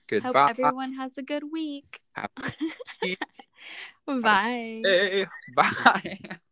Goodbye. 0.07 0.29
Hope 0.29 0.51
everyone 0.51 0.93
has 0.95 1.17
a 1.19 1.23
good 1.23 1.45
week. 1.51 2.01
Happy 4.23 4.23
Bye. 4.23 5.27
Bye. 5.55 6.19